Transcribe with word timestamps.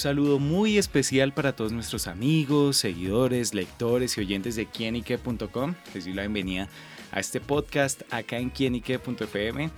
saludo 0.00 0.38
muy 0.38 0.78
especial 0.78 1.32
para 1.32 1.54
todos 1.54 1.72
nuestros 1.72 2.06
amigos, 2.06 2.78
seguidores, 2.78 3.54
lectores 3.54 4.16
y 4.16 4.20
oyentes 4.20 4.56
de 4.56 4.66
quienique.com. 4.66 5.74
Les 5.94 6.04
doy 6.04 6.14
la 6.14 6.22
bienvenida 6.22 6.68
a 7.12 7.20
este 7.20 7.40
podcast 7.40 8.02
acá 8.10 8.38
en 8.38 8.50
quienique.fm. 8.50 9.70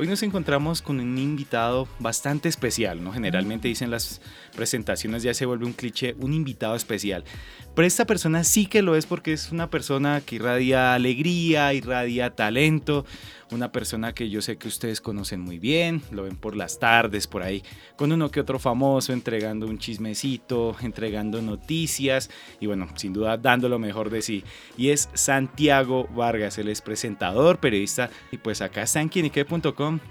Hoy 0.00 0.06
nos 0.06 0.22
encontramos 0.22 0.80
con 0.80 0.98
un 0.98 1.18
invitado 1.18 1.86
bastante 1.98 2.48
especial, 2.48 3.04
¿no? 3.04 3.12
Generalmente 3.12 3.68
dicen 3.68 3.90
las 3.90 4.22
presentaciones 4.56 5.22
ya 5.22 5.34
se 5.34 5.44
vuelve 5.44 5.66
un 5.66 5.74
cliché, 5.74 6.16
un 6.18 6.32
invitado 6.32 6.74
especial. 6.74 7.22
Pero 7.74 7.86
esta 7.86 8.06
persona 8.06 8.42
sí 8.42 8.64
que 8.64 8.80
lo 8.80 8.96
es 8.96 9.04
porque 9.04 9.34
es 9.34 9.52
una 9.52 9.68
persona 9.68 10.22
que 10.22 10.36
irradia 10.36 10.94
alegría, 10.94 11.74
irradia 11.74 12.34
talento, 12.34 13.04
una 13.52 13.72
persona 13.72 14.14
que 14.14 14.30
yo 14.30 14.42
sé 14.42 14.56
que 14.56 14.68
ustedes 14.68 15.00
conocen 15.00 15.40
muy 15.40 15.58
bien, 15.58 16.02
lo 16.10 16.22
ven 16.22 16.36
por 16.36 16.56
las 16.56 16.78
tardes 16.78 17.26
por 17.26 17.42
ahí, 17.42 17.62
con 17.96 18.12
uno 18.12 18.30
que 18.30 18.40
otro 18.40 18.58
famoso, 18.58 19.12
entregando 19.12 19.66
un 19.66 19.78
chismecito, 19.78 20.76
entregando 20.80 21.42
noticias 21.42 22.30
y 22.60 22.66
bueno, 22.66 22.88
sin 22.94 23.12
duda 23.12 23.36
dando 23.36 23.68
lo 23.68 23.78
mejor 23.78 24.10
de 24.10 24.22
sí. 24.22 24.44
Y 24.76 24.90
es 24.90 25.08
Santiago 25.14 26.08
Vargas, 26.14 26.58
él 26.58 26.68
es 26.68 26.80
presentador, 26.80 27.58
periodista 27.58 28.10
y 28.30 28.38
pues 28.38 28.62
acá 28.62 28.82
está 28.82 29.00
en 29.00 29.08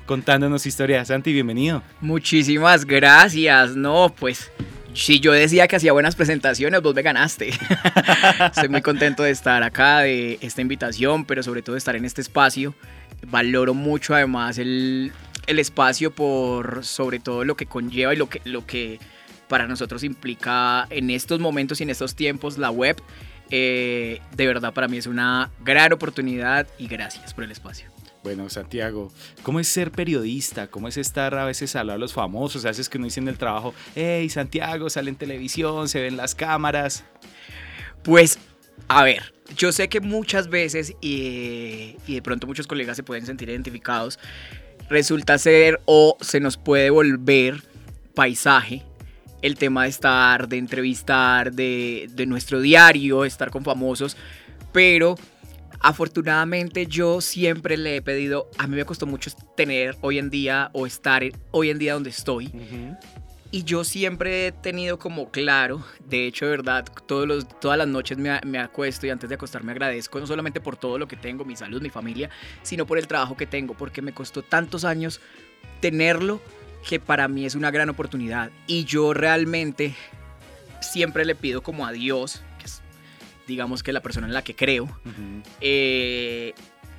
contándonos 0.05 0.65
historias. 0.65 1.07
Santi, 1.07 1.31
bienvenido. 1.31 1.83
Muchísimas 2.01 2.85
gracias, 2.85 3.75
no, 3.75 4.13
pues 4.17 4.51
si 4.93 5.19
yo 5.19 5.31
decía 5.31 5.67
que 5.67 5.75
hacía 5.75 5.93
buenas 5.93 6.15
presentaciones, 6.15 6.81
vos 6.81 6.95
me 6.95 7.03
ganaste. 7.03 7.49
Estoy 8.45 8.69
muy 8.69 8.81
contento 8.81 9.23
de 9.23 9.31
estar 9.31 9.63
acá, 9.63 9.99
de 9.99 10.39
esta 10.41 10.61
invitación, 10.61 11.25
pero 11.25 11.43
sobre 11.43 11.61
todo 11.61 11.75
de 11.75 11.79
estar 11.79 11.95
en 11.95 12.05
este 12.05 12.21
espacio 12.21 12.73
valoro 13.27 13.73
mucho 13.73 14.15
además 14.15 14.57
el, 14.57 15.11
espacio 15.47 16.11
por 16.11 16.85
sobre 16.85 17.19
todo 17.19 17.43
lo 17.43 17.55
que 17.55 17.65
conlleva 17.65 18.13
y 18.13 18.17
lo 18.17 18.29
que, 18.29 18.39
lo 18.45 18.67
que 18.67 18.99
para 19.47 19.67
nosotros 19.67 20.03
implica 20.03 20.85
en 20.91 21.09
estos 21.09 21.39
momentos 21.39 21.79
y 21.79 21.83
en 21.83 21.89
estos 21.89 22.15
tiempos 22.15 22.57
la 22.57 22.69
web. 22.69 23.01
Eh, 23.49 24.21
de 24.35 24.45
verdad 24.45 24.73
para 24.73 24.87
mí 24.87 24.97
es 24.97 25.07
una 25.07 25.49
gran 25.61 25.91
oportunidad 25.91 26.67
y 26.77 26.87
gracias 26.87 27.33
por 27.33 27.43
el 27.43 27.51
espacio. 27.51 27.88
Bueno, 28.21 28.49
Santiago, 28.49 29.11
¿cómo 29.43 29.61
es 29.61 29.67
ser 29.69 29.91
periodista? 29.91 30.67
¿Cómo 30.67 30.89
es 30.89 30.97
estar 30.97 31.35
a 31.35 31.45
veces 31.45 31.75
al 31.75 31.87
lado 31.87 31.97
de 31.97 32.01
los 32.01 32.13
famosos? 32.13 32.65
A 32.65 32.69
veces 32.69 32.89
que 32.89 32.97
uno 32.97 33.05
dice 33.05 33.21
en 33.21 33.29
el 33.29 33.37
trabajo, 33.37 33.73
hey, 33.95 34.27
Santiago, 34.29 34.89
sale 34.89 35.09
en 35.09 35.15
televisión, 35.15 35.87
se 35.87 36.01
ven 36.01 36.17
las 36.17 36.35
cámaras. 36.35 37.05
Pues, 38.03 38.37
a 38.89 39.03
ver, 39.03 39.33
yo 39.55 39.71
sé 39.71 39.87
que 39.87 40.01
muchas 40.01 40.49
veces, 40.49 40.93
y, 40.99 41.95
de 42.07 42.21
pronto 42.21 42.45
muchos 42.45 42.67
colegas 42.67 42.97
se 42.97 43.03
pueden 43.03 43.25
sentir 43.25 43.49
identificados, 43.49 44.19
resulta 44.89 45.37
ser 45.37 45.79
o 45.85 46.17
se 46.19 46.41
nos 46.41 46.57
puede 46.57 46.89
volver 46.89 47.63
paisaje 48.15 48.83
el 49.41 49.55
tema 49.55 49.83
de 49.83 49.89
estar, 49.89 50.49
de 50.49 50.57
entrevistar, 50.57 51.53
de, 51.53 52.09
de 52.11 52.25
nuestro 52.25 52.59
diario, 52.59 53.23
estar 53.23 53.49
con 53.49 53.63
famosos, 53.63 54.17
pero 54.73 55.15
afortunadamente 55.79 56.87
yo 56.87 57.21
siempre 57.21 57.77
le 57.77 57.97
he 57.97 58.01
pedido, 58.01 58.49
a 58.57 58.67
mí 58.67 58.75
me 58.75 58.85
costó 58.85 59.05
mucho 59.05 59.31
tener 59.55 59.95
hoy 60.01 60.17
en 60.17 60.29
día 60.29 60.69
o 60.73 60.85
estar 60.85 61.23
hoy 61.51 61.69
en 61.69 61.79
día 61.79 61.93
donde 61.93 62.09
estoy. 62.09 62.51
Y 63.51 63.63
yo 63.63 63.83
siempre 63.83 64.47
he 64.47 64.51
tenido 64.51 64.99
como 64.99 65.31
claro, 65.31 65.83
de 66.05 66.27
hecho, 66.27 66.45
de 66.45 66.51
verdad, 66.51 66.85
todos 67.07 67.27
los, 67.27 67.47
todas 67.59 67.79
las 67.79 67.87
noches 67.87 68.15
me, 68.17 68.39
me, 68.45 68.59
acuesto 68.59 69.07
y 69.07 69.09
antes 69.09 69.27
de 69.27 69.35
acostarme 69.35 69.71
agradezco, 69.71 70.19
no 70.19 70.27
solamente 70.27 70.61
por 70.61 70.77
todo 70.77 70.99
lo 70.99 71.07
que 71.07 71.15
tengo, 71.15 71.45
mi 71.45 71.55
salud, 71.55 71.81
mi 71.81 71.89
familia, 71.89 72.29
sino 72.61 72.85
por 72.85 72.99
el 72.99 73.07
trabajo 73.07 73.35
que 73.35 73.47
tengo, 73.47 73.73
porque 73.73 74.03
me 74.03 74.13
costó 74.13 74.43
tantos 74.43 74.85
años 74.85 75.19
tenerlo 75.79 76.39
que 76.87 76.99
para 76.99 77.27
mí 77.27 77.45
es 77.45 77.55
una 77.55 77.71
gran 77.71 77.89
oportunidad. 77.89 78.51
Y 78.67 78.85
yo 78.85 79.15
realmente 79.15 79.95
siempre 80.79 81.25
le 81.25 81.33
pido 81.33 81.63
como 81.63 81.87
a 81.87 81.91
Dios, 81.91 82.43
digamos 83.49 83.81
que 83.81 83.91
la 83.91 84.01
persona 84.01 84.27
en 84.27 84.33
la 84.33 84.43
que 84.43 84.55
creo, 84.55 84.87
eh, 85.59 86.53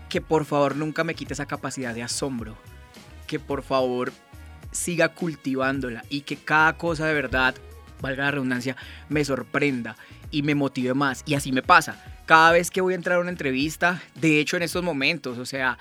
que 0.09 0.21
por 0.21 0.45
favor 0.45 0.75
nunca 0.75 1.05
me 1.05 1.15
quite 1.15 1.33
esa 1.33 1.47
capacidad 1.47 1.95
de 1.95 2.03
asombro, 2.03 2.57
que 3.29 3.39
por 3.39 3.63
favor 3.63 4.13
siga 4.73 5.11
cultivándola 5.11 6.05
y 6.11 6.23
que 6.23 6.37
cada 6.37 6.77
cosa 6.77 7.07
de 7.07 7.15
verdad, 7.15 7.55
valga 8.01 8.25
la 8.25 8.31
redundancia, 8.33 8.77
me 9.09 9.25
sorprenda 9.25 9.97
y 10.33 10.43
me 10.43 10.57
motive 10.57 10.93
más. 10.93 11.23
Y 11.25 11.35
así 11.35 11.53
me 11.53 11.63
pasa. 11.63 12.03
Cada 12.27 12.51
vez 12.51 12.71
que 12.71 12.81
voy 12.81 12.95
a 12.95 12.97
entrar 12.97 13.19
a 13.19 13.21
una 13.21 13.31
entrevista, 13.31 14.03
de 14.17 14.41
hecho 14.41 14.57
en 14.57 14.65
estos 14.65 14.83
momentos, 14.83 15.39
o 15.39 15.47
sea, 15.47 15.79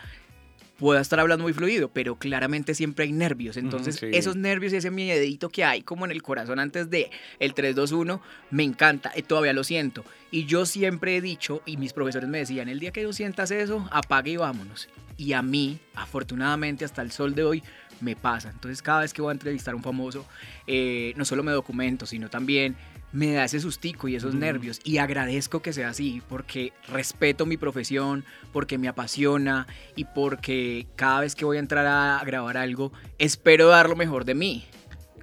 puedo 0.80 1.00
estar 1.00 1.20
hablando 1.20 1.44
muy 1.44 1.54
fluido, 1.54 1.90
pero 1.90 2.16
claramente 2.16 2.74
siempre 2.74 3.06
hay 3.06 3.12
nervios. 3.12 3.58
Entonces, 3.58 4.02
esos 4.02 4.36
nervios 4.36 4.74
y 4.74 4.78
ese 4.78 4.90
miedito 4.90 5.50
que 5.50 5.64
hay 5.64 5.82
como 5.82 6.06
en 6.06 6.12
el 6.12 6.24
corazón 6.24 6.60
antes 6.60 6.90
de 6.90 7.12
el 7.40 7.54
3-2-1, 7.54 8.22
me 8.50 8.64
encanta, 8.64 9.12
y 9.16 9.22
todavía 9.22 9.54
lo 9.54 9.64
siento. 9.64 10.04
Y 10.32 10.46
yo 10.46 10.66
siempre 10.66 11.18
he 11.18 11.22
dicho, 11.22 11.62
y 11.66 11.78
mis 11.78 11.94
profesores 11.94 12.30
me 12.30 12.40
decían, 12.40 12.70
el 12.70 12.80
día 12.80 12.92
que 12.92 13.04
tú 13.04 13.14
sientas 13.14 13.52
eso, 13.52 13.88
apague 13.92 14.32
y 14.32 14.38
vámonos. 14.38 14.88
Y 15.18 15.34
a 15.34 15.42
mí, 15.42 15.80
afortunadamente, 15.96 16.86
hasta 16.86 17.02
el 17.02 17.12
sol 17.12 17.36
de 17.36 17.44
hoy, 17.44 17.64
me 18.02 18.16
pasa. 18.16 18.50
Entonces 18.50 18.82
cada 18.82 19.02
vez 19.02 19.14
que 19.14 19.22
voy 19.22 19.30
a 19.30 19.34
entrevistar 19.34 19.74
a 19.74 19.78
un 19.78 19.84
famoso, 19.84 20.26
eh, 20.68 21.14
no 21.16 21.26
solo 21.26 21.44
me 21.44 21.52
documento, 21.52 22.06
sino 22.06 22.30
también 22.30 22.76
me 23.12 23.34
da 23.34 23.46
ese 23.46 23.60
sustico 23.60 24.08
y 24.08 24.16
esos 24.16 24.36
nervios. 24.36 24.80
Y 24.84 24.98
agradezco 24.98 25.62
que 25.62 25.74
sea 25.74 25.90
así, 25.90 26.22
porque 26.30 26.74
respeto 26.88 27.46
mi 27.46 27.58
profesión, 27.58 28.26
porque 28.54 28.78
me 28.78 28.88
apasiona 28.88 29.68
y 29.96 30.06
porque 30.06 30.88
cada 30.96 31.22
vez 31.22 31.36
que 31.36 31.46
voy 31.46 31.58
a 31.58 31.60
entrar 31.60 31.86
a 31.86 32.24
grabar 32.26 32.58
algo, 32.58 32.92
espero 33.18 33.68
dar 33.68 33.90
lo 33.90 33.96
mejor 33.96 34.26
de 34.26 34.36
mí. 34.36 34.66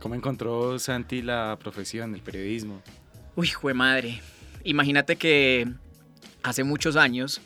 ¿Cómo 0.01 0.15
encontró 0.15 0.79
Santi 0.79 1.23
la 1.23 1.57
profesión, 1.61 2.15
el 2.15 2.23
periodismo? 2.23 2.83
Uy, 3.35 3.49
jue 3.49 3.75
madre. 3.75 4.21
Imagínate 4.65 5.17
que 5.17 5.69
hace 6.43 6.65
muchos 6.65 6.97
años, 6.97 7.41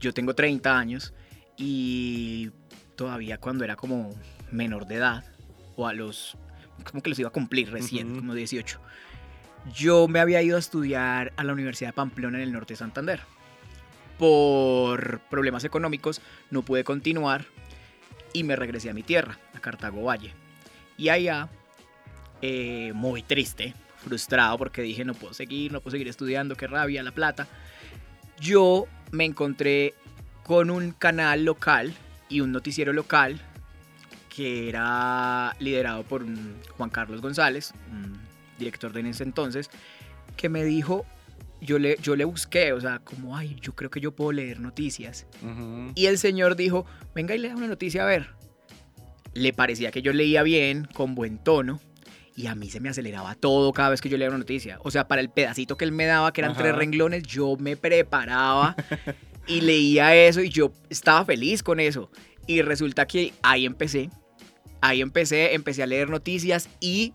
yo 0.00 0.12
tengo 0.12 0.34
30 0.34 0.78
años, 0.78 1.14
y 1.56 2.50
todavía 2.96 3.38
cuando 3.38 3.64
era 3.64 3.76
como 3.76 4.14
menor 4.50 4.86
de 4.86 4.96
edad, 4.96 5.24
o 5.76 5.86
a 5.86 5.92
los, 5.92 6.36
como 6.90 7.02
que 7.02 7.10
los 7.10 7.18
iba 7.18 7.28
a 7.28 7.32
cumplir 7.32 7.70
recién, 7.70 8.16
como 8.16 8.34
18, 8.34 8.80
yo 9.74 10.08
me 10.08 10.20
había 10.20 10.42
ido 10.42 10.56
a 10.56 10.60
estudiar 10.60 11.32
a 11.36 11.44
la 11.44 11.52
Universidad 11.52 11.90
de 11.90 11.94
Pamplona 11.94 12.38
en 12.38 12.44
el 12.44 12.52
norte 12.52 12.74
de 12.74 12.78
Santander. 12.78 13.20
Por 14.18 15.20
problemas 15.30 15.64
económicos 15.64 16.20
no 16.50 16.62
pude 16.62 16.84
continuar 16.84 17.44
y 18.32 18.44
me 18.44 18.56
regresé 18.56 18.90
a 18.90 18.94
mi 18.94 19.02
tierra, 19.02 19.38
a 19.54 19.60
Cartago 19.60 20.02
Valle. 20.02 20.32
Y 20.96 21.08
allá, 21.08 21.48
eh, 22.42 22.92
muy 22.94 23.22
triste, 23.22 23.74
frustrado 23.96 24.56
porque 24.56 24.82
dije 24.82 25.04
no 25.04 25.14
puedo 25.14 25.34
seguir, 25.34 25.72
no 25.72 25.80
puedo 25.80 25.92
seguir 25.92 26.08
estudiando, 26.08 26.54
qué 26.54 26.66
rabia, 26.66 27.02
La 27.02 27.12
Plata. 27.12 27.46
Yo 28.40 28.86
me 29.10 29.24
encontré 29.24 29.94
con 30.44 30.70
un 30.70 30.92
canal 30.92 31.44
local 31.44 31.92
y 32.28 32.40
un 32.40 32.52
noticiero 32.52 32.92
local 32.92 33.40
que 34.34 34.68
era 34.68 35.56
liderado 35.58 36.02
por 36.02 36.24
Juan 36.76 36.90
Carlos 36.90 37.22
González, 37.22 37.72
director 38.58 38.92
de 38.92 39.00
en 39.00 39.06
ese 39.06 39.24
entonces, 39.24 39.70
que 40.36 40.48
me 40.48 40.64
dijo, 40.64 41.04
yo 41.60 41.78
le, 41.78 41.96
yo 42.02 42.16
le 42.16 42.24
busqué, 42.24 42.72
o 42.72 42.80
sea, 42.80 43.00
como, 43.00 43.36
ay, 43.36 43.56
yo 43.60 43.74
creo 43.74 43.90
que 43.90 44.00
yo 44.00 44.14
puedo 44.14 44.32
leer 44.32 44.60
noticias. 44.60 45.26
Y 45.94 46.06
el 46.06 46.18
señor 46.18 46.56
dijo, 46.56 46.86
venga 47.14 47.34
y 47.34 47.38
lea 47.38 47.54
una 47.54 47.68
noticia 47.68 48.02
a 48.02 48.06
ver. 48.06 48.28
Le 49.34 49.52
parecía 49.52 49.90
que 49.90 50.02
yo 50.02 50.12
leía 50.12 50.42
bien, 50.42 50.86
con 50.94 51.14
buen 51.14 51.38
tono, 51.38 51.80
y 52.34 52.46
a 52.46 52.54
mí 52.54 52.68
se 52.68 52.80
me 52.80 52.88
aceleraba 52.88 53.34
todo 53.34 53.72
cada 53.72 53.90
vez 53.90 54.00
que 54.00 54.08
yo 54.08 54.18
leía 54.18 54.28
una 54.28 54.38
noticia. 54.38 54.78
O 54.82 54.90
sea, 54.90 55.08
para 55.08 55.20
el 55.20 55.30
pedacito 55.30 55.76
que 55.76 55.84
él 55.84 55.92
me 55.92 56.06
daba, 56.06 56.32
que 56.32 56.42
eran 56.42 56.54
tres 56.54 56.74
renglones, 56.74 57.22
yo 57.22 57.56
me 57.58 57.76
preparaba 57.76 58.76
y 59.46 59.62
leía 59.62 60.14
eso 60.14 60.42
y 60.42 60.50
yo 60.50 60.72
estaba 60.90 61.24
feliz 61.24 61.62
con 61.62 61.80
eso. 61.80 62.10
Y 62.46 62.62
resulta 62.62 63.06
que 63.06 63.32
ahí 63.42 63.64
empecé 63.64 64.10
ahí 64.80 65.00
empecé, 65.00 65.54
empecé 65.54 65.82
a 65.82 65.86
leer 65.86 66.10
noticias 66.10 66.68
y 66.80 67.14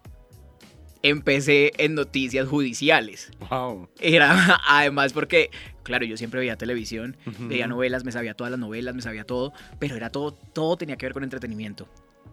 empecé 1.04 1.72
en 1.78 1.96
noticias 1.96 2.48
judiciales. 2.48 3.32
Wow. 3.50 3.90
Era 4.00 4.60
además 4.68 5.14
porque, 5.14 5.50
claro, 5.84 6.06
yo 6.06 6.18
siempre 6.18 6.40
veía 6.40 6.58
televisión, 6.58 7.18
veía 7.40 7.68
novelas, 7.68 8.04
me 8.04 8.12
sabía 8.12 8.34
todas 8.34 8.52
las 8.52 8.60
novelas, 8.60 8.96
me 8.96 9.02
sabía 9.02 9.24
todo, 9.24 9.54
pero 9.80 9.96
era 9.96 10.10
todo, 10.10 10.34
todo 10.34 10.78
tenía 10.78 10.98
que 10.98 11.06
ver 11.06 11.14
con 11.14 11.24
entretenimiento. 11.24 11.88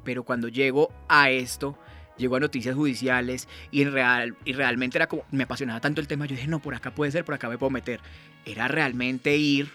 Pero 0.05 0.25
cuando 0.25 0.49
llego 0.49 0.93
a 1.09 1.31
esto, 1.31 1.79
llego 2.17 2.37
a 2.37 2.41
noticias 2.41 2.75
judiciales 2.75 3.49
y, 3.71 3.83
en 3.83 3.93
real, 3.93 4.37
y 4.45 4.53
realmente 4.53 4.99
era 4.99 5.07
como, 5.07 5.25
me 5.31 5.45
apasionaba 5.45 5.81
tanto 5.81 6.01
el 6.01 6.09
tema, 6.09 6.27
yo 6.27 6.37
dije, 6.37 6.49
no, 6.49 6.61
por 6.61 6.75
acá 6.75 6.95
puede 6.95 7.13
ser, 7.13 7.25
por 7.25 7.35
acá 7.35 7.49
me 7.49 7.59
puedo 7.59 7.71
meter. 7.71 8.01
Era 8.45 8.69
realmente 8.69 9.37
ir 9.37 9.71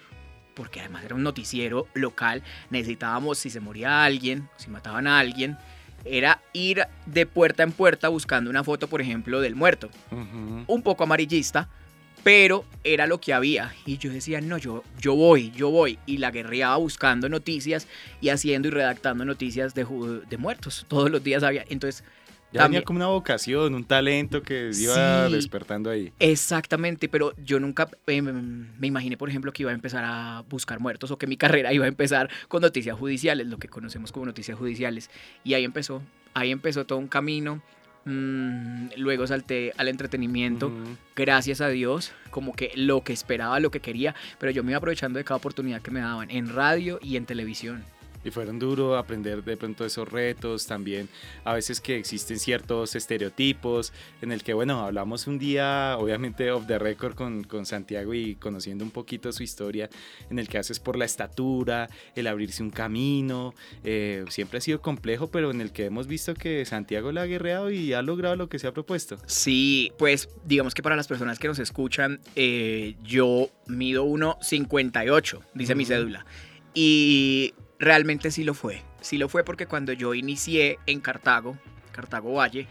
porque 0.54 0.82
además 0.82 1.04
era 1.04 1.16
un 1.16 1.24
noticiero 1.24 1.88
local, 1.96 2.44
necesitábamos 2.70 3.40
si 3.40 3.50
se 3.50 3.60
moría 3.60 4.04
alguien, 4.04 4.50
si 4.58 4.70
mataban 4.70 5.08
a 5.08 5.20
alguien, 5.20 5.58
era 6.06 6.42
ir 6.54 6.86
de 7.06 7.26
puerta 7.26 7.64
en 7.64 7.72
puerta 7.72 8.10
buscando 8.10 8.50
una 8.50 8.64
foto, 8.64 8.88
por 8.88 9.02
ejemplo, 9.02 9.42
del 9.42 9.56
muerto. 9.56 9.90
Un 10.68 10.82
poco 10.82 11.04
amarillista, 11.04 11.70
pero 12.24 12.66
era 12.84 13.08
lo 13.08 13.20
que 13.20 13.34
había. 13.34 13.74
Y 13.86 13.98
yo 13.98 14.12
decía, 14.12 14.42
no, 14.42 14.58
yo, 14.58 14.84
yo 15.00 15.16
voy, 15.16 15.52
yo 15.52 15.70
voy. 15.70 16.00
Y 16.06 16.18
la 16.18 16.32
guerreaba 16.32 16.78
buscando 16.78 17.30
noticias 17.30 17.88
y 18.22 18.30
haciendo 18.30 18.68
y 18.68 18.72
redactando 18.72 19.26
noticias 19.26 19.74
de, 19.74 19.86
de 20.30 20.38
muertos. 20.38 20.86
Todos 20.88 21.12
los 21.12 21.24
días 21.24 21.44
había. 21.44 21.66
Entonces, 21.70 22.04
Ya 22.54 22.64
tenía 22.64 22.84
como 22.84 22.98
una 22.98 23.08
vocación, 23.08 23.74
un 23.74 23.84
talento 23.84 24.44
que 24.44 24.72
iba 24.80 25.28
despertando 25.28 25.90
ahí. 25.90 26.14
Exactamente, 26.20 27.10
pero 27.10 27.34
yo 27.44 27.60
nunca 27.60 27.90
eh, 28.06 28.22
me 28.22 28.88
imaginé, 28.88 29.18
por 29.18 29.30
ejemplo, 29.30 29.52
que 29.52 29.64
iba 29.64 29.72
a 29.72 29.74
empezar 29.74 30.04
a 30.06 30.44
buscar 30.50 30.80
muertos 30.80 31.10
o 31.10 31.18
que 31.18 31.26
mi 31.26 31.36
carrera 31.44 31.74
iba 31.74 31.86
a 31.86 31.88
empezar 31.88 32.30
con 32.48 32.62
noticias 32.62 32.98
judiciales, 32.98 33.48
lo 33.48 33.58
que 33.58 33.68
conocemos 33.68 34.12
como 34.12 34.28
noticias 34.28 34.58
judiciales. 34.58 35.10
Y 35.44 35.56
ahí 35.56 35.64
empezó, 35.64 36.04
ahí 36.36 36.52
empezó 36.52 36.86
todo 36.86 37.00
un 37.00 37.08
camino. 37.08 37.62
Mm, 38.06 38.90
luego 38.98 39.26
salté 39.26 39.74
al 39.78 39.88
entretenimiento, 39.88 40.72
gracias 41.16 41.62
a 41.62 41.70
Dios, 41.70 42.12
como 42.32 42.54
que 42.54 42.72
lo 42.76 43.02
que 43.02 43.14
esperaba, 43.14 43.62
lo 43.62 43.72
que 43.72 43.80
quería, 43.80 44.14
pero 44.40 44.52
yo 44.52 44.62
me 44.62 44.74
iba 44.74 44.78
aprovechando 44.78 45.18
de 45.18 45.24
cada 45.24 45.38
oportunidad 45.38 45.82
que 45.82 45.90
me 45.90 46.02
daban 46.02 46.30
en 46.30 46.54
radio 46.54 47.00
y 47.02 47.16
en 47.16 47.26
televisión 47.26 47.86
y 48.24 48.32
fueron 48.32 48.60
duro 48.60 48.98
aprender 48.98 49.44
de 49.44 49.58
pronto 49.58 49.86
esos 49.86 50.08
retos, 50.08 50.68
también 50.68 51.10
a 51.44 51.54
veces 51.54 51.82
que 51.82 51.98
existen 51.98 52.40
ciertos 52.40 52.96
estereotipos 52.96 53.94
en 54.22 54.32
el 54.32 54.44
que, 54.44 54.54
bueno, 54.54 54.82
hablamos 54.86 55.28
un 55.28 55.40
día, 55.40 55.98
obviamente 56.00 56.52
off 56.52 56.68
the 56.68 56.80
record 56.80 57.16
con, 57.16 57.44
con 57.44 57.66
Santiago 57.66 58.14
y 58.14 58.36
conociendo 58.36 58.84
un 58.84 58.92
poquito 58.92 59.32
su 59.32 59.44
historia, 59.44 59.90
en 60.30 60.40
el 60.40 60.48
que 60.48 60.58
haces 60.58 60.80
por 60.80 60.98
la 60.98 61.06
estatura, 61.06 61.90
el 62.16 62.28
abrirse 62.28 62.64
un 62.64 62.72
camino, 62.72 63.54
eh, 63.84 64.26
siempre 64.30 64.58
ha 64.58 64.62
sido 64.62 64.82
complejo, 64.82 65.28
pero 65.28 65.52
en 65.52 65.62
el 65.62 65.72
que 65.72 65.86
hemos 65.86 66.08
visto 66.08 66.34
que 66.34 66.66
Santiago 66.66 67.12
la 67.12 67.24
ha 67.24 67.26
guerreado 67.26 67.72
y 67.72 67.94
ha 67.94 68.02
logrado 68.02 68.36
lo 68.36 68.50
que 68.50 68.60
se 68.60 68.68
ha 68.68 68.74
propuesto. 68.74 69.18
Sí, 69.26 69.92
pues 69.98 70.30
digamos 70.46 70.74
que 70.74 70.84
para 70.84 70.96
las 70.96 71.08
personas 71.08 71.40
que 71.40 71.48
nos 71.48 71.60
escuchan, 71.60 72.20
eh, 72.36 72.96
yo 73.04 73.50
mido 73.68 74.06
1,58, 74.06 75.40
dice 75.54 75.76
mi 75.76 75.86
cédula. 75.86 76.26
Y 76.74 77.54
realmente 77.84 78.32
sí 78.32 78.44
lo 78.44 78.54
fue. 78.54 78.82
Sí 79.02 79.18
lo 79.18 79.30
fue 79.30 79.44
porque 79.44 79.68
cuando 79.68 79.94
yo 79.94 80.14
inicié 80.14 80.80
en 80.86 81.02
Cartago, 81.02 81.58
Cartago 81.92 82.34
Valle, 82.34 82.68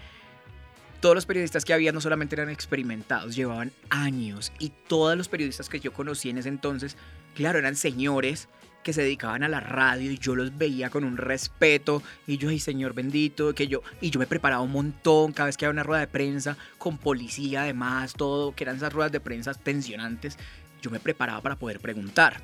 todos 1.00 1.14
los 1.14 1.26
periodistas 1.26 1.64
que 1.64 1.74
había 1.74 1.90
no 1.92 2.00
solamente 2.00 2.36
eran 2.36 2.48
experimentados, 2.48 3.34
llevaban 3.34 3.72
años 3.90 4.52
y 4.58 4.70
todos 4.86 5.16
los 5.16 5.28
periodistas 5.28 5.68
que 5.68 5.80
yo 5.80 5.92
conocí 5.92 6.30
en 6.30 6.38
ese 6.38 6.48
entonces, 6.48 6.96
claro, 7.34 7.58
eran 7.58 7.74
señores 7.74 8.48
que 8.82 8.92
se 8.92 9.02
dedicaban 9.02 9.42
a 9.42 9.48
la 9.48 9.60
radio 9.60 10.10
y 10.10 10.18
yo 10.18 10.34
los 10.34 10.56
veía 10.56 10.90
con 10.90 11.04
un 11.04 11.16
respeto 11.16 12.02
y 12.26 12.36
yo, 12.36 12.48
ay 12.48 12.58
señor 12.58 12.94
bendito, 12.94 13.54
que 13.54 13.68
yo, 13.68 13.82
y 14.00 14.10
yo 14.10 14.18
me 14.18 14.26
preparaba 14.26 14.62
un 14.62 14.72
montón 14.72 15.32
cada 15.32 15.46
vez 15.46 15.56
que 15.56 15.66
había 15.66 15.72
una 15.72 15.82
rueda 15.82 16.00
de 16.00 16.08
prensa 16.08 16.56
con 16.78 16.98
policía 16.98 17.62
además, 17.62 18.14
todo, 18.14 18.54
que 18.54 18.64
eran 18.64 18.76
esas 18.76 18.92
ruedas 18.92 19.12
de 19.12 19.20
prensa 19.20 19.54
tensionantes, 19.54 20.38
yo 20.82 20.90
me 20.90 21.00
preparaba 21.00 21.40
para 21.40 21.56
poder 21.56 21.80
preguntar. 21.80 22.42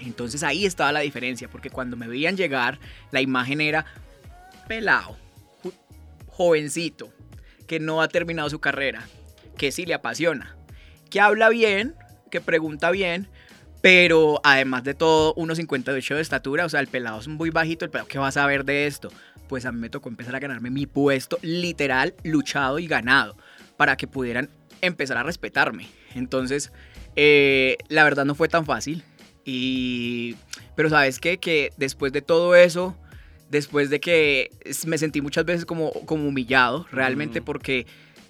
Entonces 0.00 0.42
ahí 0.42 0.64
estaba 0.64 0.92
la 0.92 1.00
diferencia, 1.00 1.48
porque 1.48 1.68
cuando 1.68 1.96
me 1.96 2.08
veían 2.08 2.36
llegar, 2.36 2.78
la 3.10 3.20
imagen 3.20 3.60
era 3.60 3.84
pelado, 4.66 5.18
jovencito, 6.28 7.12
que 7.66 7.80
no 7.80 8.00
ha 8.00 8.08
terminado 8.08 8.48
su 8.48 8.60
carrera, 8.60 9.06
que 9.58 9.72
sí 9.72 9.84
le 9.84 9.94
apasiona, 9.94 10.56
que 11.10 11.20
habla 11.20 11.48
bien, 11.48 11.94
que 12.30 12.40
pregunta 12.40 12.90
bien, 12.90 13.28
pero 13.80 14.40
además 14.42 14.84
de 14.84 14.94
todo, 14.94 15.34
1,58 15.34 16.14
de 16.14 16.20
estatura, 16.20 16.64
o 16.64 16.68
sea, 16.68 16.80
el 16.80 16.88
pelado 16.88 17.20
es 17.20 17.28
muy 17.28 17.50
bajito, 17.50 17.84
el 17.84 17.90
pelado, 17.90 18.08
¿qué 18.08 18.18
va 18.18 18.28
a 18.28 18.32
saber 18.32 18.64
de 18.64 18.86
esto? 18.86 19.10
Pues 19.48 19.64
a 19.64 19.72
mí 19.72 19.78
me 19.78 19.90
tocó 19.90 20.08
empezar 20.08 20.34
a 20.34 20.40
ganarme 20.40 20.70
mi 20.70 20.86
puesto, 20.86 21.38
literal, 21.42 22.14
luchado 22.24 22.78
y 22.78 22.86
ganado, 22.86 23.36
para 23.76 23.96
que 23.96 24.08
pudieran 24.08 24.50
empezar 24.80 25.16
a 25.18 25.22
respetarme. 25.22 25.88
Entonces, 26.14 26.72
eh, 27.16 27.78
la 27.88 28.04
verdad 28.04 28.24
no 28.24 28.34
fue 28.34 28.48
tan 28.48 28.64
fácil. 28.64 29.02
Y, 29.44 30.36
pero 30.74 30.90
sabes 30.90 31.18
qué? 31.18 31.38
que 31.38 31.72
después 31.76 32.12
de 32.12 32.20
todo 32.20 32.54
eso, 32.54 32.96
después 33.48 33.90
de 33.90 34.00
que 34.00 34.50
me 34.86 34.98
sentí 34.98 35.20
muchas 35.20 35.44
veces 35.44 35.64
como, 35.64 35.92
como 36.04 36.28
humillado, 36.28 36.86
realmente 36.90 37.40
porque 37.40 37.86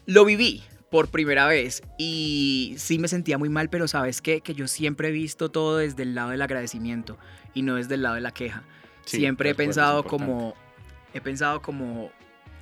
lo 0.06 0.24
viví 0.24 0.62
por 0.90 1.08
primera 1.08 1.46
vez 1.46 1.82
y 1.98 2.74
sí 2.78 2.98
me 2.98 3.08
sentía 3.08 3.38
muy 3.38 3.48
mal, 3.48 3.70
pero 3.70 3.88
sabes 3.88 4.22
qué? 4.22 4.40
que 4.40 4.54
yo 4.54 4.68
siempre 4.68 5.08
he 5.08 5.12
visto 5.12 5.50
todo 5.50 5.78
desde 5.78 6.02
el 6.02 6.14
lado 6.14 6.30
del 6.30 6.42
agradecimiento 6.42 7.18
y 7.54 7.62
no 7.62 7.76
desde 7.76 7.94
el 7.94 8.02
lado 8.02 8.14
de 8.14 8.20
la 8.20 8.32
queja. 8.32 8.62
siempre 9.04 9.50
he 9.50 9.54
pensado 9.54 10.04
como, 10.04 10.54
he 11.14 11.20
pensado 11.20 11.62
como 11.62 12.10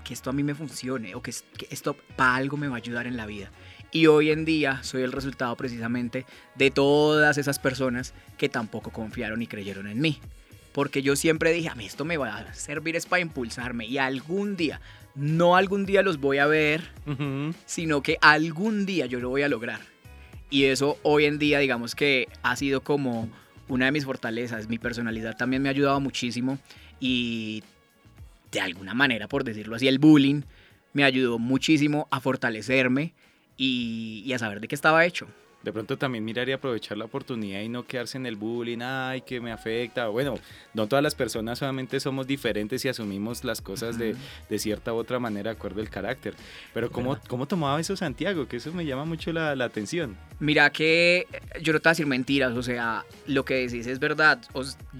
que 0.04 0.14
esto 0.14 0.30
a 0.30 0.32
mí 0.32 0.44
me 0.44 0.54
funcione 0.54 1.14
o 1.14 1.22
que, 1.22 1.32
que 1.56 1.66
esto 1.70 1.96
para 2.16 2.36
algo 2.36 2.56
me 2.56 2.68
va 2.68 2.74
a 2.74 2.78
ayudar 2.78 3.06
en 3.08 3.16
la 3.16 3.26
vida. 3.26 3.50
Y 3.94 4.08
hoy 4.08 4.32
en 4.32 4.44
día 4.44 4.82
soy 4.82 5.02
el 5.02 5.12
resultado 5.12 5.54
precisamente 5.54 6.26
de 6.56 6.72
todas 6.72 7.38
esas 7.38 7.60
personas 7.60 8.12
que 8.36 8.48
tampoco 8.48 8.90
confiaron 8.90 9.40
y 9.40 9.46
creyeron 9.46 9.86
en 9.86 10.00
mí. 10.00 10.18
Porque 10.72 11.00
yo 11.00 11.14
siempre 11.14 11.52
dije, 11.52 11.68
a 11.68 11.76
mí 11.76 11.86
esto 11.86 12.04
me 12.04 12.16
va 12.16 12.38
a 12.38 12.54
servir 12.54 12.96
es 12.96 13.06
para 13.06 13.22
impulsarme 13.22 13.86
y 13.86 13.98
algún 13.98 14.56
día, 14.56 14.80
no 15.14 15.54
algún 15.54 15.86
día 15.86 16.02
los 16.02 16.18
voy 16.18 16.38
a 16.38 16.46
ver, 16.46 16.90
sino 17.66 18.02
que 18.02 18.18
algún 18.20 18.84
día 18.84 19.06
yo 19.06 19.20
lo 19.20 19.28
voy 19.28 19.42
a 19.42 19.48
lograr. 19.48 19.78
Y 20.50 20.64
eso 20.64 20.98
hoy 21.04 21.26
en 21.26 21.38
día 21.38 21.60
digamos 21.60 21.94
que 21.94 22.26
ha 22.42 22.56
sido 22.56 22.80
como 22.80 23.30
una 23.68 23.84
de 23.84 23.92
mis 23.92 24.06
fortalezas. 24.06 24.68
Mi 24.68 24.80
personalidad 24.80 25.36
también 25.36 25.62
me 25.62 25.68
ha 25.68 25.70
ayudado 25.70 26.00
muchísimo 26.00 26.58
y 26.98 27.62
de 28.50 28.58
alguna 28.58 28.92
manera, 28.92 29.28
por 29.28 29.44
decirlo 29.44 29.76
así, 29.76 29.86
el 29.86 30.00
bullying 30.00 30.42
me 30.94 31.04
ayudó 31.04 31.38
muchísimo 31.38 32.08
a 32.10 32.18
fortalecerme 32.18 33.14
y, 33.56 34.32
a 34.32 34.38
saber 34.38 34.60
de 34.60 34.68
qué 34.68 34.74
estaba 34.74 35.04
hecho. 35.04 35.26
De 35.62 35.72
pronto 35.72 35.96
también 35.96 36.22
mirar 36.22 36.46
y 36.46 36.52
aprovechar 36.52 36.98
la 36.98 37.06
oportunidad 37.06 37.62
y 37.62 37.70
no 37.70 37.86
quedarse 37.86 38.18
en 38.18 38.26
el 38.26 38.36
bullying, 38.36 38.80
ay, 38.82 39.22
que 39.22 39.40
me 39.40 39.50
afecta. 39.50 40.08
Bueno, 40.08 40.34
no 40.74 40.86
todas 40.86 41.02
las 41.02 41.14
personas 41.14 41.58
solamente 41.58 41.98
somos 42.00 42.26
diferentes 42.26 42.84
y 42.84 42.88
asumimos 42.88 43.44
las 43.44 43.62
cosas 43.62 43.96
de, 43.98 44.14
de, 44.50 44.58
cierta 44.58 44.92
u 44.92 44.96
otra 44.96 45.18
manera 45.18 45.50
de 45.50 45.56
acuerdo 45.56 45.80
al 45.80 45.88
carácter. 45.88 46.34
Pero 46.74 46.90
¿cómo, 46.90 47.18
¿cómo 47.28 47.48
tomaba 47.48 47.80
eso 47.80 47.96
Santiago? 47.96 48.46
Que 48.46 48.58
eso 48.58 48.74
me 48.74 48.84
llama 48.84 49.06
mucho 49.06 49.32
la, 49.32 49.56
la, 49.56 49.64
atención. 49.64 50.18
Mira 50.38 50.68
que 50.68 51.26
yo 51.62 51.72
no 51.72 51.80
te 51.80 51.84
voy 51.84 51.90
a 51.90 51.92
decir 51.92 52.06
mentiras, 52.06 52.54
o 52.54 52.62
sea, 52.62 53.06
lo 53.26 53.46
que 53.46 53.54
decís 53.54 53.86
es 53.86 53.98
verdad. 53.98 54.42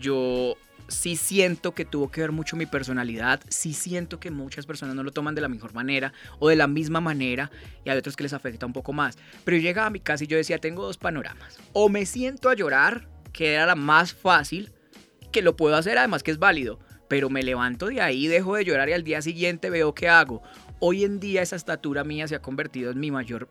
yo 0.01 0.57
sí 0.95 1.17
siento 1.17 1.73
que 1.73 1.85
tuvo 1.85 2.11
que 2.11 2.21
ver 2.21 2.33
mucho 2.33 2.57
mi 2.57 2.67
personalidad, 2.67 3.41
sí 3.49 3.75
siento 3.75 4.21
que 4.21 4.31
muchas 4.31 4.65
personas 4.65 4.95
no 4.95 5.03
lo 5.03 5.13
toman 5.13 5.35
de 5.35 5.41
la 5.41 5.49
mejor 5.49 5.75
manera 5.75 6.13
o 6.39 6.49
de 6.49 6.57
la 6.57 6.67
misma 6.67 7.01
manera 7.01 7.51
y 7.85 7.91
hay 7.91 7.99
otros 7.99 8.17
que 8.17 8.23
les 8.23 8.33
afecta 8.33 8.65
un 8.65 8.73
poco 8.73 8.93
más. 8.93 9.19
Pero 9.45 9.57
yo 9.57 9.63
llegaba 9.63 9.89
a 9.89 9.91
mi 9.91 10.01
casa 10.01 10.25
y 10.25 10.27
yo 10.27 10.37
decía, 10.37 10.59
tengo 10.59 10.85
dos 10.85 10.97
panoramas. 10.97 11.59
O 11.73 11.89
me 11.89 12.07
siento 12.07 12.49
a 12.49 12.55
llorar, 12.55 13.09
que 13.33 13.55
era 13.55 13.67
la 13.67 13.75
más 13.75 14.15
fácil, 14.15 14.73
que 15.33 15.43
lo 15.43 15.57
puedo 15.57 15.77
hacer 15.77 15.99
además 15.99 16.23
que 16.23 16.31
es 16.31 16.39
válido, 16.39 16.79
pero 17.09 17.29
me 17.29 17.43
levanto 17.43 17.87
de 17.87 18.01
ahí, 18.01 18.29
dejo 18.29 18.57
de 18.57 18.65
llorar 18.65 18.89
y 18.89 18.93
al 18.93 19.05
día 19.05 19.21
siguiente 19.21 19.71
veo 19.71 19.95
qué 19.95 20.09
hago. 20.09 20.43
Hoy 20.79 21.05
en 21.05 21.21
día 21.21 21.43
esa 21.43 21.57
estatura 21.57 22.05
mía 22.05 22.29
se 22.29 22.37
ha 22.37 22.43
convertido 22.43 22.93
en 22.93 23.01
mi 23.01 23.11
mayor 23.11 23.49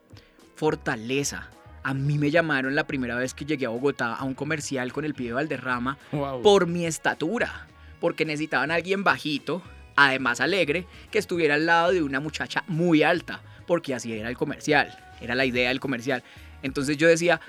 fortaleza 0.55 1.49
a 1.83 1.93
mí 1.93 2.17
me 2.17 2.31
llamaron 2.31 2.75
la 2.75 2.87
primera 2.87 3.15
vez 3.15 3.33
que 3.33 3.45
llegué 3.45 3.65
a 3.65 3.69
Bogotá 3.69 4.15
a 4.15 4.23
un 4.23 4.33
comercial 4.33 4.93
con 4.93 5.05
el 5.05 5.13
pie 5.13 5.27
de 5.27 5.33
Valderrama 5.33 5.97
por 6.41 6.65
mi 6.67 6.85
estatura, 6.85 7.67
porque 7.99 8.25
necesitaban 8.25 8.71
a 8.71 8.75
alguien 8.75 9.03
bajito, 9.03 9.61
además 9.95 10.39
alegre, 10.39 10.85
que 11.11 11.19
estuviera 11.19 11.55
al 11.55 11.65
lado 11.65 11.91
de 11.91 12.01
una 12.01 12.19
muchacha 12.19 12.63
muy 12.67 13.03
alta, 13.03 13.41
porque 13.67 13.93
así 13.93 14.13
era 14.13 14.29
el 14.29 14.37
comercial, 14.37 14.97
era 15.21 15.35
la 15.35 15.45
idea 15.45 15.69
del 15.69 15.79
comercial. 15.79 16.23
Entonces 16.61 16.97
yo 16.97 17.07
decía, 17.07 17.41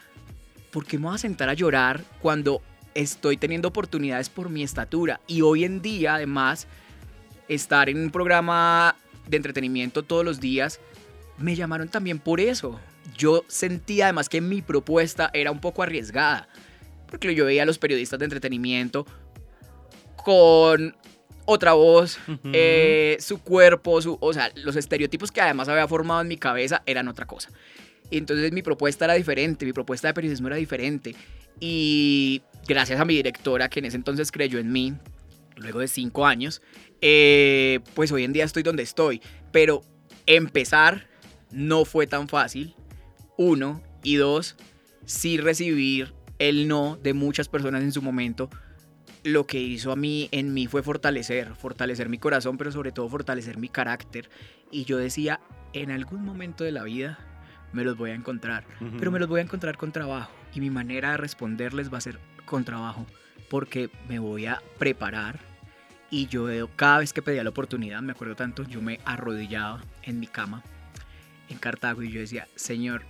¿por 0.70 0.84
qué 0.84 0.98
me 0.98 1.06
voy 1.06 1.14
a 1.14 1.18
sentar 1.18 1.48
a 1.48 1.54
llorar 1.54 2.02
cuando 2.20 2.60
estoy 2.94 3.36
teniendo 3.36 3.68
oportunidades 3.68 4.28
por 4.28 4.50
mi 4.50 4.62
estatura? 4.62 5.20
Y 5.26 5.42
hoy 5.42 5.64
en 5.64 5.80
día, 5.80 6.16
además, 6.16 6.66
estar 7.48 7.88
en 7.88 7.98
un 7.98 8.10
programa 8.10 8.96
de 9.28 9.36
entretenimiento 9.36 10.02
todos 10.02 10.24
los 10.24 10.40
días, 10.40 10.80
me 11.38 11.54
llamaron 11.54 11.88
también 11.88 12.18
por 12.18 12.40
eso, 12.40 12.80
yo 13.16 13.44
sentía 13.48 14.06
además 14.06 14.28
que 14.28 14.40
mi 14.40 14.62
propuesta 14.62 15.30
era 15.32 15.50
un 15.50 15.60
poco 15.60 15.82
arriesgada, 15.82 16.48
porque 17.08 17.34
yo 17.34 17.44
veía 17.44 17.62
a 17.62 17.66
los 17.66 17.78
periodistas 17.78 18.18
de 18.18 18.24
entretenimiento 18.24 19.06
con 20.16 20.96
otra 21.44 21.74
voz, 21.74 22.18
eh, 22.52 23.16
su 23.20 23.38
cuerpo, 23.38 24.00
su, 24.00 24.16
o 24.20 24.32
sea, 24.32 24.50
los 24.56 24.76
estereotipos 24.76 25.30
que 25.30 25.40
además 25.40 25.68
había 25.68 25.86
formado 25.86 26.22
en 26.22 26.28
mi 26.28 26.38
cabeza 26.38 26.82
eran 26.86 27.08
otra 27.08 27.26
cosa. 27.26 27.50
Y 28.10 28.18
entonces 28.18 28.52
mi 28.52 28.62
propuesta 28.62 29.04
era 29.04 29.14
diferente, 29.14 29.66
mi 29.66 29.72
propuesta 29.72 30.08
de 30.08 30.14
periodismo 30.14 30.48
era 30.48 30.56
diferente. 30.56 31.14
Y 31.60 32.42
gracias 32.66 33.00
a 33.00 33.04
mi 33.04 33.14
directora, 33.14 33.68
que 33.68 33.80
en 33.80 33.86
ese 33.86 33.96
entonces 33.96 34.32
creyó 34.32 34.58
en 34.58 34.72
mí, 34.72 34.94
luego 35.56 35.80
de 35.80 35.88
cinco 35.88 36.26
años, 36.26 36.62
eh, 37.00 37.80
pues 37.94 38.10
hoy 38.12 38.24
en 38.24 38.32
día 38.32 38.44
estoy 38.44 38.62
donde 38.62 38.82
estoy. 38.82 39.20
Pero 39.52 39.82
empezar 40.26 41.08
no 41.50 41.84
fue 41.84 42.06
tan 42.06 42.28
fácil 42.28 42.74
uno, 43.36 43.82
y 44.02 44.16
dos, 44.16 44.56
sí 45.06 45.38
recibir 45.38 46.14
el 46.38 46.68
no 46.68 46.98
de 47.02 47.14
muchas 47.14 47.48
personas 47.48 47.82
en 47.82 47.92
su 47.92 48.02
momento, 48.02 48.50
lo 49.22 49.46
que 49.46 49.60
hizo 49.60 49.90
a 49.90 49.96
mí, 49.96 50.28
en 50.32 50.52
mí 50.52 50.66
fue 50.66 50.82
fortalecer, 50.82 51.54
fortalecer 51.54 52.08
mi 52.08 52.18
corazón, 52.18 52.58
pero 52.58 52.70
sobre 52.70 52.92
todo 52.92 53.08
fortalecer 53.08 53.56
mi 53.56 53.68
carácter. 53.68 54.28
Y 54.70 54.84
yo 54.84 54.98
decía, 54.98 55.40
en 55.72 55.90
algún 55.90 56.24
momento 56.24 56.64
de 56.64 56.72
la 56.72 56.84
vida 56.84 57.18
me 57.72 57.84
los 57.84 57.96
voy 57.96 58.10
a 58.10 58.14
encontrar, 58.14 58.64
pero 58.98 59.10
me 59.10 59.18
los 59.18 59.28
voy 59.28 59.40
a 59.40 59.44
encontrar 59.44 59.76
con 59.76 59.92
trabajo. 59.92 60.30
Y 60.54 60.60
mi 60.60 60.70
manera 60.70 61.12
de 61.12 61.16
responderles 61.16 61.92
va 61.92 61.98
a 61.98 62.02
ser 62.02 62.18
con 62.44 62.64
trabajo, 62.64 63.06
porque 63.48 63.90
me 64.08 64.18
voy 64.18 64.46
a 64.46 64.62
preparar 64.78 65.40
Y 66.10 66.26
yo 66.26 66.46
cada 66.76 66.98
vez 66.98 67.12
que 67.12 67.22
pedía 67.22 67.42
la 67.42 67.50
oportunidad, 67.50 68.00
me 68.02 68.12
acuerdo 68.12 68.36
tanto, 68.36 68.62
yo 68.64 68.80
me 68.80 69.00
arrodillaba 69.04 69.82
en 70.02 70.20
mi 70.20 70.26
cama 70.26 70.62
en 71.48 71.58
Cartago 71.58 72.02
y 72.02 72.12
yo 72.12 72.20
decía, 72.20 72.46
Señor, 72.54 73.04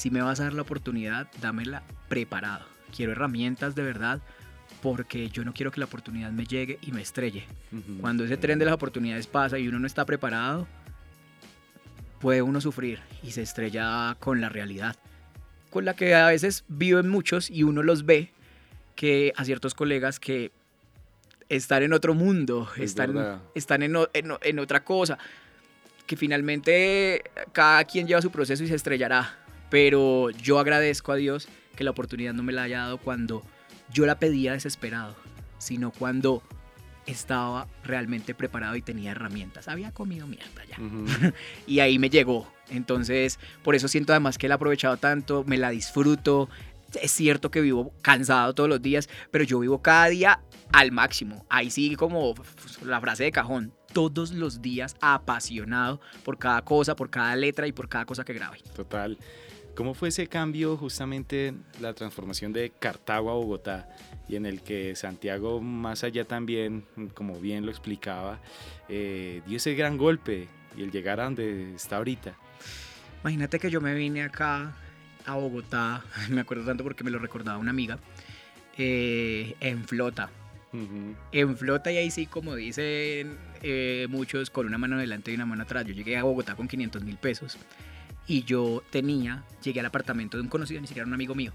si 0.00 0.10
me 0.10 0.22
vas 0.22 0.40
a 0.40 0.44
dar 0.44 0.54
la 0.54 0.62
oportunidad, 0.62 1.28
dámela 1.42 1.82
preparado. 2.08 2.64
Quiero 2.96 3.12
herramientas 3.12 3.74
de 3.74 3.82
verdad 3.82 4.22
porque 4.80 5.28
yo 5.28 5.44
no 5.44 5.52
quiero 5.52 5.70
que 5.70 5.78
la 5.78 5.84
oportunidad 5.84 6.30
me 6.30 6.46
llegue 6.46 6.78
y 6.80 6.90
me 6.92 7.02
estrelle. 7.02 7.44
Cuando 8.00 8.24
ese 8.24 8.38
tren 8.38 8.58
de 8.58 8.64
las 8.64 8.72
oportunidades 8.72 9.26
pasa 9.26 9.58
y 9.58 9.68
uno 9.68 9.78
no 9.78 9.86
está 9.86 10.06
preparado, 10.06 10.66
puede 12.18 12.40
uno 12.40 12.62
sufrir 12.62 13.00
y 13.22 13.32
se 13.32 13.42
estrella 13.42 14.16
con 14.20 14.40
la 14.40 14.48
realidad, 14.48 14.96
con 15.68 15.84
la 15.84 15.94
que 15.94 16.14
a 16.14 16.28
veces 16.28 16.64
viven 16.66 17.10
muchos 17.10 17.50
y 17.50 17.62
uno 17.62 17.82
los 17.82 18.06
ve, 18.06 18.30
que 18.96 19.34
a 19.36 19.44
ciertos 19.44 19.74
colegas 19.74 20.18
que 20.18 20.50
están 21.50 21.82
en 21.82 21.92
otro 21.92 22.14
mundo, 22.14 22.70
están, 22.78 23.42
están 23.54 23.82
en, 23.82 23.96
en 24.14 24.58
otra 24.60 24.82
cosa, 24.82 25.18
que 26.06 26.16
finalmente 26.16 27.22
cada 27.52 27.84
quien 27.84 28.06
lleva 28.06 28.22
su 28.22 28.30
proceso 28.30 28.64
y 28.64 28.66
se 28.66 28.76
estrellará. 28.76 29.36
Pero 29.70 30.30
yo 30.30 30.58
agradezco 30.58 31.12
a 31.12 31.16
Dios 31.16 31.48
que 31.76 31.84
la 31.84 31.90
oportunidad 31.90 32.34
no 32.34 32.42
me 32.42 32.52
la 32.52 32.64
haya 32.64 32.80
dado 32.80 32.98
cuando 32.98 33.42
yo 33.92 34.06
la 34.06 34.18
pedía 34.18 34.52
desesperado, 34.52 35.16
sino 35.58 35.90
cuando 35.92 36.42
estaba 37.06 37.66
realmente 37.84 38.34
preparado 38.34 38.76
y 38.76 38.82
tenía 38.82 39.12
herramientas. 39.12 39.68
Había 39.68 39.92
comido 39.92 40.26
mierda 40.26 40.64
ya. 40.68 40.76
y 41.66 41.80
ahí 41.80 41.98
me 41.98 42.10
llegó. 42.10 42.50
Entonces, 42.68 43.38
por 43.62 43.74
eso 43.74 43.88
siento 43.88 44.12
además 44.12 44.38
que 44.38 44.48
la 44.48 44.54
he 44.54 44.56
aprovechado 44.56 44.96
tanto, 44.96 45.44
me 45.44 45.56
la 45.56 45.70
disfruto. 45.70 46.48
Es 47.00 47.12
cierto 47.12 47.50
que 47.50 47.60
vivo 47.60 47.92
cansado 48.02 48.54
todos 48.54 48.68
los 48.68 48.82
días, 48.82 49.08
pero 49.30 49.44
yo 49.44 49.60
vivo 49.60 49.80
cada 49.80 50.08
día 50.08 50.40
al 50.72 50.92
máximo. 50.92 51.46
Ahí 51.48 51.70
sí 51.70 51.94
como 51.96 52.34
la 52.84 53.00
frase 53.00 53.24
de 53.24 53.32
cajón, 53.32 53.72
todos 53.92 54.32
los 54.32 54.62
días 54.62 54.96
apasionado 55.00 56.00
por 56.24 56.38
cada 56.38 56.62
cosa, 56.62 56.96
por 56.96 57.10
cada 57.10 57.34
letra 57.36 57.66
y 57.66 57.72
por 57.72 57.88
cada 57.88 58.04
cosa 58.04 58.24
que 58.24 58.32
grabe. 58.32 58.58
Total. 58.74 59.16
¿Cómo 59.80 59.94
fue 59.94 60.10
ese 60.10 60.26
cambio, 60.26 60.76
justamente 60.76 61.54
la 61.80 61.94
transformación 61.94 62.52
de 62.52 62.68
Cartago 62.68 63.30
a 63.30 63.32
Bogotá 63.32 63.88
y 64.28 64.36
en 64.36 64.44
el 64.44 64.60
que 64.60 64.94
Santiago, 64.94 65.62
más 65.62 66.04
allá 66.04 66.26
también, 66.26 66.84
como 67.14 67.40
bien 67.40 67.64
lo 67.64 67.70
explicaba, 67.70 68.40
eh, 68.90 69.40
dio 69.46 69.56
ese 69.56 69.74
gran 69.74 69.96
golpe 69.96 70.48
y 70.76 70.82
el 70.82 70.90
llegar 70.90 71.18
a 71.18 71.24
donde 71.24 71.74
está 71.74 71.96
ahorita? 71.96 72.34
Imagínate 73.22 73.58
que 73.58 73.70
yo 73.70 73.80
me 73.80 73.94
vine 73.94 74.22
acá 74.22 74.76
a 75.24 75.34
Bogotá, 75.36 76.04
me 76.28 76.42
acuerdo 76.42 76.66
tanto 76.66 76.84
porque 76.84 77.02
me 77.02 77.10
lo 77.10 77.18
recordaba 77.18 77.56
una 77.56 77.70
amiga, 77.70 77.98
eh, 78.76 79.56
en 79.60 79.84
flota. 79.84 80.28
En 81.32 81.56
flota 81.56 81.90
y 81.90 81.96
ahí 81.96 82.10
sí, 82.10 82.26
como 82.26 82.54
dicen 82.54 83.38
eh, 83.62 84.06
muchos, 84.10 84.50
con 84.50 84.66
una 84.66 84.76
mano 84.76 84.98
delante 84.98 85.32
y 85.32 85.36
una 85.36 85.46
mano 85.46 85.62
atrás. 85.62 85.86
Yo 85.86 85.94
llegué 85.94 86.18
a 86.18 86.24
Bogotá 86.24 86.54
con 86.54 86.68
500 86.68 87.02
mil 87.02 87.16
pesos 87.16 87.56
y 88.30 88.44
yo 88.44 88.84
tenía, 88.90 89.42
llegué 89.60 89.80
al 89.80 89.86
apartamento 89.86 90.36
de 90.36 90.44
un 90.44 90.48
conocido, 90.48 90.80
ni 90.80 90.86
siquiera 90.86 91.04
un 91.04 91.12
amigo 91.12 91.34
mío. 91.34 91.52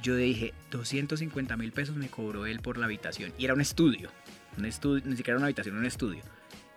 Yo 0.00 0.14
dije, 0.14 0.54
250 0.70 1.56
mil 1.56 1.72
pesos 1.72 1.96
me 1.96 2.06
cobró 2.08 2.46
él 2.46 2.60
por 2.60 2.78
la 2.78 2.86
habitación. 2.86 3.32
Y 3.36 3.44
era 3.44 3.54
un 3.54 3.60
estudio, 3.60 4.10
un 4.56 4.66
estudio, 4.66 5.02
ni 5.04 5.16
siquiera 5.16 5.36
una 5.36 5.46
habitación, 5.46 5.76
un 5.76 5.84
estudio. 5.84 6.22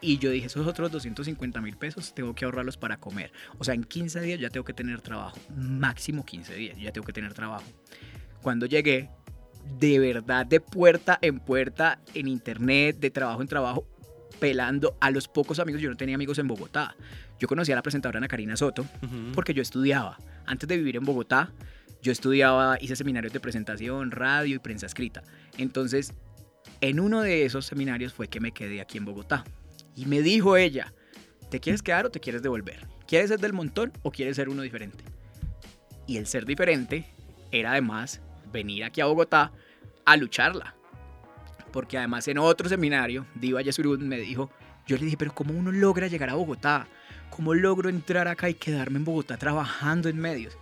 Y 0.02 0.18
yo 0.18 0.32
dije, 0.32 0.48
esos 0.48 0.66
otros 0.66 0.92
250 0.92 1.62
mil 1.62 1.78
pesos 1.78 2.16
tengo 2.16 2.34
que 2.34 2.46
ahorrarlos 2.46 2.78
para 2.78 2.98
comer. 2.98 3.32
O 3.60 3.64
sea, 3.64 3.76
en 3.76 3.84
15 3.84 4.20
días 4.22 4.40
ya 4.40 4.50
tengo 4.50 4.66
que 4.66 4.74
tener 4.74 5.00
trabajo. 5.02 5.38
Máximo 5.56 6.26
15 6.26 6.56
días, 6.56 6.78
ya 6.80 6.92
tengo 6.92 7.06
que 7.06 7.14
tener 7.14 7.36
trabajo. 7.36 7.66
Cuando 8.42 8.66
llegué, 8.66 9.12
de 9.78 10.00
verdad, 10.00 10.48
de 10.48 10.60
puerta 10.60 11.20
en 11.22 11.40
puerta, 11.40 12.02
en 12.16 12.28
internet, 12.28 12.98
de 12.98 13.12
trabajo 13.12 13.44
en 13.44 13.48
trabajo, 13.48 13.86
pelando 14.40 14.98
a 15.00 15.12
los 15.12 15.28
pocos 15.28 15.60
amigos. 15.60 15.84
Yo 15.84 15.90
no 15.92 15.98
tenía 15.98 16.16
amigos 16.16 16.40
en 16.40 16.48
Bogotá. 16.48 16.96
Yo 17.40 17.48
conocí 17.48 17.72
a 17.72 17.76
la 17.76 17.82
presentadora 17.82 18.18
Ana 18.18 18.28
Karina 18.28 18.58
Soto 18.58 18.86
porque 19.34 19.54
yo 19.54 19.62
estudiaba. 19.62 20.18
Antes 20.46 20.68
de 20.68 20.78
vivir 20.78 20.98
en 20.98 21.06
Bogotá, 21.06 21.52
yo 22.02 22.12
estudiaba, 22.12 22.78
hice 22.82 22.96
seminarios 22.96 23.34
de 23.34 23.40
presentación, 23.40 24.12
radio 24.12 24.56
y 24.56 24.60
prensa 24.60 24.86
escrita. 24.86 25.24
Entonces, 25.58 26.14
en 26.82 27.00
uno 27.00 27.22
de 27.22 27.46
esos 27.46 27.66
seminarios 27.66 28.14
fue 28.14 28.28
que 28.28 28.40
me 28.40 28.52
quedé 28.52 28.82
aquí 28.82 28.98
en 28.98 29.06
Bogotá. 29.06 29.44
Y 29.96 30.06
me 30.06 30.22
dijo 30.22 30.58
ella, 30.58 30.94
¿te 31.50 31.60
quieres 31.60 31.82
quedar 31.82 32.06
o 32.06 32.12
te 32.12 32.20
quieres 32.20 32.42
devolver? 32.42 32.88
¿Quieres 33.08 33.30
ser 33.30 33.40
del 33.40 33.54
montón 33.54 33.92
o 34.02 34.12
quieres 34.12 34.36
ser 34.36 34.50
uno 34.50 34.62
diferente? 34.62 35.04
Y 36.08 36.18
el 36.18 36.28
ser 36.28 36.46
diferente 36.46 37.06
era 37.52 37.72
además 37.72 38.22
venir 38.52 38.84
aquí 38.84 39.02
a 39.02 39.06
Bogotá 39.06 39.52
a 40.06 40.18
lucharla. 40.18 40.76
Porque 41.72 41.98
además 41.98 42.28
en 42.28 42.38
otro 42.38 42.68
seminario, 42.68 43.26
Diva 43.36 43.62
Yesurún 43.62 44.08
me 44.08 44.18
dijo, 44.18 44.50
yo 44.88 44.98
le 44.98 45.06
dije, 45.06 45.18
pero 45.18 45.34
¿cómo 45.34 45.54
uno 45.54 45.72
logra 45.72 46.08
llegar 46.08 46.30
a 46.30 46.36
Bogotá? 46.36 46.88
¿Cómo 47.30 47.54
logro 47.54 47.90
entrar 47.90 48.28
acá 48.28 48.50
y 48.50 48.54
quedarme 48.54 48.98
en 48.98 49.06
Bogotá 49.06 49.38
trabajando 49.38 50.10
en 50.10 50.18
medios? 50.18 50.58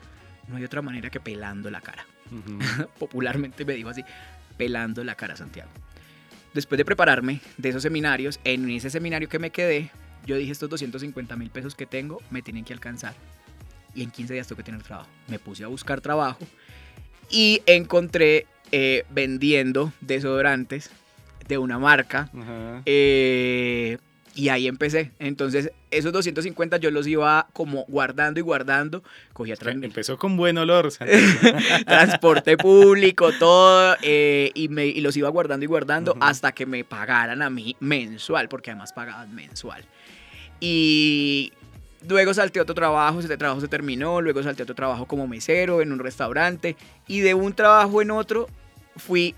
No 0.48 0.58
hay 0.58 0.64
otra 0.64 0.82
manera 0.82 1.10
que 1.10 1.20
pelando 1.20 1.70
la 1.70 1.82
cara. 1.82 2.06
Popularmente 3.00 3.66
me 3.66 3.74
dijo 3.74 3.90
así, 3.90 4.04
pelando 4.58 5.04
la 5.04 5.16
cara 5.16 5.36
Santiago. 5.36 5.70
Después 6.54 6.78
de 6.78 6.86
prepararme 6.86 7.42
de 7.58 7.70
esos 7.70 7.84
seminarios, 7.84 8.40
en 8.44 8.70
ese 8.70 8.90
seminario 8.90 9.30
que 9.30 9.40
me 9.40 9.52
quedé, 9.52 9.92
yo 10.26 10.36
dije, 10.36 10.52
estos 10.52 10.70
250 10.70 11.36
mil 11.36 11.50
pesos 11.50 11.76
que 11.76 11.86
tengo 11.86 12.22
me 12.30 12.42
tienen 12.42 12.66
que 12.66 12.74
alcanzar. 12.74 13.14
Y 13.96 14.04
en 14.04 14.12
15 14.12 14.34
días 14.34 14.48
tengo 14.48 14.58
que 14.58 14.64
tener 14.64 14.84
trabajo. 14.84 15.10
Me 15.28 15.40
puse 15.40 15.64
a 15.64 15.68
buscar 15.68 16.02
trabajo 16.02 16.40
y 17.30 17.62
encontré 17.66 18.46
eh, 18.72 19.06
vendiendo 19.10 19.94
desodorantes 20.02 20.92
de 21.48 21.58
una 21.58 21.80
marca. 21.80 22.30
Eh, 22.86 23.98
y 24.38 24.50
ahí 24.50 24.68
empecé. 24.68 25.12
Entonces, 25.18 25.72
esos 25.90 26.14
250 26.14 26.78
yo 26.78 26.92
los 26.92 27.08
iba 27.08 27.48
como 27.54 27.86
guardando 27.88 28.40
y 28.40 28.44
guardando. 28.44 29.04
Cogía 29.34 29.56
Empezó 29.60 30.20
con 30.20 30.38
buen 30.38 30.60
olor. 30.60 30.94
transporte 31.88 32.56
público, 32.56 33.32
todo. 33.40 33.96
Eh, 34.04 34.52
y, 34.54 34.70
me, 34.70 34.86
y 34.86 35.02
los 35.02 35.18
iba 35.18 35.28
guardando 35.30 35.64
y 35.64 35.68
guardando 35.68 36.16
hasta 36.22 36.52
que 36.52 36.68
me 36.68 36.84
pagaran 36.84 37.42
a 37.42 37.50
mí 37.50 37.76
mensual, 37.80 38.48
porque 38.48 38.70
además 38.70 38.94
pagaban 38.94 39.34
mensual. 39.34 39.84
Y 40.60 41.52
luego 42.08 42.32
salté 42.36 42.60
a 42.60 42.62
otro 42.62 42.76
trabajo, 42.76 43.20
ese 43.20 43.38
trabajo 43.38 43.60
se 43.60 43.68
terminó. 43.68 44.22
Luego 44.22 44.44
salté 44.44 44.62
a 44.62 44.66
otro 44.66 44.76
trabajo 44.76 45.08
como 45.08 45.28
mesero 45.28 45.82
en 45.82 45.92
un 45.92 45.98
restaurante. 45.98 46.76
Y 47.08 47.22
de 47.22 47.34
un 47.34 47.54
trabajo 47.54 48.04
en 48.04 48.12
otro 48.12 48.48
fui 48.98 49.34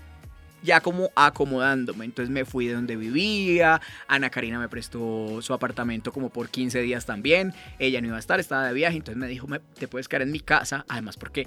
ya 0.62 0.80
como 0.80 1.10
acomodándome. 1.14 2.04
Entonces 2.04 2.30
me 2.30 2.44
fui 2.44 2.66
de 2.66 2.74
donde 2.74 2.96
vivía. 2.96 3.80
Ana 4.08 4.30
Karina 4.30 4.58
me 4.58 4.68
prestó 4.68 5.40
su 5.42 5.52
apartamento 5.52 6.12
como 6.12 6.30
por 6.30 6.48
15 6.48 6.80
días 6.82 7.06
también. 7.06 7.54
Ella 7.78 8.00
no 8.00 8.08
iba 8.08 8.16
a 8.16 8.20
estar, 8.20 8.40
estaba 8.40 8.66
de 8.66 8.74
viaje. 8.74 8.96
Entonces 8.96 9.18
me 9.18 9.28
dijo, 9.28 9.46
te 9.78 9.88
puedes 9.88 10.08
quedar 10.08 10.22
en 10.22 10.32
mi 10.32 10.40
casa. 10.40 10.84
Además 10.88 11.16
porque 11.16 11.46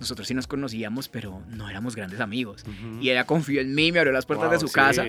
nosotros 0.00 0.26
sí 0.26 0.34
nos 0.34 0.46
conocíamos, 0.46 1.08
pero 1.08 1.42
no 1.48 1.68
éramos 1.68 1.96
grandes 1.96 2.20
amigos. 2.20 2.64
Y 3.00 3.10
ella 3.10 3.24
confió 3.24 3.60
en 3.60 3.74
mí, 3.74 3.92
me 3.92 4.00
abrió 4.00 4.12
las 4.12 4.26
puertas 4.26 4.50
de 4.50 4.58
su 4.58 4.70
casa. 4.70 5.04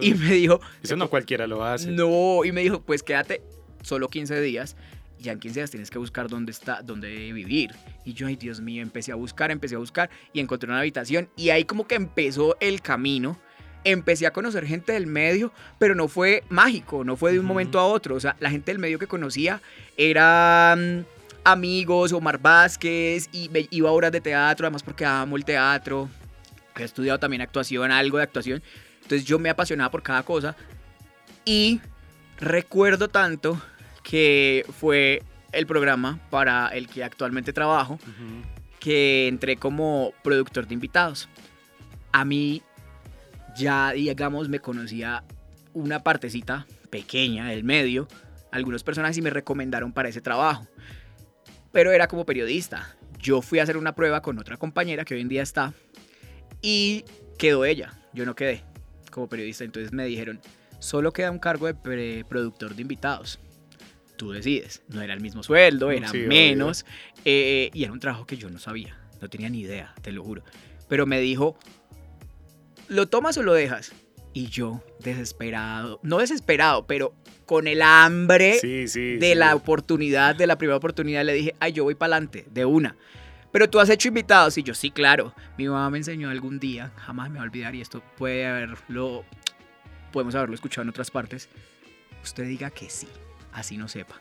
y 0.00 0.14
me 0.14 0.32
dijo... 0.32 0.60
Eso 0.82 0.96
no 0.96 1.08
cualquiera 1.08 1.46
lo 1.46 1.64
hace. 1.64 1.90
No, 1.90 2.44
y 2.44 2.52
me 2.52 2.62
dijo, 2.62 2.82
pues 2.82 3.02
quédate 3.02 3.42
solo 3.82 4.08
15 4.08 4.40
días 4.40 4.76
ya 5.18 5.32
en 5.32 5.40
15 5.40 5.60
días 5.60 5.70
tienes 5.70 5.90
que 5.90 5.98
buscar 5.98 6.28
dónde 6.28 6.52
está, 6.52 6.82
dónde 6.82 7.08
vivir. 7.32 7.70
Y 8.04 8.12
yo, 8.12 8.26
ay 8.26 8.36
Dios 8.36 8.60
mío, 8.60 8.82
empecé 8.82 9.12
a 9.12 9.14
buscar, 9.14 9.50
empecé 9.50 9.74
a 9.74 9.78
buscar 9.78 10.10
y 10.32 10.40
encontré 10.40 10.68
una 10.68 10.80
habitación 10.80 11.28
y 11.36 11.50
ahí 11.50 11.64
como 11.64 11.86
que 11.86 11.94
empezó 11.94 12.56
el 12.60 12.80
camino. 12.82 13.38
Empecé 13.84 14.26
a 14.26 14.32
conocer 14.32 14.66
gente 14.66 14.92
del 14.92 15.06
medio, 15.06 15.52
pero 15.78 15.94
no 15.94 16.08
fue 16.08 16.42
mágico, 16.48 17.04
no 17.04 17.16
fue 17.16 17.32
de 17.32 17.38
un 17.38 17.46
momento 17.46 17.78
a 17.78 17.86
otro. 17.86 18.16
O 18.16 18.20
sea, 18.20 18.34
la 18.40 18.50
gente 18.50 18.72
del 18.72 18.80
medio 18.80 18.98
que 18.98 19.06
conocía 19.06 19.60
eran 19.96 21.06
amigos, 21.44 22.12
Omar 22.12 22.38
Vázquez, 22.38 23.28
y 23.30 23.48
me 23.50 23.68
iba 23.70 23.88
a 23.88 23.92
horas 23.92 24.10
de 24.10 24.20
teatro, 24.20 24.66
además 24.66 24.82
porque 24.82 25.04
amo 25.04 25.36
el 25.36 25.44
teatro. 25.44 26.08
He 26.76 26.82
estudiado 26.82 27.20
también 27.20 27.42
actuación, 27.42 27.92
algo 27.92 28.16
de 28.16 28.24
actuación. 28.24 28.60
Entonces 29.02 29.24
yo 29.24 29.38
me 29.38 29.50
apasionaba 29.50 29.90
por 29.92 30.02
cada 30.02 30.24
cosa. 30.24 30.56
Y 31.44 31.80
recuerdo 32.40 33.06
tanto 33.06 33.62
que 34.06 34.64
fue 34.78 35.20
el 35.50 35.66
programa 35.66 36.20
para 36.30 36.68
el 36.68 36.86
que 36.86 37.02
actualmente 37.02 37.52
trabajo, 37.52 37.98
que 38.78 39.26
entré 39.26 39.56
como 39.56 40.12
productor 40.22 40.68
de 40.68 40.74
invitados. 40.74 41.28
A 42.12 42.24
mí 42.24 42.62
ya, 43.56 43.90
digamos, 43.90 44.48
me 44.48 44.60
conocía 44.60 45.24
una 45.74 46.04
partecita 46.04 46.68
pequeña 46.88 47.48
del 47.48 47.64
medio, 47.64 48.06
algunos 48.52 48.84
personajes 48.84 49.18
y 49.18 49.22
me 49.22 49.30
recomendaron 49.30 49.92
para 49.92 50.08
ese 50.08 50.20
trabajo. 50.20 50.68
Pero 51.72 51.90
era 51.90 52.06
como 52.06 52.24
periodista. 52.24 52.96
Yo 53.18 53.42
fui 53.42 53.58
a 53.58 53.64
hacer 53.64 53.76
una 53.76 53.96
prueba 53.96 54.22
con 54.22 54.38
otra 54.38 54.56
compañera 54.56 55.04
que 55.04 55.14
hoy 55.14 55.20
en 55.20 55.28
día 55.28 55.42
está 55.42 55.74
y 56.62 57.04
quedó 57.38 57.64
ella. 57.64 57.92
Yo 58.14 58.24
no 58.24 58.36
quedé 58.36 58.62
como 59.10 59.28
periodista. 59.28 59.64
Entonces 59.64 59.92
me 59.92 60.04
dijeron, 60.04 60.40
solo 60.78 61.12
queda 61.12 61.32
un 61.32 61.40
cargo 61.40 61.66
de 61.66 62.24
productor 62.28 62.76
de 62.76 62.82
invitados 62.82 63.40
tú 64.16 64.32
decides. 64.32 64.82
No 64.88 65.02
era 65.02 65.14
el 65.14 65.20
mismo 65.20 65.42
sueldo, 65.42 65.90
era 65.90 66.12
menos. 66.12 66.84
Eh, 67.24 67.70
y 67.72 67.84
era 67.84 67.92
un 67.92 68.00
trabajo 68.00 68.26
que 68.26 68.36
yo 68.36 68.50
no 68.50 68.58
sabía, 68.58 68.98
no 69.20 69.28
tenía 69.28 69.48
ni 69.48 69.60
idea, 69.60 69.94
te 70.02 70.12
lo 70.12 70.22
juro. 70.24 70.42
Pero 70.88 71.06
me 71.06 71.20
dijo, 71.20 71.58
¿lo 72.88 73.06
tomas 73.08 73.36
o 73.38 73.42
lo 73.42 73.52
dejas? 73.52 73.92
Y 74.32 74.48
yo, 74.48 74.82
desesperado, 75.00 75.98
no 76.02 76.18
desesperado, 76.18 76.86
pero 76.86 77.14
con 77.46 77.66
el 77.68 77.80
hambre 77.80 78.58
Sí, 78.60 78.86
sí. 78.88 79.16
de 79.16 79.34
la 79.34 79.54
oportunidad, 79.54 80.34
de 80.36 80.46
la 80.46 80.58
primera 80.58 80.76
oportunidad, 80.76 81.24
le 81.24 81.32
dije, 81.32 81.54
ay, 81.60 81.72
yo 81.72 81.84
voy 81.84 81.94
para 81.94 82.14
adelante, 82.16 82.46
de 82.50 82.64
una. 82.64 82.96
Pero 83.52 83.70
tú 83.70 83.80
has 83.80 83.88
hecho 83.88 84.08
invitados 84.08 84.58
y 84.58 84.62
yo 84.62 84.74
sí, 84.74 84.90
claro. 84.90 85.32
Mi 85.56 85.66
mamá 85.66 85.88
me 85.88 85.98
enseñó 85.98 86.28
algún 86.28 86.58
día, 86.58 86.92
jamás 86.96 87.30
me 87.30 87.36
va 87.38 87.44
a 87.44 87.46
olvidar 87.46 87.74
y 87.74 87.80
esto 87.80 88.02
puede 88.18 88.44
haberlo, 88.46 89.24
podemos 90.12 90.34
haberlo 90.34 90.54
escuchado 90.54 90.82
en 90.82 90.90
otras 90.90 91.10
partes. 91.10 91.48
Usted 92.22 92.44
diga 92.46 92.70
que 92.70 92.90
sí, 92.90 93.06
así 93.56 93.76
no 93.76 93.88
sepa. 93.88 94.20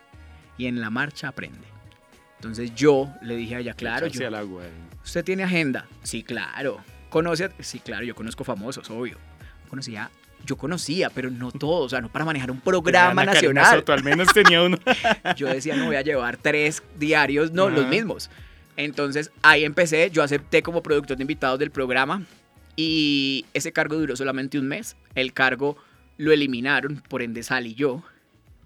Y 0.58 0.66
en 0.66 0.82
la 0.82 0.90
marcha 0.90 1.28
aprende. 1.28 1.68
Entonces 2.38 2.74
yo 2.74 3.14
le 3.22 3.36
dije 3.36 3.56
a 3.56 3.60
ella, 3.60 3.74
claro, 3.74 4.08
yo, 4.08 4.28
al 4.28 4.36
agua. 4.36 4.64
¿usted 5.04 5.24
tiene 5.24 5.44
agenda? 5.44 5.86
Sí, 6.04 6.24
claro. 6.24 6.80
¿Conoce? 7.10 7.50
Sí, 7.60 7.80
claro, 7.80 8.06
yo 8.06 8.16
conozco 8.16 8.44
famosos, 8.44 8.90
obvio. 8.90 9.18
Conocía, 9.70 10.10
yo 10.46 10.58
conocía, 10.58 11.10
pero 11.10 11.30
no 11.30 11.52
todos, 11.52 11.86
o 11.86 11.90
sea, 11.90 12.02
no 12.02 12.10
para 12.10 12.24
manejar 12.24 12.52
un 12.52 12.62
programa 12.62 13.24
Ana 13.24 13.34
nacional. 13.34 13.78
Soto 13.78 13.94
al 13.94 14.04
menos 14.04 14.28
tenía 14.34 14.62
uno. 14.62 14.78
Yo 15.36 15.48
decía, 15.48 15.76
no 15.76 15.86
voy 15.86 15.96
a 15.96 16.02
llevar 16.02 16.38
tres 16.38 16.84
diarios, 16.98 17.52
no, 17.52 17.70
los 17.70 17.82
Ajá. 17.82 17.90
mismos. 17.90 18.30
Entonces 18.78 19.32
ahí 19.42 19.64
empecé, 19.64 20.10
yo 20.12 20.22
acepté 20.22 20.62
como 20.62 20.84
productor 20.84 21.18
de 21.18 21.24
invitados 21.24 21.58
del 21.60 21.72
programa 21.72 22.24
y 22.76 23.46
ese 23.54 23.72
cargo 23.72 23.96
duró 23.96 24.16
solamente 24.16 24.60
un 24.60 24.68
mes. 24.68 24.96
El 25.16 25.34
cargo 25.34 25.78
lo 26.18 26.32
eliminaron, 26.32 27.02
por 27.08 27.22
ende 27.22 27.42
salí 27.42 27.74
yo. 27.74 28.04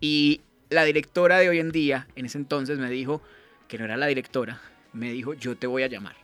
Y 0.01 0.41
la 0.69 0.83
directora 0.83 1.39
de 1.39 1.49
hoy 1.49 1.59
en 1.59 1.71
día, 1.71 2.07
en 2.15 2.25
ese 2.25 2.37
entonces 2.37 2.79
me 2.79 2.89
dijo, 2.89 3.21
que 3.67 3.77
no 3.77 3.85
era 3.85 3.97
la 3.97 4.07
directora, 4.07 4.61
me 4.93 5.11
dijo, 5.11 5.33
yo 5.33 5.55
te 5.55 5.67
voy 5.67 5.83
a 5.83 5.87
llamar. 5.87 6.15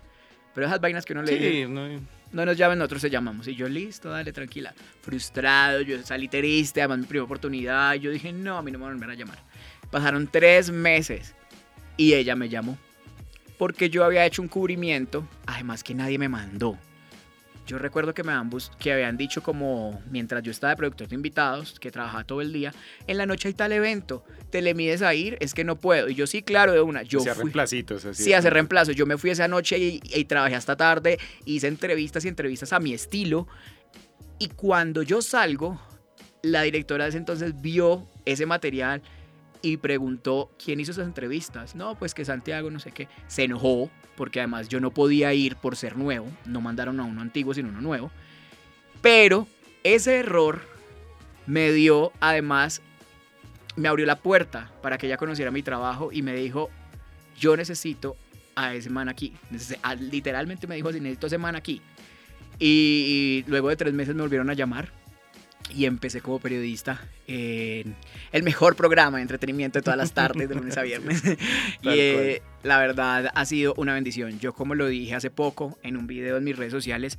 Pero 0.53 0.67
esas 0.67 0.79
vainas 0.79 1.05
que 1.05 1.13
uno 1.13 1.23
le 1.23 1.33
dice, 1.33 1.51
Sí, 1.51 1.65
no, 1.67 1.87
no 2.31 2.45
nos 2.45 2.57
llamen, 2.57 2.77
nosotros 2.77 3.01
te 3.01 3.09
llamamos. 3.09 3.47
Y 3.47 3.55
yo, 3.55 3.67
listo, 3.67 4.09
dale, 4.09 4.31
tranquila. 4.31 4.73
Frustrado, 5.01 5.81
yo 5.81 6.01
salí 6.03 6.27
triste, 6.27 6.81
además 6.81 6.99
mi 6.99 7.05
primera 7.05 7.25
oportunidad. 7.25 7.93
Yo 7.95 8.11
dije, 8.11 8.31
no, 8.33 8.57
a 8.57 8.61
mí 8.61 8.71
no 8.71 8.79
me 8.79 8.85
van 8.85 8.93
a 8.93 8.95
volver 8.95 9.11
a 9.11 9.15
llamar. 9.15 9.39
Pasaron 9.91 10.27
tres 10.27 10.71
meses 10.71 11.35
y 11.97 12.13
ella 12.13 12.35
me 12.35 12.49
llamó. 12.49 12.77
Porque 13.57 13.89
yo 13.89 14.03
había 14.03 14.25
hecho 14.25 14.41
un 14.41 14.47
cubrimiento, 14.47 15.27
además 15.45 15.83
que 15.83 15.93
nadie 15.93 16.17
me 16.17 16.27
mandó. 16.27 16.77
Yo 17.65 17.77
recuerdo 17.77 18.13
que 18.13 18.23
me 18.23 18.31
habían, 18.31 18.49
que 18.79 18.93
habían 18.93 19.17
dicho 19.17 19.41
como, 19.41 20.01
mientras 20.09 20.43
yo 20.43 20.51
estaba 20.51 20.71
de 20.71 20.77
productor 20.77 21.07
de 21.07 21.15
invitados, 21.15 21.79
que 21.79 21.91
trabajaba 21.91 22.23
todo 22.23 22.41
el 22.41 22.53
día, 22.53 22.73
en 23.07 23.17
la 23.17 23.25
noche 23.25 23.47
hay 23.47 23.53
tal 23.53 23.71
evento, 23.71 24.23
te 24.51 24.61
le 24.61 24.73
mides 24.73 25.01
a 25.01 25.13
ir, 25.13 25.37
es 25.39 25.53
que 25.53 25.63
no 25.63 25.75
puedo. 25.75 26.09
Y 26.09 26.15
yo 26.15 26.27
sí, 26.27 26.43
claro, 26.43 26.73
de 26.73 26.81
una. 26.81 27.01
Yo 27.03 27.19
fui. 27.21 27.33
reemplacitos. 27.33 28.05
Así 28.05 28.23
Sí, 28.23 28.33
hacer 28.33 28.53
reemplazo. 28.53 28.91
Yo 28.91 29.05
me 29.05 29.17
fui 29.17 29.31
esa 29.31 29.47
noche 29.47 29.77
y, 29.77 30.01
y 30.03 30.25
trabajé 30.25 30.55
hasta 30.55 30.75
tarde, 30.75 31.17
hice 31.45 31.67
entrevistas 31.67 32.23
y 32.25 32.27
entrevistas 32.27 32.71
a 32.73 32.79
mi 32.79 32.93
estilo. 32.93 33.47
Y 34.37 34.49
cuando 34.49 35.01
yo 35.01 35.21
salgo, 35.21 35.81
la 36.41 36.61
directora 36.61 37.05
de 37.05 37.09
ese 37.09 37.17
entonces 37.17 37.59
vio 37.61 38.07
ese 38.25 38.45
material 38.45 39.01
y 39.65 39.77
preguntó 39.77 40.51
quién 40.63 40.79
hizo 40.79 40.91
esas 40.91 41.07
entrevistas. 41.07 41.75
No, 41.75 41.95
pues 41.95 42.13
que 42.13 42.23
Santiago, 42.23 42.69
no 42.69 42.79
sé 42.79 42.91
qué. 42.91 43.07
Se 43.27 43.45
enojó 43.45 43.89
porque 44.15 44.39
además 44.39 44.69
yo 44.69 44.79
no 44.79 44.91
podía 44.91 45.33
ir 45.33 45.55
por 45.55 45.75
ser 45.75 45.97
nuevo. 45.97 46.27
No 46.45 46.61
mandaron 46.61 46.99
a 46.99 47.03
uno 47.03 47.21
antiguo, 47.21 47.53
sino 47.53 47.69
uno 47.69 47.81
nuevo. 47.81 48.11
Pero 49.01 49.47
ese 49.83 50.19
error 50.19 50.61
me 51.47 51.71
dio, 51.71 52.11
además, 52.19 52.83
me 53.75 53.87
abrió 53.87 54.05
la 54.05 54.17
puerta 54.17 54.71
para 54.83 54.99
que 54.99 55.07
ella 55.07 55.17
conociera 55.17 55.49
mi 55.49 55.63
trabajo 55.63 56.11
y 56.11 56.21
me 56.21 56.35
dijo, 56.35 56.69
yo 57.39 57.57
necesito 57.57 58.15
a 58.55 58.75
ese 58.75 58.91
man 58.91 59.09
aquí. 59.09 59.33
Literalmente 59.99 60.67
me 60.67 60.75
dijo 60.75 60.91
necesito 60.91 61.25
a 61.25 61.29
ese 61.29 61.37
man 61.39 61.55
aquí. 61.55 61.81
Y 62.59 63.43
luego 63.47 63.69
de 63.69 63.75
tres 63.77 63.93
meses 63.95 64.13
me 64.13 64.21
volvieron 64.21 64.49
a 64.51 64.53
llamar 64.53 64.91
y 65.73 65.85
empecé 65.85 66.21
como 66.21 66.39
periodista 66.39 67.01
en 67.27 67.95
el 68.31 68.43
mejor 68.43 68.75
programa 68.75 69.17
de 69.17 69.23
entretenimiento 69.23 69.79
de 69.79 69.83
todas 69.83 69.97
las 69.97 70.13
tardes, 70.13 70.47
de 70.47 70.55
lunes 70.55 70.77
a 70.77 70.83
viernes. 70.83 71.23
y 71.81 71.89
eh, 71.89 72.41
la 72.63 72.77
verdad 72.77 73.31
ha 73.33 73.45
sido 73.45 73.73
una 73.77 73.93
bendición. 73.93 74.39
Yo 74.39 74.53
como 74.53 74.75
lo 74.75 74.87
dije 74.87 75.15
hace 75.15 75.29
poco 75.29 75.77
en 75.83 75.97
un 75.97 76.07
video 76.07 76.37
en 76.37 76.43
mis 76.43 76.57
redes 76.57 76.71
sociales, 76.71 77.17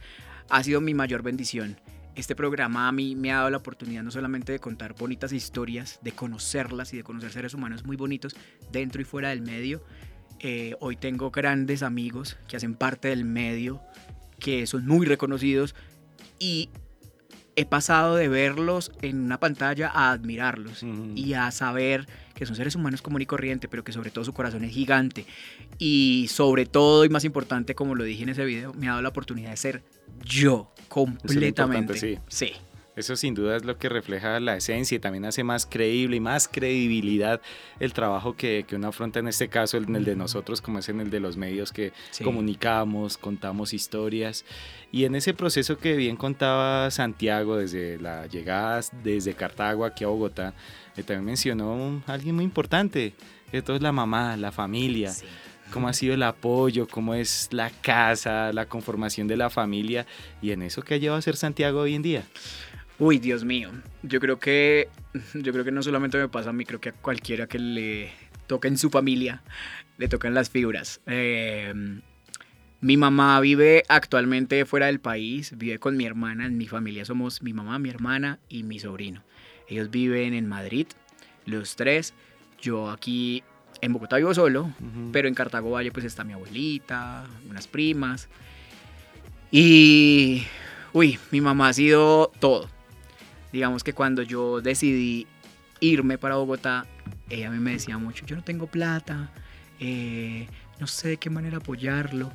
ha 0.48 0.62
sido 0.62 0.80
mi 0.80 0.94
mayor 0.94 1.22
bendición. 1.22 1.76
Este 2.14 2.35
programa 2.35 2.88
a 2.88 2.92
mí 2.92 3.14
me 3.14 3.30
ha 3.30 3.37
dado 3.37 3.50
la 3.50 3.59
oportunidad 3.59 4.02
no 4.02 4.11
solamente 4.11 4.52
de 4.52 4.59
contar 4.59 4.94
bonitas 4.94 5.32
historias, 5.32 5.98
de 6.02 6.12
conocerlas 6.12 6.94
y 6.94 6.96
de 6.96 7.02
conocer 7.02 7.30
seres 7.30 7.52
humanos 7.52 7.85
muy 7.85 7.96
bonitos 7.96 8.35
dentro 8.72 9.02
y 9.02 9.04
fuera 9.04 9.30
del 9.30 9.42
medio. 9.42 9.82
Eh, 10.40 10.76
hoy 10.80 10.96
tengo 10.96 11.30
grandes 11.30 11.82
amigos 11.82 12.38
que 12.48 12.56
hacen 12.56 12.74
parte 12.74 13.09
del 13.09 13.24
medio, 13.24 13.82
que 14.38 14.66
son 14.66 14.87
muy 14.87 15.06
reconocidos 15.06 15.74
y 16.38 16.70
he 17.56 17.64
pasado 17.64 18.16
de 18.16 18.28
verlos 18.28 18.92
en 19.02 19.18
una 19.20 19.40
pantalla 19.40 19.88
a 19.88 20.12
admirarlos 20.12 20.84
y 21.14 21.32
a 21.32 21.50
saber 21.50 22.06
que 22.34 22.44
son 22.44 22.54
seres 22.54 22.74
humanos 22.76 23.00
común 23.00 23.22
y 23.22 23.26
corriente, 23.26 23.66
pero 23.66 23.82
que 23.82 23.92
sobre 23.92 24.10
todo 24.10 24.24
su 24.24 24.34
corazón 24.34 24.62
es 24.62 24.72
gigante. 24.72 25.24
Y 25.78 26.26
sobre 26.28 26.66
todo, 26.66 27.06
y 27.06 27.08
más 27.08 27.24
importante, 27.24 27.74
como 27.74 27.94
lo 27.94 28.04
dije 28.04 28.22
en 28.24 28.28
ese 28.28 28.44
video, 28.44 28.74
me 28.74 28.88
ha 28.88 28.90
dado 28.90 29.02
la 29.02 29.08
oportunidad 29.08 29.50
de 29.50 29.56
ser 29.56 29.82
yo 30.22 30.70
completamente. 30.88 31.96
importante, 31.96 32.22
sí. 32.28 32.52
Eso 32.96 33.14
sin 33.14 33.35
duda 33.35 33.56
es 33.56 33.64
lo 33.66 33.76
que 33.78 33.88
refleja 33.90 34.40
la 34.40 34.56
esencia 34.56 34.96
y 34.96 34.98
también 34.98 35.26
hace 35.26 35.44
más 35.44 35.66
creíble 35.66 36.16
y 36.16 36.20
más 36.20 36.48
credibilidad 36.48 37.42
el 37.78 37.92
trabajo 37.92 38.35
que, 38.37 38.64
que 38.66 38.76
uno 38.76 38.88
afronta 38.88 39.18
en 39.18 39.28
este 39.28 39.48
caso, 39.48 39.76
en 39.76 39.94
el 39.94 40.04
de 40.06 40.16
nosotros, 40.16 40.62
como 40.62 40.78
es 40.78 40.88
en 40.88 41.00
el 41.00 41.11
de 41.11 41.20
los 41.20 41.37
medios 41.37 41.72
que 41.72 41.92
Sí. 42.11 42.24
comunicamos, 42.24 43.18
contamos 43.18 43.74
historias. 43.74 44.44
Y 44.90 45.04
en 45.04 45.14
ese 45.14 45.35
proceso 45.35 45.76
que 45.76 45.94
bien 45.94 46.16
contaba 46.16 46.90
Santiago 46.90 47.56
desde 47.59 47.98
la 47.98 48.26
llegada 48.26 48.80
desde 49.04 49.35
Cartago 49.35 49.85
aquí 49.85 50.02
a 50.04 50.09
Bogotá, 50.09 50.54
eh, 50.96 51.02
también 51.02 51.24
mencionó 51.26 51.74
un- 51.74 52.02
alguien 52.06 52.35
muy 52.35 52.44
importante, 52.44 53.12
que 53.50 53.61
todo 53.62 53.76
es 53.76 53.82
la 53.82 53.92
mamá, 53.92 54.37
la 54.38 54.52
familia 54.52 55.11
Sí. 55.12 55.26
cómo 55.72 55.88
ha 55.88 55.92
sido 55.92 56.14
el 56.14 56.22
apoyo, 56.22 56.87
cómo 56.88 57.12
es 57.14 57.48
la 57.50 57.70
casa, 57.70 58.52
la 58.52 58.66
conformación 58.66 59.26
de 59.28 59.37
la 59.37 59.50
familia 59.50 60.06
y 60.40 60.52
en 60.52 60.62
eso 60.62 60.80
que 60.80 60.94
ha 60.94 60.96
llevado 60.96 61.18
a 61.18 61.22
ser 61.22 61.37
Santiago 61.37 61.80
hoy 61.80 61.94
en 61.94 62.02
día. 62.02 62.22
Uy, 62.98 63.18
Dios 63.18 63.44
mío. 63.44 63.70
Yo 64.02 64.20
creo 64.20 64.38
que 64.38 64.88
yo 65.35 65.52
creo 65.52 65.64
que 65.64 65.72
no 65.72 65.82
solamente 65.82 66.18
me 66.18 66.28
pasa 66.28 66.50
a 66.50 66.52
mí, 66.52 66.64
creo 66.64 66.80
que 66.80 66.90
a 66.90 66.92
cualquiera 66.92 67.46
que 67.46 67.59
le 67.59 68.11
toque 68.46 68.68
en 68.68 68.78
su 68.78 68.90
familia 68.90 69.42
le 69.98 70.09
tocan 70.09 70.35
las 70.35 70.50
figuras. 70.50 71.00
Eh, 71.06 71.72
mi 72.80 72.96
mamá 72.96 73.40
vive 73.40 73.85
actualmente 73.88 74.64
fuera 74.64 74.87
del 74.87 75.00
país, 75.00 75.56
vive 75.56 75.78
con 75.78 75.96
mi 75.96 76.04
hermana. 76.04 76.46
En 76.46 76.56
mi 76.59 76.66
familia 76.66 77.04
somos 77.04 77.42
mi 77.42 77.52
mamá, 77.52 77.78
mi 77.78 77.88
hermana 77.88 78.38
y 78.48 78.62
mi 78.62 78.78
sobrino. 78.78 79.22
Ellos 79.68 79.90
viven 79.90 80.35
en 80.35 80.46
Madrid, 80.46 80.87
los 81.46 81.76
tres. 81.76 82.14
Yo 82.61 82.90
aquí 82.90 83.42
en 83.80 83.92
Bogotá 83.92 84.16
vivo 84.16 84.35
solo, 84.35 84.72
pero 85.12 85.28
en 85.28 85.35
Cartago 85.35 85.70
Valle 85.70 85.92
pues 85.92 86.04
está 86.04 86.24
mi 86.24 86.32
abuelita, 86.32 87.26
unas 87.48 87.66
primas. 87.66 88.28
Y, 89.50 90.44
uy, 90.92 91.18
mi 91.30 91.40
mamá 91.40 91.68
ha 91.68 91.72
sido 91.72 92.30
todo. 92.38 92.68
Digamos 93.56 93.82
que 93.82 93.94
cuando 93.94 94.20
yo 94.20 94.60
decidí 94.60 95.26
irme 95.80 96.18
para 96.18 96.36
Bogotá, 96.36 96.84
ella 97.30 97.48
a 97.48 97.50
mí 97.50 97.58
me 97.58 97.70
decía 97.70 97.96
mucho, 97.96 98.26
yo 98.26 98.36
no 98.36 98.44
tengo 98.44 98.66
plata, 98.66 99.32
eh, 99.80 100.46
no 100.78 100.86
sé 100.86 101.08
de 101.08 101.16
qué 101.16 101.30
manera 101.30 101.56
apoyarlo. 101.56 102.30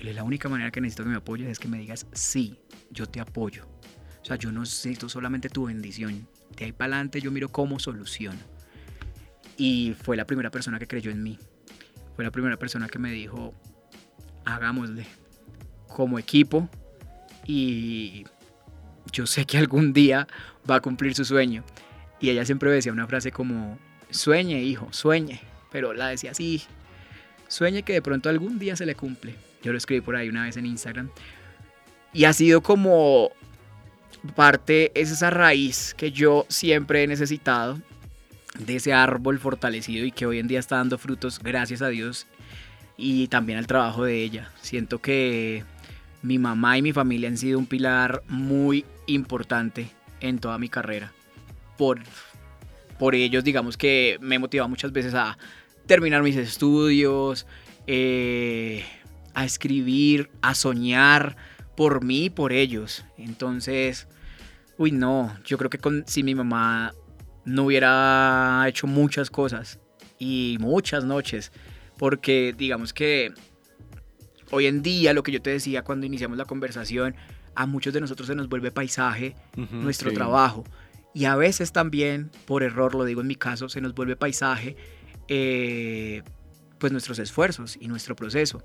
Y 0.00 0.12
la 0.12 0.24
única 0.24 0.48
manera 0.48 0.72
que 0.72 0.80
necesito 0.80 1.04
que 1.04 1.10
me 1.10 1.14
apoyes 1.14 1.48
es 1.48 1.60
que 1.60 1.68
me 1.68 1.78
digas, 1.78 2.08
sí, 2.12 2.58
yo 2.90 3.06
te 3.06 3.20
apoyo. 3.20 3.68
O 4.20 4.24
sea, 4.24 4.34
yo 4.34 4.50
no 4.50 4.62
necesito 4.62 5.08
solamente 5.08 5.48
tu 5.48 5.66
bendición. 5.66 6.26
De 6.56 6.64
ahí 6.64 6.72
para 6.72 6.96
adelante 6.96 7.20
yo 7.20 7.30
miro 7.30 7.50
cómo 7.50 7.78
soluciono. 7.78 8.40
Y 9.56 9.94
fue 10.02 10.16
la 10.16 10.26
primera 10.26 10.50
persona 10.50 10.80
que 10.80 10.88
creyó 10.88 11.12
en 11.12 11.22
mí. 11.22 11.38
Fue 12.16 12.24
la 12.24 12.32
primera 12.32 12.56
persona 12.56 12.88
que 12.88 12.98
me 12.98 13.12
dijo, 13.12 13.54
hagámosle 14.44 15.06
como 15.86 16.18
equipo 16.18 16.68
y 17.46 18.24
yo 19.12 19.26
sé 19.26 19.44
que 19.46 19.58
algún 19.58 19.92
día 19.92 20.26
va 20.68 20.76
a 20.76 20.80
cumplir 20.80 21.14
su 21.14 21.24
sueño. 21.24 21.64
Y 22.20 22.30
ella 22.30 22.44
siempre 22.44 22.70
decía 22.70 22.92
una 22.92 23.06
frase 23.06 23.32
como, 23.32 23.78
sueñe 24.10 24.62
hijo, 24.62 24.88
sueñe. 24.92 25.40
Pero 25.70 25.92
la 25.92 26.08
decía 26.08 26.30
así, 26.30 26.62
sueñe 27.48 27.82
que 27.82 27.94
de 27.94 28.02
pronto 28.02 28.28
algún 28.28 28.58
día 28.58 28.76
se 28.76 28.86
le 28.86 28.94
cumple. 28.94 29.34
Yo 29.62 29.72
lo 29.72 29.78
escribí 29.78 30.00
por 30.00 30.16
ahí 30.16 30.28
una 30.28 30.44
vez 30.44 30.56
en 30.56 30.66
Instagram. 30.66 31.10
Y 32.12 32.24
ha 32.24 32.32
sido 32.32 32.62
como 32.62 33.32
parte, 34.36 34.92
es 34.94 35.10
esa 35.10 35.30
raíz 35.30 35.94
que 35.94 36.12
yo 36.12 36.46
siempre 36.48 37.02
he 37.02 37.06
necesitado 37.06 37.78
de 38.58 38.76
ese 38.76 38.92
árbol 38.92 39.38
fortalecido 39.38 40.06
y 40.06 40.12
que 40.12 40.26
hoy 40.26 40.38
en 40.38 40.46
día 40.46 40.60
está 40.60 40.76
dando 40.76 40.96
frutos, 40.96 41.40
gracias 41.40 41.82
a 41.82 41.88
Dios, 41.88 42.26
y 42.96 43.26
también 43.28 43.58
al 43.58 43.66
trabajo 43.66 44.04
de 44.04 44.22
ella. 44.22 44.52
Siento 44.60 45.00
que 45.00 45.64
mi 46.22 46.38
mamá 46.38 46.78
y 46.78 46.82
mi 46.82 46.92
familia 46.92 47.28
han 47.28 47.36
sido 47.36 47.58
un 47.58 47.66
pilar 47.66 48.22
muy 48.28 48.84
importante 49.06 49.90
en 50.20 50.38
toda 50.38 50.58
mi 50.58 50.68
carrera. 50.68 51.12
Por, 51.76 52.00
por 52.98 53.14
ellos, 53.14 53.44
digamos 53.44 53.76
que 53.76 54.18
me 54.20 54.36
he 54.36 54.38
motivado 54.38 54.68
muchas 54.68 54.92
veces 54.92 55.14
a 55.14 55.38
terminar 55.86 56.22
mis 56.22 56.36
estudios, 56.36 57.46
eh, 57.86 58.84
a 59.34 59.44
escribir, 59.44 60.30
a 60.42 60.54
soñar 60.54 61.36
por 61.76 62.04
mí 62.04 62.26
y 62.26 62.30
por 62.30 62.52
ellos. 62.52 63.04
Entonces, 63.18 64.06
Uy, 64.76 64.90
no, 64.90 65.36
yo 65.44 65.56
creo 65.56 65.70
que 65.70 65.78
con, 65.78 66.04
si 66.08 66.24
mi 66.24 66.34
mamá 66.34 66.92
no 67.44 67.64
hubiera 67.66 68.64
hecho 68.66 68.88
muchas 68.88 69.30
cosas 69.30 69.78
y 70.18 70.56
muchas 70.58 71.04
noches, 71.04 71.52
porque 71.96 72.52
digamos 72.56 72.92
que 72.92 73.32
hoy 74.50 74.66
en 74.66 74.82
día, 74.82 75.12
lo 75.12 75.22
que 75.22 75.30
yo 75.30 75.40
te 75.40 75.50
decía 75.50 75.82
cuando 75.82 76.06
iniciamos 76.06 76.38
la 76.38 76.44
conversación, 76.44 77.14
a 77.54 77.66
muchos 77.66 77.92
de 77.92 78.00
nosotros 78.00 78.28
se 78.28 78.34
nos 78.34 78.48
vuelve 78.48 78.70
paisaje 78.70 79.36
nuestro 79.70 80.10
sí. 80.10 80.16
trabajo. 80.16 80.64
Y 81.12 81.26
a 81.26 81.36
veces 81.36 81.72
también, 81.72 82.30
por 82.44 82.62
error, 82.62 82.94
lo 82.94 83.04
digo 83.04 83.20
en 83.20 83.28
mi 83.28 83.36
caso, 83.36 83.68
se 83.68 83.80
nos 83.80 83.94
vuelve 83.94 84.16
paisaje, 84.16 84.76
eh, 85.28 86.22
pues 86.78 86.92
nuestros 86.92 87.18
esfuerzos 87.20 87.78
y 87.80 87.86
nuestro 87.86 88.16
proceso. 88.16 88.62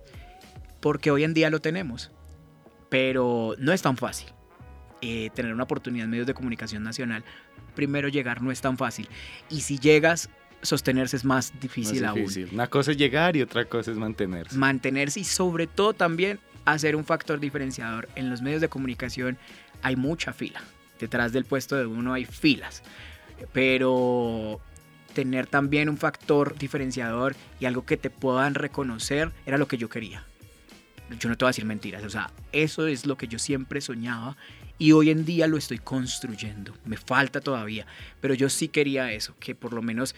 Porque 0.81 1.11
hoy 1.11 1.23
en 1.23 1.33
día 1.33 1.49
lo 1.49 1.59
tenemos, 1.59 2.11
pero 2.89 3.53
no 3.59 3.71
es 3.71 3.81
tan 3.81 3.97
fácil. 3.97 4.29
Eh, 5.01 5.29
tener 5.33 5.53
una 5.53 5.63
oportunidad 5.63 6.05
en 6.05 6.09
medios 6.09 6.27
de 6.27 6.33
comunicación 6.33 6.83
nacional, 6.83 7.23
primero 7.75 8.09
llegar 8.09 8.41
no 8.41 8.51
es 8.51 8.61
tan 8.61 8.77
fácil. 8.77 9.07
Y 9.49 9.61
si 9.61 9.77
llegas, 9.77 10.29
sostenerse 10.61 11.17
es 11.17 11.25
más 11.25 11.53
Más 11.53 11.61
difícil, 11.61 12.03
aún. 12.05 12.21
difícil. 12.21 12.49
Una 12.51 12.67
cosa 12.67 12.91
es 12.91 12.97
llegar 12.97 13.37
y 13.37 13.41
otra 13.41 13.65
cosa 13.65 13.91
es 13.91 13.97
mantenerse. 13.97 14.57
Mantenerse 14.57 15.19
y 15.19 15.23
sobre 15.23 15.67
todo 15.67 15.93
también 15.93 16.39
hacer 16.71 16.95
un 16.95 17.05
factor 17.05 17.39
diferenciador. 17.39 18.09
En 18.15 18.29
los 18.29 18.41
medios 18.41 18.61
de 18.61 18.69
comunicación 18.69 19.37
hay 19.81 19.95
mucha 19.95 20.33
fila. 20.33 20.61
Detrás 20.99 21.31
del 21.31 21.45
puesto 21.45 21.75
de 21.75 21.85
uno 21.85 22.13
hay 22.13 22.25
filas. 22.25 22.83
Pero 23.53 24.59
tener 25.13 25.47
también 25.47 25.89
un 25.89 25.97
factor 25.97 26.57
diferenciador 26.57 27.35
y 27.59 27.65
algo 27.65 27.85
que 27.85 27.97
te 27.97 28.09
puedan 28.09 28.55
reconocer 28.55 29.31
era 29.45 29.57
lo 29.57 29.67
que 29.67 29.77
yo 29.77 29.89
quería. 29.89 30.23
Yo 31.19 31.27
no 31.27 31.35
te 31.35 31.43
voy 31.43 31.49
a 31.49 31.51
decir 31.51 31.65
mentiras, 31.65 32.03
o 32.03 32.09
sea, 32.09 32.29
eso 32.51 32.85
es 32.85 33.07
lo 33.07 33.17
que 33.17 33.27
yo 33.27 33.39
siempre 33.39 33.81
soñaba 33.81 34.37
y 34.77 34.91
hoy 34.91 35.09
en 35.09 35.25
día 35.25 35.47
lo 35.47 35.57
estoy 35.57 35.79
construyendo. 35.79 36.75
Me 36.85 36.97
falta 36.97 37.41
todavía, 37.41 37.87
pero 38.21 38.35
yo 38.35 38.47
sí 38.47 38.67
quería 38.67 39.11
eso, 39.11 39.35
que 39.39 39.55
por 39.55 39.73
lo 39.73 39.81
menos 39.81 40.15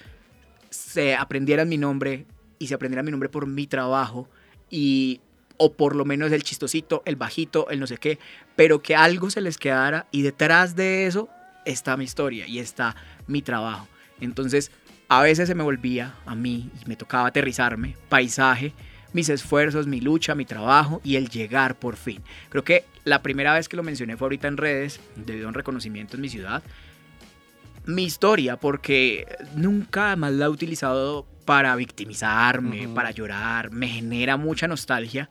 se 0.69 1.15
aprendieran 1.15 1.69
mi 1.69 1.77
nombre 1.77 2.25
y 2.59 2.67
se 2.67 2.73
aprendiera 2.73 3.03
mi 3.03 3.11
nombre 3.11 3.29
por 3.29 3.47
mi 3.47 3.67
trabajo 3.67 4.29
y 4.69 5.21
o 5.63 5.73
por 5.73 5.95
lo 5.95 6.05
menos 6.05 6.31
el 6.31 6.41
chistosito, 6.41 7.03
el 7.05 7.15
bajito, 7.15 7.69
el 7.69 7.79
no 7.79 7.85
sé 7.85 7.97
qué, 7.97 8.17
pero 8.55 8.81
que 8.81 8.95
algo 8.95 9.29
se 9.29 9.41
les 9.41 9.59
quedara 9.59 10.07
y 10.09 10.23
detrás 10.23 10.75
de 10.75 11.05
eso 11.05 11.29
está 11.65 11.95
mi 11.97 12.03
historia 12.03 12.47
y 12.47 12.57
está 12.57 12.95
mi 13.27 13.43
trabajo. 13.43 13.87
Entonces, 14.19 14.71
a 15.07 15.21
veces 15.21 15.47
se 15.47 15.53
me 15.53 15.63
volvía 15.63 16.15
a 16.25 16.33
mí 16.33 16.71
y 16.81 16.89
me 16.89 16.95
tocaba 16.95 17.27
aterrizarme, 17.27 17.95
paisaje, 18.09 18.73
mis 19.13 19.29
esfuerzos, 19.29 19.85
mi 19.85 20.01
lucha, 20.01 20.33
mi 20.33 20.45
trabajo 20.45 20.99
y 21.03 21.15
el 21.15 21.29
llegar 21.29 21.75
por 21.75 21.95
fin. 21.95 22.23
Creo 22.49 22.63
que 22.63 22.85
la 23.03 23.21
primera 23.21 23.53
vez 23.53 23.69
que 23.69 23.77
lo 23.77 23.83
mencioné 23.83 24.17
fue 24.17 24.25
ahorita 24.25 24.47
en 24.47 24.57
redes, 24.57 24.99
debido 25.15 25.45
a 25.45 25.49
un 25.49 25.53
reconocimiento 25.53 26.15
en 26.15 26.21
mi 26.21 26.29
ciudad. 26.29 26.63
Mi 27.85 28.03
historia, 28.03 28.57
porque 28.57 29.25
nunca 29.55 30.15
más 30.15 30.31
la 30.33 30.45
he 30.45 30.49
utilizado 30.49 31.25
para 31.45 31.75
victimizarme, 31.75 32.87
para 32.87 33.11
llorar, 33.11 33.71
me 33.71 33.87
genera 33.87 34.37
mucha 34.37 34.67
nostalgia 34.67 35.29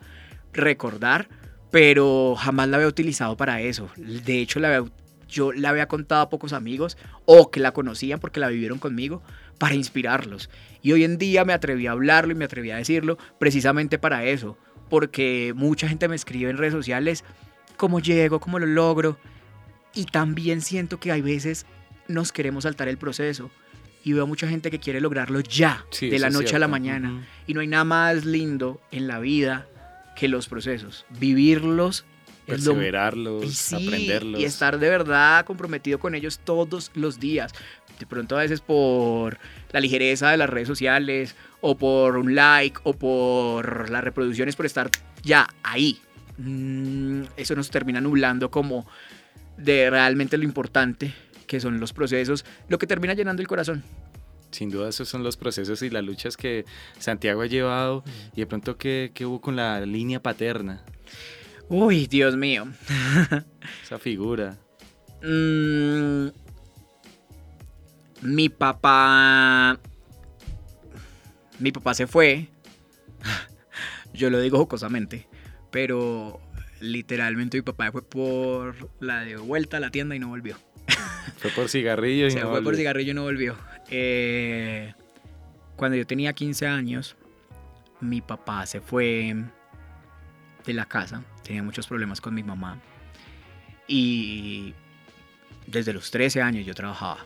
recordar, 0.53 1.29
pero 1.71 2.35
jamás 2.37 2.69
la 2.69 2.79
había 2.79 2.89
utilizado 2.89 3.37
para 3.37 3.61
eso. 3.61 3.89
De 3.97 4.41
hecho, 4.41 4.59
la 4.59 4.69
había- 4.77 4.91
yo 5.29 5.53
la 5.53 5.69
había 5.69 5.87
contado 5.87 6.23
a 6.23 6.29
pocos 6.29 6.53
amigos 6.53 6.99
o 7.25 7.53
que 7.53 7.61
la 7.61 7.73
conocían 7.73 8.19
porque 8.19 8.41
la 8.41 8.49
vivieron 8.49 8.79
conmigo 8.81 9.23
para 9.59 9.77
inspirarlos. 9.77 10.51
Y 10.83 10.91
hoy 10.91 11.05
en 11.05 11.19
día 11.19 11.45
me 11.45 11.53
atreví 11.53 11.87
a 11.87 11.93
hablarlo 11.93 12.33
y 12.33 12.35
me 12.35 12.47
atreví 12.47 12.73
a 12.73 12.77
decirlo 12.77 13.17
precisamente 13.39 13.99
para 13.99 14.25
eso, 14.25 14.59
porque 14.89 15.53
mucha 15.55 15.87
gente 15.87 16.09
me 16.09 16.17
escribe 16.17 16.51
en 16.51 16.59
redes 16.59 16.73
sociales 16.73 17.25
cómo 17.77 18.01
llego, 18.01 18.41
cómo 18.41 18.59
lo 18.59 18.67
logro, 18.67 19.19
y 19.95 20.07
también 20.07 20.61
siento 20.61 20.99
que 20.99 21.13
hay 21.13 21.21
veces 21.23 21.65
nos 22.09 22.33
queremos 22.33 22.65
saltar 22.65 22.89
el 22.89 22.99
proceso. 22.99 23.51
Y 24.03 24.15
veo 24.15 24.27
mucha 24.27 24.49
gente 24.49 24.71
que 24.71 24.79
quiere 24.79 25.01
lograrlo 25.01 25.41
ya, 25.41 25.85
Sí, 25.91 26.09
de 26.09 26.19
la 26.19 26.31
noche 26.31 26.57
a 26.57 26.59
la 26.59 26.69
mañana. 26.69 27.13
Ujú. 27.13 27.21
Y 27.49 27.55
no 27.55 27.61
hay 27.61 27.67
nada 27.67 27.85
más 27.85 28.25
lindo 28.25 28.81
en 28.91 29.07
la 29.07 29.19
vida 29.19 29.67
que 30.17 30.27
los 30.29 30.49
procesos. 30.49 31.05
Vivirlos 31.19 32.05
Perseverarlos, 32.47 33.45
y 33.45 33.51
sí, 33.53 33.87
aprenderlos. 33.87 34.41
y 34.41 34.45
estar 34.45 34.79
de 34.79 34.89
verdad 34.89 35.45
comprometido 35.45 35.99
con 36.01 36.15
ellos 36.15 36.41
todos 36.43 36.91
los 36.95 37.21
días. 37.21 37.53
De 37.99 38.07
pronto 38.07 38.37
a 38.37 38.41
veces 38.41 38.61
por 38.61 39.39
la 39.71 39.81
ligereza 39.81 40.31
de 40.31 40.37
las 40.39 40.49
redes 40.51 40.67
sociales, 40.67 41.37
o 41.61 41.77
por 41.77 42.17
un 42.17 42.35
like, 42.35 42.81
o 42.85 42.95
por 42.95 43.91
las 43.91 44.03
reproducciones, 44.03 44.57
por 44.57 44.67
estar 44.67 44.91
ya 45.23 45.47
ahí. 45.63 46.01
Mm, 46.39 47.25
Eso 47.37 47.55
nos 47.55 47.71
termina 47.71 48.01
nublando 48.01 48.51
como 48.51 48.87
de 49.59 49.91
realmente 49.91 50.39
lo 50.39 50.45
importante 50.45 51.13
que 51.51 51.59
son 51.59 51.81
los 51.81 51.93
procesos, 51.93 52.45
lo 52.69 52.79
que 52.79 52.87
termina 52.87 53.13
llenando 53.13 53.43
el 53.43 53.49
corazón. 53.49 53.83
Sin 54.53 54.71
duda 54.71 54.89
esos 54.89 55.09
son 55.09 55.25
los 55.25 55.37
procesos 55.37 55.83
y 55.83 55.91
las 55.91 56.05
luchas 56.05 56.37
que 56.37 56.65
Santiago 57.01 57.43
ha 57.43 57.47
llevado 57.47 58.05
y 58.37 58.41
de 58.43 58.47
pronto 58.47 58.77
que, 58.77 59.11
hubo 59.23 59.41
con 59.41 59.57
la 59.57 59.81
línea 59.81 60.23
paterna, 60.23 60.85
Uy, 61.69 62.07
Dios 62.07 62.37
mío. 62.37 62.69
esa 63.83 63.99
figura. 63.99 64.57
Mm, 65.25 66.29
mi 68.23 68.49
papá. 68.49 69.79
Mi 71.59 71.73
papá 71.73 71.95
se 71.95 72.07
fue. 72.07 72.49
Yo 74.15 74.31
lo 74.31 74.41
digo 74.41 74.59
jocosamente. 74.59 75.29
Pero 75.73 76.41
literalmente 76.81 77.57
mi 77.59 77.63
papá 77.63 77.91
fue 77.91 78.03
por 78.03 78.91
la 79.01 79.21
de 79.21 79.37
vuelta 79.37 79.77
a 79.79 79.81
la 79.81 79.91
tienda 79.91 80.15
y 80.15 80.21
no 80.21 80.29
volvió. 80.29 80.57
Fue 81.39 81.51
por 81.51 81.69
cigarrillo 81.69 82.27
y 82.27 82.31
Se 82.33 82.41
no 82.41 82.51
fue 82.51 82.63
por 82.63 82.77
cigarrillo 82.77 83.13
y 83.13 83.15
no 83.15 83.23
volvió. 83.23 83.57
Eh, 83.89 84.93
cuando 85.77 85.97
yo 85.97 86.07
tenía 86.07 86.33
15 86.35 86.67
años, 86.67 87.17
mi 88.01 88.21
papá 88.21 88.67
se 88.67 88.81
fue 88.81 89.35
de 90.67 90.73
la 90.75 90.85
casa. 90.85 91.25
Tenía 91.43 91.63
muchos 91.63 91.87
problemas 91.87 92.21
con 92.21 92.35
mi 92.35 92.43
mamá. 92.43 92.79
Y 93.89 94.75
desde 95.67 95.93
los 95.93 96.11
13 96.11 96.43
años 96.43 96.67
yo 96.67 96.75
trabajaba. 96.75 97.25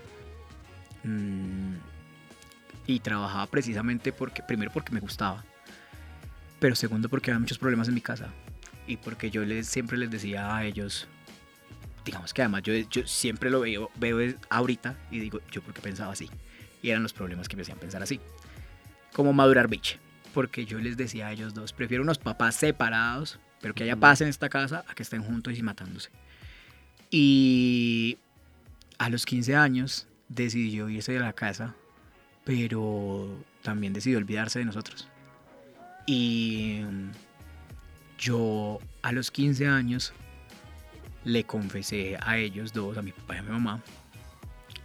Mm, 1.03 1.75
y 2.87 3.01
trabajaba 3.01 3.47
precisamente 3.47 4.13
porque, 4.13 4.43
primero 4.43 4.71
porque 4.73 4.93
me 4.93 5.01
gustaba, 5.01 5.45
pero 6.59 6.75
segundo 6.75 7.09
porque 7.09 7.31
había 7.31 7.41
muchos 7.41 7.59
problemas 7.59 7.89
en 7.89 7.95
mi 7.95 8.01
casa. 8.01 8.29
Y 8.87 8.99
porque 8.99 9.31
yo 9.31 9.45
les, 9.45 9.67
siempre 9.67 9.97
les 9.97 10.11
decía 10.11 10.55
a 10.55 10.65
ellos, 10.65 11.09
digamos 12.05 12.35
que 12.35 12.43
además 12.43 12.63
yo, 12.63 12.75
yo 12.75 13.07
siempre 13.07 13.51
lo 13.51 13.61
veo, 13.61 13.91
veo 13.97 14.35
ahorita 14.51 14.97
y 15.11 15.21
digo, 15.21 15.41
yo 15.51 15.63
porque 15.63 15.81
pensaba 15.81 16.13
así. 16.13 16.31
Y 16.83 16.91
eran 16.91 17.03
los 17.03 17.13
problemas 17.13 17.49
que 17.49 17.57
me 17.57 17.63
hacían 17.63 17.79
pensar 17.79 18.03
así. 18.03 18.21
Como 19.13 19.33
madurar 19.33 19.69
biche. 19.69 19.99
Porque 20.35 20.67
yo 20.67 20.79
les 20.79 20.97
decía 20.97 21.29
a 21.29 21.33
ellos 21.33 21.55
dos, 21.55 21.73
prefiero 21.73 22.03
unos 22.03 22.19
papás 22.19 22.57
separados, 22.57 23.39
pero 23.61 23.73
que 23.75 23.85
haya 23.85 23.97
paz 23.97 24.21
en 24.21 24.29
esta 24.29 24.49
casa, 24.49 24.85
a 24.89 24.95
que 24.95 25.05
estén 25.05 25.23
juntos 25.23 25.57
y 25.57 25.63
matándose. 25.63 26.11
Y 27.11 28.19
a 28.99 29.09
los 29.09 29.25
15 29.25 29.55
años 29.55 30.09
decidió 30.29 30.89
irse 30.89 31.13
de 31.13 31.21
la 31.21 31.33
casa, 31.33 31.75
pero 32.45 33.43
también 33.63 33.93
decidió 33.93 34.19
olvidarse 34.19 34.59
de 34.59 34.65
nosotros. 34.65 35.09
Y 36.07 36.83
yo 38.19 38.81
a 39.03 39.13
los 39.13 39.31
15 39.31 39.69
años 39.69 40.13
le 41.25 41.45
confesé 41.45 42.17
a 42.21 42.39
ellos 42.39 42.73
dos, 42.73 42.97
a 42.99 43.03
mi 43.03 43.13
papá 43.13 43.37
y 43.37 43.39
a 43.39 43.43
mi 43.43 43.51
mamá, 43.51 43.83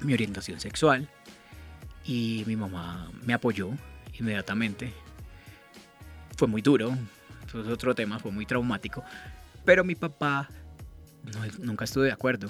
mi 0.01 0.13
orientación 0.13 0.59
sexual. 0.59 1.07
Y 2.05 2.43
mi 2.47 2.55
mamá 2.55 3.11
me 3.25 3.33
apoyó 3.33 3.69
inmediatamente. 4.17 4.93
Fue 6.37 6.47
muy 6.47 6.61
duro, 6.61 6.97
eso 7.45 7.61
es 7.61 7.67
otro 7.67 7.93
tema, 7.93 8.19
fue 8.19 8.31
muy 8.31 8.45
traumático. 8.45 9.03
Pero 9.65 9.83
mi 9.83 9.95
papá 9.95 10.49
no, 11.23 11.65
nunca 11.65 11.85
estuve 11.85 12.05
de 12.05 12.13
acuerdo. 12.13 12.47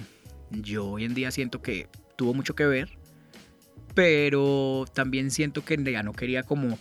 Yo 0.51 0.85
hoy 0.85 1.05
en 1.05 1.13
día 1.13 1.31
siento 1.31 1.61
que 1.61 1.89
tuvo 2.15 2.33
mucho 2.33 2.55
que 2.55 2.65
ver, 2.65 2.89
pero 3.95 4.85
también 4.93 5.31
siento 5.31 5.65
que 5.65 5.77
ya 5.91 6.03
no 6.03 6.13
quería 6.13 6.43
como... 6.43 6.77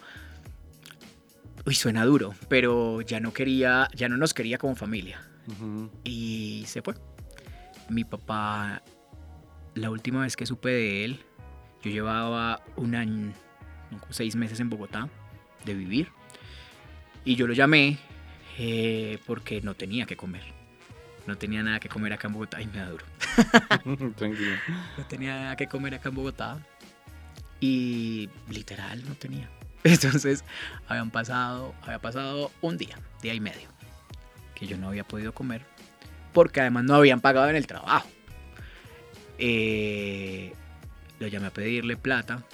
Uy, 1.66 1.74
suena 1.74 2.04
duro, 2.04 2.34
pero 2.48 3.00
ya 3.02 3.20
no 3.20 3.32
quería, 3.32 3.88
ya 3.94 4.08
no 4.08 4.16
nos 4.16 4.32
quería 4.32 4.58
como 4.58 4.74
familia 4.74 5.20
Y 6.04 6.64
se 6.66 6.82
fue. 6.82 6.94
Mi 7.88 8.04
papá, 8.04 8.82
la 9.74 9.90
última 9.90 10.22
vez 10.22 10.36
que 10.36 10.46
supe 10.46 10.68
de 10.70 11.04
él, 11.04 11.24
yo 11.82 11.90
llevaba 11.90 12.62
un 12.76 12.94
año, 12.94 13.32
seis 14.10 14.36
meses 14.36 14.60
en 14.60 14.68
Bogotá 14.68 15.08
de 15.64 15.74
vivir. 15.74 16.08
Y 17.24 17.36
yo 17.36 17.46
lo 17.46 17.54
llamé 17.54 17.98
eh, 18.58 19.18
porque 19.26 19.60
no 19.60 19.74
tenía 19.74 20.06
que 20.06 20.16
comer. 20.16 20.42
No 21.26 21.36
tenía 21.36 21.62
nada 21.62 21.78
que 21.78 21.88
comer 21.88 22.12
acá 22.12 22.28
en 22.28 22.34
Bogotá. 22.34 22.60
Y 22.60 22.66
me 22.66 22.78
da 22.78 22.90
duro. 22.90 23.04
Tranquilo. 24.16 24.56
No 24.96 25.06
tenía 25.06 25.34
nada 25.34 25.56
que 25.56 25.66
comer 25.66 25.94
acá 25.94 26.08
en 26.08 26.14
Bogotá. 26.14 26.58
Y 27.60 28.30
literal 28.48 29.04
no 29.06 29.14
tenía. 29.14 29.50
Entonces 29.84 30.44
habían 30.88 31.10
pasado, 31.10 31.74
había 31.82 31.98
pasado 31.98 32.50
un 32.60 32.76
día, 32.76 32.98
día 33.22 33.34
y 33.34 33.40
medio, 33.40 33.68
que 34.58 34.66
yo 34.66 34.76
no 34.76 34.88
había 34.88 35.04
podido 35.04 35.32
comer 35.32 35.66
porque 36.32 36.60
además 36.60 36.84
no 36.84 36.94
habían 36.94 37.20
pagado 37.20 37.48
en 37.50 37.56
el 37.56 37.66
trabajo. 37.66 38.08
Eh, 39.38 40.52
lo 41.18 41.26
llamé 41.26 41.48
a 41.48 41.52
pedirle 41.52 41.96
plata 41.96 42.44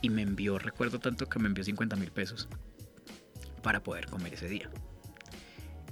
y 0.00 0.10
me 0.10 0.22
envió, 0.22 0.58
recuerdo 0.58 0.98
tanto 0.98 1.28
que 1.28 1.38
me 1.38 1.48
envió 1.48 1.64
50 1.64 1.96
mil 1.96 2.10
pesos 2.10 2.48
para 3.62 3.80
poder 3.80 4.06
comer 4.06 4.34
ese 4.34 4.48
día. 4.48 4.70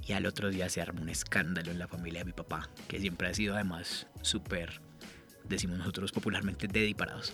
Y 0.05 0.13
al 0.13 0.25
otro 0.25 0.49
día 0.49 0.69
se 0.69 0.81
armó 0.81 1.01
un 1.01 1.09
escándalo 1.09 1.71
en 1.71 1.79
la 1.79 1.87
familia 1.87 2.19
de 2.21 2.25
mi 2.25 2.33
papá, 2.33 2.69
que 2.87 2.99
siempre 2.99 3.27
ha 3.27 3.33
sido 3.33 3.55
además 3.55 4.07
súper, 4.21 4.81
decimos 5.43 5.77
nosotros 5.79 6.11
popularmente, 6.11 6.67
dediparados. 6.67 7.33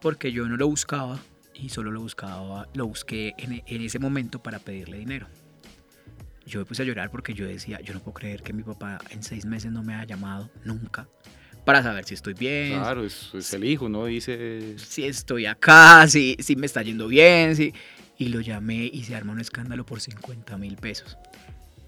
Porque 0.00 0.32
yo 0.32 0.48
no 0.48 0.56
lo 0.56 0.66
buscaba 0.66 1.20
y 1.54 1.68
solo 1.68 1.92
lo 1.92 2.00
buscaba, 2.00 2.68
lo 2.74 2.86
busqué 2.86 3.34
en, 3.38 3.62
en 3.64 3.82
ese 3.82 3.98
momento 3.98 4.42
para 4.42 4.58
pedirle 4.58 4.98
dinero. 4.98 5.28
Yo 6.46 6.60
me 6.60 6.64
puse 6.64 6.82
a 6.82 6.84
llorar 6.84 7.10
porque 7.10 7.34
yo 7.34 7.46
decía, 7.46 7.80
yo 7.80 7.94
no 7.94 8.00
puedo 8.00 8.14
creer 8.14 8.42
que 8.42 8.52
mi 8.52 8.62
papá 8.62 8.98
en 9.10 9.22
seis 9.22 9.44
meses 9.44 9.70
no 9.70 9.82
me 9.82 9.94
haya 9.94 10.04
llamado 10.04 10.50
nunca 10.64 11.06
para 11.64 11.82
saber 11.82 12.04
si 12.04 12.14
estoy 12.14 12.34
bien. 12.34 12.80
Claro, 12.80 13.04
es, 13.04 13.30
es 13.34 13.52
el 13.54 13.64
hijo, 13.64 13.88
¿no? 13.88 14.06
Dice... 14.06 14.74
Si 14.78 15.04
estoy 15.04 15.46
acá, 15.46 16.06
si, 16.08 16.36
si 16.40 16.56
me 16.56 16.66
está 16.66 16.82
yendo 16.82 17.08
bien, 17.08 17.54
si... 17.56 17.72
Y 18.18 18.28
lo 18.28 18.40
llamé 18.40 18.90
y 18.92 19.04
se 19.04 19.14
armó 19.14 19.32
un 19.32 19.40
escándalo 19.40 19.86
por 19.86 20.00
50 20.00 20.58
mil 20.58 20.76
pesos. 20.76 21.16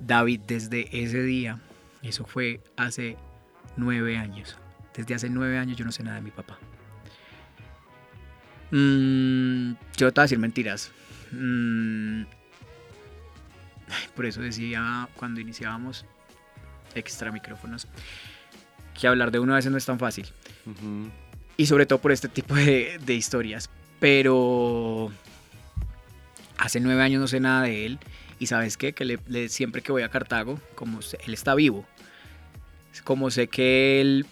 David, 0.00 0.40
desde 0.46 0.88
ese 1.02 1.22
día, 1.22 1.60
eso 2.02 2.24
fue 2.24 2.60
hace 2.76 3.16
nueve 3.76 4.16
años. 4.16 4.56
Desde 4.96 5.14
hace 5.14 5.28
nueve 5.28 5.58
años 5.58 5.76
yo 5.76 5.84
no 5.84 5.92
sé 5.92 6.02
nada 6.02 6.16
de 6.16 6.22
mi 6.22 6.30
papá. 6.30 6.58
Mm, 8.70 9.72
yo 9.96 10.12
te 10.12 10.20
voy 10.20 10.22
a 10.22 10.22
decir 10.22 10.38
mentiras. 10.38 10.90
Mm, 11.32 12.22
por 14.16 14.26
eso 14.26 14.40
decía 14.40 15.08
cuando 15.16 15.40
iniciábamos 15.40 16.04
extra 16.94 17.32
micrófonos 17.32 17.86
que 18.98 19.06
hablar 19.06 19.30
de 19.30 19.38
uno 19.38 19.52
a 19.54 19.56
veces 19.56 19.70
no 19.72 19.78
es 19.78 19.86
tan 19.86 19.98
fácil. 19.98 20.26
Y 21.56 21.66
sobre 21.66 21.86
todo 21.86 21.98
por 22.00 22.12
este 22.12 22.28
tipo 22.28 22.54
de, 22.54 22.98
de 23.04 23.14
historias. 23.14 23.70
Pero 24.00 25.10
hace 26.58 26.80
nueve 26.80 27.02
años 27.02 27.20
no 27.20 27.26
sé 27.28 27.40
nada 27.40 27.62
de 27.62 27.86
él. 27.86 27.98
Y 28.38 28.46
sabes 28.46 28.76
qué? 28.76 28.92
Que 28.92 29.04
le- 29.04 29.18
le- 29.28 29.48
siempre 29.48 29.82
que 29.82 29.92
voy 29.92 30.02
a 30.02 30.08
Cartago, 30.08 30.60
como 30.74 31.00
él 31.00 31.32
está 31.34 31.54
vivo, 31.54 31.86
como 33.04 33.30
sé 33.30 33.46
que 33.48 34.00
él 34.00 34.26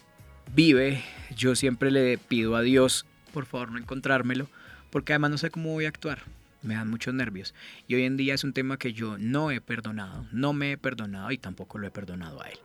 vive, 0.54 1.02
yo 1.36 1.54
siempre 1.54 1.90
le 1.90 2.18
pido 2.18 2.56
a 2.56 2.62
Dios, 2.62 3.06
por 3.32 3.46
favor, 3.46 3.70
no 3.70 3.78
encontrármelo, 3.78 4.48
porque 4.90 5.12
además 5.12 5.30
no 5.30 5.38
sé 5.38 5.50
cómo 5.50 5.70
voy 5.72 5.84
a 5.84 5.88
actuar. 5.88 6.22
Me 6.62 6.74
dan 6.74 6.90
muchos 6.90 7.14
nervios. 7.14 7.54
Y 7.88 7.94
hoy 7.94 8.04
en 8.04 8.16
día 8.16 8.34
es 8.34 8.44
un 8.44 8.52
tema 8.52 8.78
que 8.78 8.92
yo 8.92 9.16
no 9.18 9.50
he 9.50 9.60
perdonado, 9.60 10.26
no 10.32 10.52
me 10.52 10.72
he 10.72 10.76
perdonado 10.78 11.30
y 11.30 11.38
tampoco 11.38 11.78
lo 11.78 11.86
he 11.86 11.90
perdonado 11.90 12.42
a 12.42 12.48
él. 12.48 12.58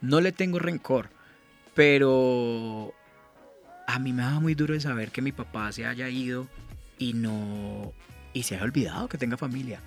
No 0.00 0.20
le 0.20 0.32
tengo 0.32 0.58
rencor, 0.58 1.08
pero 1.74 2.94
a 3.86 3.98
mí 3.98 4.12
me 4.12 4.22
da 4.22 4.40
muy 4.40 4.54
duro 4.54 4.74
de 4.74 4.80
saber 4.80 5.10
que 5.10 5.22
mi 5.22 5.32
papá 5.32 5.72
se 5.72 5.86
haya 5.86 6.08
ido 6.08 6.48
y 6.98 7.14
no 7.14 7.92
y 8.32 8.44
se 8.44 8.54
haya 8.54 8.64
olvidado 8.64 9.08
que 9.08 9.18
tenga 9.18 9.36
familia. 9.36 9.80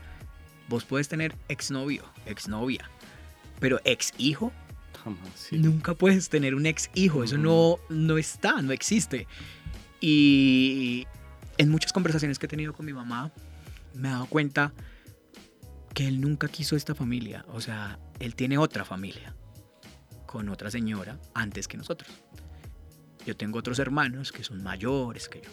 Vos 0.68 0.86
puedes 0.86 1.08
tener 1.08 1.36
exnovio, 1.48 2.04
exnovia, 2.26 2.90
pero 3.60 3.80
ex 3.86 4.14
hijo 4.18 4.52
sí. 5.36 5.58
nunca 5.58 5.94
puedes 5.94 6.30
tener 6.30 6.56
un 6.56 6.66
ex 6.66 6.90
hijo, 6.94 7.24
eso 7.24 7.36
Ujú. 7.36 7.44
no 7.44 7.78
no 7.90 8.18
está, 8.18 8.62
no 8.62 8.72
existe. 8.72 9.28
Y 10.02 11.08
en 11.58 11.70
muchas 11.70 11.94
conversaciones 11.94 12.40
que 12.40 12.46
he 12.46 12.50
tenido 12.50 12.74
con 12.74 12.86
mi 12.86 12.94
mamá 12.94 13.32
me 13.94 14.10
he 14.10 14.12
dado 14.12 14.26
cuenta 14.26 14.74
que 15.94 16.08
él 16.08 16.20
nunca 16.20 16.48
quiso 16.48 16.76
esta 16.76 16.96
familia, 16.96 17.46
o 17.50 17.62
sea, 17.62 18.00
él 18.20 18.36
tiene 18.36 18.58
otra 18.58 18.84
familia 18.84 19.36
con 20.26 20.50
otra 20.50 20.72
señora 20.72 21.20
antes 21.36 21.68
que 21.68 21.78
nosotros. 21.78 22.12
Yo 23.26 23.38
tengo 23.38 23.60
otros 23.60 23.78
hermanos 23.80 24.32
que 24.32 24.44
son 24.44 24.64
mayores 24.64 25.30
que 25.30 25.42
yo. 25.42 25.50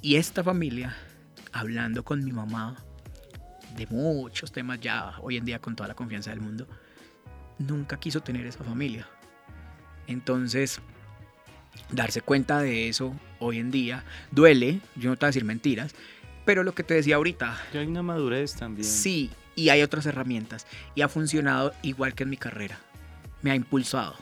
Y 0.00 0.16
esta 0.16 0.42
familia, 0.42 0.96
hablando 1.52 2.04
con 2.04 2.24
mi 2.24 2.32
mamá 2.32 2.76
de 3.76 3.86
muchos 3.86 4.50
temas 4.50 4.80
ya 4.80 5.14
hoy 5.20 5.36
en 5.36 5.44
día 5.44 5.60
con 5.60 5.76
toda 5.76 5.88
la 5.88 5.94
confianza 5.94 6.30
del 6.30 6.40
mundo, 6.40 6.66
nunca 7.58 7.98
quiso 8.00 8.20
tener 8.20 8.44
esa 8.46 8.64
familia. 8.64 9.08
Entonces, 10.08 10.80
darse 11.90 12.20
cuenta 12.20 12.60
de 12.60 12.88
eso 12.88 13.14
hoy 13.38 13.58
en 13.58 13.70
día 13.70 14.04
duele, 14.30 14.80
yo 14.96 15.10
no 15.10 15.16
te 15.16 15.26
voy 15.26 15.28
a 15.28 15.32
decir 15.32 15.44
mentiras, 15.44 15.94
pero 16.44 16.64
lo 16.64 16.74
que 16.74 16.82
te 16.82 16.94
decía 16.94 17.16
ahorita, 17.16 17.56
Ya 17.72 17.80
hay 17.80 17.86
una 17.86 18.02
madurez 18.02 18.54
también. 18.54 18.84
Sí, 18.84 19.30
y 19.54 19.68
hay 19.68 19.82
otras 19.82 20.06
herramientas. 20.06 20.66
Y 20.94 21.02
ha 21.02 21.08
funcionado 21.08 21.72
igual 21.82 22.14
que 22.14 22.24
en 22.24 22.30
mi 22.30 22.36
carrera. 22.36 22.78
Me 23.42 23.50
ha 23.50 23.54
impulsado, 23.54 24.16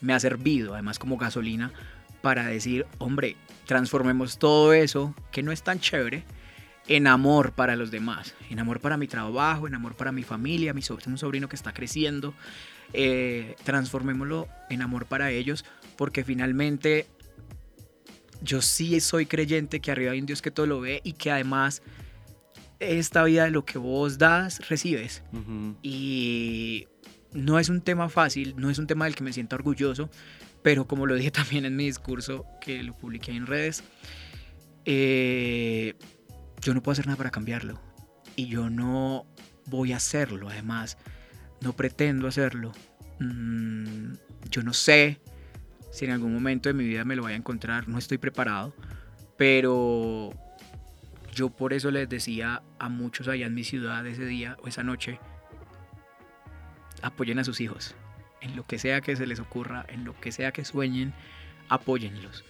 me 0.00 0.14
ha 0.14 0.20
servido, 0.20 0.74
además 0.74 0.98
como 0.98 1.16
gasolina, 1.16 1.72
para 2.20 2.46
decir, 2.46 2.86
hombre, 2.98 3.36
transformemos 3.66 4.38
todo 4.38 4.72
eso, 4.72 5.14
que 5.30 5.42
no 5.42 5.52
es 5.52 5.62
tan 5.62 5.80
chévere, 5.80 6.24
en 6.88 7.06
amor 7.06 7.52
para 7.52 7.76
los 7.76 7.90
demás, 7.90 8.34
en 8.50 8.58
amor 8.58 8.80
para 8.80 8.96
mi 8.96 9.06
trabajo, 9.06 9.66
en 9.66 9.74
amor 9.74 9.94
para 9.94 10.12
mi 10.12 10.22
familia, 10.22 10.74
mi 10.74 10.82
sobrino, 10.82 11.12
un 11.12 11.18
sobrino 11.18 11.48
que 11.48 11.56
está 11.56 11.72
creciendo. 11.72 12.34
Eh, 12.92 13.56
transformémoslo 13.64 14.48
en 14.70 14.82
amor 14.82 15.06
para 15.06 15.30
ellos, 15.30 15.64
porque 15.96 16.24
finalmente 16.24 17.06
yo 18.42 18.60
sí 18.60 19.00
soy 19.00 19.26
creyente 19.26 19.80
que 19.80 19.90
arriba 19.90 20.12
hay 20.12 20.20
un 20.20 20.26
Dios 20.26 20.42
que 20.42 20.50
todo 20.50 20.66
lo 20.66 20.80
ve 20.80 21.00
y 21.04 21.12
que 21.14 21.30
además 21.30 21.82
esta 22.80 23.24
vida 23.24 23.44
de 23.44 23.50
lo 23.50 23.64
que 23.64 23.78
vos 23.78 24.18
das, 24.18 24.68
recibes. 24.68 25.22
Y 25.82 26.88
no 27.32 27.58
es 27.58 27.68
un 27.68 27.80
tema 27.80 28.08
fácil, 28.08 28.54
no 28.56 28.70
es 28.70 28.78
un 28.78 28.86
tema 28.86 29.04
del 29.04 29.14
que 29.14 29.24
me 29.24 29.32
sienta 29.32 29.56
orgulloso, 29.56 30.10
pero 30.62 30.86
como 30.86 31.06
lo 31.06 31.14
dije 31.14 31.30
también 31.30 31.64
en 31.64 31.76
mi 31.76 31.86
discurso 31.86 32.44
que 32.60 32.82
lo 32.82 32.94
publiqué 32.94 33.32
en 33.32 33.46
redes, 33.46 33.84
eh, 34.84 35.94
yo 36.60 36.74
no 36.74 36.82
puedo 36.82 36.92
hacer 36.92 37.06
nada 37.06 37.16
para 37.16 37.30
cambiarlo. 37.30 37.80
Y 38.34 38.46
yo 38.46 38.70
no 38.70 39.26
voy 39.66 39.92
a 39.92 39.96
hacerlo, 39.96 40.48
además, 40.48 40.96
no 41.62 41.72
pretendo 41.74 42.28
hacerlo. 42.28 42.72
Mm, 43.18 44.12
yo 44.50 44.62
no 44.62 44.72
sé 44.72 45.20
si 45.90 46.04
en 46.04 46.10
algún 46.10 46.32
momento 46.32 46.68
de 46.68 46.74
mi 46.74 46.84
vida 46.84 47.04
me 47.04 47.16
lo 47.16 47.22
voy 47.22 47.32
a 47.32 47.36
encontrar, 47.36 47.88
no 47.88 47.98
estoy 47.98 48.18
preparado, 48.18 48.74
pero 49.36 50.30
yo 51.34 51.50
por 51.50 51.72
eso 51.72 51.90
les 51.90 52.08
decía 52.08 52.62
a 52.78 52.88
muchos 52.88 53.28
allá 53.28 53.46
en 53.46 53.54
mi 53.54 53.64
ciudad 53.64 54.06
ese 54.06 54.24
día 54.24 54.56
o 54.62 54.68
esa 54.68 54.82
noche, 54.82 55.18
apoyen 57.02 57.38
a 57.38 57.44
sus 57.44 57.60
hijos. 57.60 57.94
En 58.40 58.56
lo 58.56 58.66
que 58.66 58.78
sea 58.78 59.00
que 59.00 59.14
se 59.14 59.26
les 59.26 59.38
ocurra, 59.38 59.86
en 59.88 60.04
lo 60.04 60.18
que 60.18 60.32
sea 60.32 60.52
que 60.52 60.64
sueñen, 60.64 61.12
apóyenlos. 61.68 62.44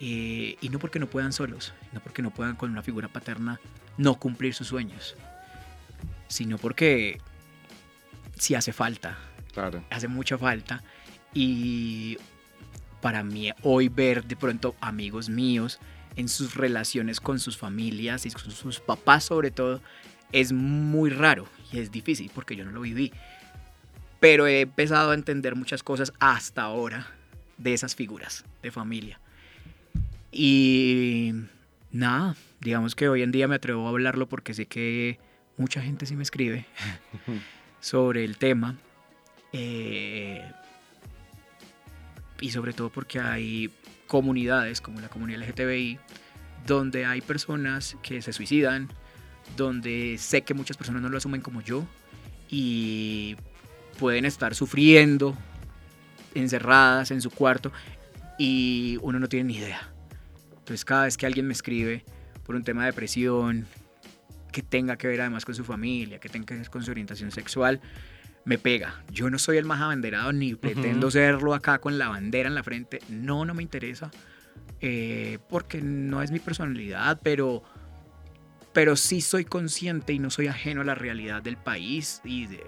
Eh, 0.00 0.56
y 0.60 0.68
no 0.68 0.78
porque 0.78 0.98
no 0.98 1.08
puedan 1.08 1.32
solos, 1.32 1.72
no 1.92 2.00
porque 2.00 2.22
no 2.22 2.30
puedan 2.30 2.56
con 2.56 2.70
una 2.70 2.82
figura 2.82 3.08
paterna 3.08 3.60
no 3.96 4.18
cumplir 4.18 4.54
sus 4.54 4.68
sueños, 4.68 5.16
sino 6.28 6.58
porque 6.58 7.20
si 8.36 8.54
hace 8.54 8.72
falta, 8.72 9.18
Claro. 9.52 9.84
hace 9.90 10.08
mucha 10.08 10.36
falta. 10.38 10.82
Y 11.32 12.18
para 13.00 13.22
mí 13.22 13.50
hoy 13.62 13.88
ver 13.88 14.24
de 14.24 14.36
pronto 14.36 14.74
amigos 14.80 15.28
míos 15.28 15.78
en 16.16 16.28
sus 16.28 16.54
relaciones 16.54 17.20
con 17.20 17.38
sus 17.40 17.56
familias 17.58 18.24
y 18.26 18.30
con 18.30 18.50
sus 18.50 18.80
papás 18.80 19.24
sobre 19.24 19.50
todo 19.50 19.80
es 20.32 20.52
muy 20.52 21.10
raro 21.10 21.46
y 21.72 21.78
es 21.78 21.90
difícil 21.90 22.30
porque 22.34 22.56
yo 22.56 22.64
no 22.64 22.70
lo 22.70 22.80
viví. 22.80 23.12
Pero 24.20 24.46
he 24.46 24.60
empezado 24.62 25.10
a 25.10 25.14
entender 25.14 25.54
muchas 25.56 25.82
cosas 25.82 26.12
hasta 26.18 26.62
ahora 26.62 27.06
de 27.58 27.74
esas 27.74 27.94
figuras 27.94 28.44
de 28.62 28.70
familia. 28.70 29.20
Y 30.32 31.32
nada, 31.92 32.34
digamos 32.60 32.94
que 32.94 33.08
hoy 33.08 33.22
en 33.22 33.32
día 33.32 33.46
me 33.48 33.54
atrevo 33.56 33.86
a 33.86 33.90
hablarlo 33.90 34.28
porque 34.28 34.54
sé 34.54 34.66
que 34.66 35.18
mucha 35.56 35.80
gente 35.82 36.06
sí 36.06 36.16
me 36.16 36.22
escribe 36.22 36.66
sobre 37.84 38.24
el 38.24 38.38
tema. 38.38 38.78
Eh, 39.52 40.42
y 42.40 42.50
sobre 42.50 42.72
todo 42.72 42.88
porque 42.88 43.20
hay 43.20 43.70
comunidades 44.06 44.80
como 44.80 45.00
la 45.00 45.08
comunidad 45.08 45.40
LGTBI 45.40 45.98
donde 46.66 47.04
hay 47.04 47.20
personas 47.20 47.96
que 48.02 48.22
se 48.22 48.32
suicidan, 48.32 48.88
donde 49.56 50.16
sé 50.18 50.42
que 50.42 50.54
muchas 50.54 50.78
personas 50.78 51.02
no 51.02 51.10
lo 51.10 51.18
asumen 51.18 51.42
como 51.42 51.60
yo 51.60 51.84
y 52.48 53.36
pueden 53.98 54.24
estar 54.24 54.54
sufriendo 54.54 55.36
encerradas 56.34 57.10
en 57.10 57.20
su 57.20 57.30
cuarto 57.30 57.70
y 58.38 58.98
uno 59.02 59.18
no 59.18 59.28
tiene 59.28 59.48
ni 59.48 59.56
idea. 59.58 59.92
Entonces 60.52 60.86
cada 60.86 61.04
vez 61.04 61.18
que 61.18 61.26
alguien 61.26 61.46
me 61.46 61.52
escribe 61.52 62.02
por 62.46 62.56
un 62.56 62.64
tema 62.64 62.80
de 62.82 62.92
depresión, 62.92 63.66
que 64.54 64.62
tenga 64.62 64.96
que 64.96 65.08
ver 65.08 65.20
además 65.20 65.44
con 65.44 65.54
su 65.54 65.64
familia, 65.64 66.18
que 66.20 66.28
tenga 66.28 66.46
que 66.46 66.54
ver 66.54 66.70
con 66.70 66.82
su 66.82 66.90
orientación 66.92 67.30
sexual, 67.32 67.80
me 68.44 68.56
pega. 68.56 69.02
Yo 69.10 69.28
no 69.30 69.38
soy 69.38 69.56
el 69.58 69.64
más 69.64 69.80
abanderado 69.80 70.32
ni 70.32 70.54
pretendo 70.54 71.10
serlo 71.10 71.54
acá 71.54 71.78
con 71.80 71.98
la 71.98 72.08
bandera 72.08 72.48
en 72.48 72.54
la 72.54 72.62
frente. 72.62 73.00
No, 73.08 73.44
no 73.44 73.52
me 73.54 73.62
interesa. 73.62 74.10
eh, 74.80 75.38
porque 75.48 75.80
no 75.82 76.22
es 76.22 76.30
mi 76.30 76.38
personalidad, 76.40 77.18
pero, 77.22 77.62
pero 78.72 78.96
sí 78.96 79.20
soy 79.22 79.44
consciente 79.44 80.12
y 80.12 80.18
no 80.18 80.30
soy 80.30 80.46
ajeno 80.48 80.82
a 80.82 80.84
la 80.84 80.94
realidad 80.94 81.42
del 81.42 81.56
país 81.56 82.20
y 82.24 82.46
de 82.46 82.62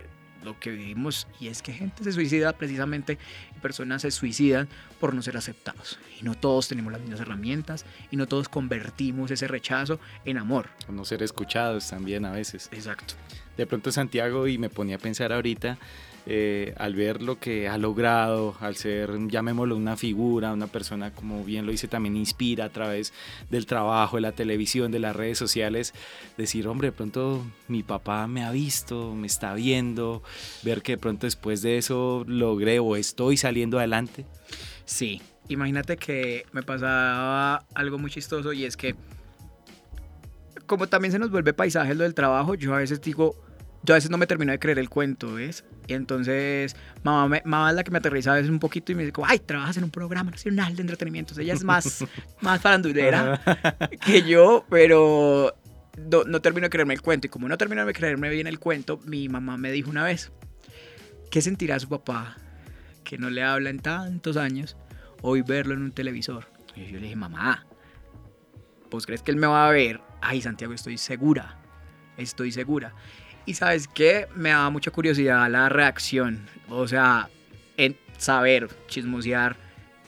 lo 0.47 0.59
que 0.59 0.71
vivimos 0.71 1.27
y 1.41 1.49
es 1.49 1.61
que 1.61 1.73
gente 1.73 2.03
se 2.05 2.13
suicida 2.13 2.53
precisamente 2.55 3.19
personas 3.61 4.03
se 4.03 4.11
suicidan 4.11 4.69
por 5.01 5.13
no 5.13 5.21
ser 5.21 5.37
aceptados. 5.37 5.99
Y 6.21 6.25
no 6.25 6.35
todos 6.35 6.69
tenemos 6.69 6.93
las 6.93 7.01
mismas 7.01 7.21
herramientas 7.21 7.85
y 8.11 8.17
no 8.17 8.27
todos 8.27 8.49
convertimos 8.49 9.31
ese 9.31 9.49
rechazo 9.49 9.99
en 10.25 10.39
amor. 10.39 10.69
O 10.89 10.93
no 10.93 11.05
ser 11.05 11.23
escuchados 11.23 11.89
también 11.89 12.25
a 12.25 12.31
veces. 12.31 12.69
Exacto. 12.73 13.15
De 13.57 13.67
pronto 13.67 13.91
Santiago, 13.91 14.47
y 14.47 14.57
me 14.57 14.71
ponía 14.71 14.97
a 14.97 14.99
pensar 14.99 15.33
ahorita, 15.33 15.79
eh, 16.29 16.75
al 16.77 16.97
ver 16.97 17.23
lo 17.23 17.39
que 17.39 17.69
ha 17.69 17.79
logrado, 17.79 18.57
al 18.61 18.75
ser, 18.75 19.11
llamémoslo, 19.29 19.77
una 19.77 19.97
figura, 19.97 20.53
una 20.53 20.67
persona, 20.67 21.13
como 21.13 21.45
bien 21.45 21.67
lo 21.67 21.71
dice, 21.71 21.87
también 21.87 22.17
inspira 22.17 22.65
a 22.65 22.69
través 22.71 23.13
del 23.49 23.65
trabajo, 23.67 24.17
de 24.17 24.23
la 24.23 24.33
televisión, 24.33 24.91
de 24.91 24.99
las 24.99 25.15
redes 25.15 25.39
sociales, 25.39 25.95
decir, 26.37 26.67
hombre, 26.67 26.89
de 26.89 26.93
pronto 26.93 27.47
mi 27.69 27.85
papá 27.85 28.27
me 28.27 28.45
ha 28.45 28.51
visto, 28.51 29.15
me 29.15 29.29
está 29.29 29.55
viendo, 29.55 30.25
ver 30.65 30.83
que 30.83 30.93
de 30.93 30.99
pronto 30.99 31.29
después 31.29 31.63
de 31.63 31.79
eso 31.79 32.25
logré 32.27 32.81
o 32.81 32.97
estoy 32.97 33.37
saliendo 33.37 33.79
adelante. 33.79 34.27
Sí, 34.85 35.23
imagínate 35.49 35.97
que 35.97 36.45
me 36.51 36.65
pasaba 36.65 37.65
algo 37.73 37.99
muy 37.99 38.11
chistoso 38.11 38.53
y 38.53 38.65
es 38.65 38.77
que 38.77 38.97
como 40.67 40.89
también 40.89 41.13
se 41.13 41.21
nos 41.21 41.31
vuelve 41.31 41.53
paisaje 41.53 41.95
lo 41.95 42.03
del 42.03 42.15
trabajo, 42.15 42.55
yo 42.55 42.75
a 42.75 42.79
veces 42.79 43.01
digo, 43.01 43.37
yo 43.87 43.95
a 43.95 43.97
veces 43.97 44.11
no 44.11 44.19
me 44.19 44.27
termino 44.27 44.51
de 44.51 44.59
creer 44.59 44.81
el 44.81 44.91
cuento, 44.91 45.35
¿ves? 45.35 45.65
Y 45.87 45.95
entonces 45.95 46.77
mamá, 47.05 47.41
mamá 47.45 47.71
es 47.71 47.77
la 47.77 47.85
que 47.85 47.93
me 47.93 47.99
aterriza 47.99 48.33
a 48.33 48.35
veces 48.35 48.51
un 48.51 48.59
poquito 48.59 48.91
y 48.91 48.97
me 48.97 49.05
dice, 49.05 49.15
ay, 49.25 49.39
trabajas 49.39 49.77
en 49.77 49.85
un 49.85 49.91
programa 49.91 50.33
nacional 50.33 50.75
de 50.75 50.83
entretenimiento. 50.83 51.41
ella 51.41 51.55
es 51.55 51.63
más, 51.63 52.05
más 52.41 52.61
farandulera 52.61 53.41
que 54.05 54.23
yo, 54.23 54.67
pero 54.69 55.55
no, 55.97 56.25
no, 56.25 56.43
termino 56.43 56.67
de 56.67 56.71
creerme 56.71 56.95
el 56.95 57.01
cuento. 57.01 57.29
Y 57.29 57.31
como 57.31 57.49
no 57.49 57.57
termino 57.57 57.87
de 57.87 57.93
creerme 57.93 58.29
bien 58.29 58.49
el 58.49 58.59
cuento, 58.59 58.99
mi 59.05 59.29
mamá 59.29 59.57
me 59.57 59.71
dijo 59.71 59.89
una 59.89 60.03
vez, 60.03 60.33
¿qué 61.31 61.41
sentirá 61.41 61.79
su 61.79 61.89
papá 61.89 62.37
que 63.05 63.19
no 63.19 63.31
le 63.31 63.45
habla 63.45 63.71
en 63.71 63.79
tantos 63.79 64.37
años 64.37 64.77
hoy 65.23 65.43
verlo 65.43 65.75
en 65.75 65.83
un 65.83 65.93
televisor? 65.93 66.49
Y 66.75 66.87
yo 66.87 66.97
le 66.97 67.05
dije, 67.05 67.17
mamá, 67.17 67.65
¿vos 68.91 69.07
crees 69.07 69.23
que 69.23 69.31
él 69.31 69.37
me 69.37 69.47
va 69.47 69.69
a 69.69 69.71
ver? 69.71 70.01
Ay, 70.21 70.43
Santiago, 70.43 70.75
estoy 70.75 70.99
segura, 70.99 71.57
estoy 72.17 72.51
segura. 72.51 72.93
Y 73.47 73.55
sabes 73.55 73.87
qué, 73.87 74.27
me 74.35 74.51
daba 74.51 74.71
mucha 74.71 74.91
curiosidad 74.91 75.49
la 75.49 75.69
reacción, 75.69 76.41
o 76.69 76.89
sea, 76.89 77.31
en 77.77 77.97
saber, 78.19 78.69
chismosear, 78.89 79.57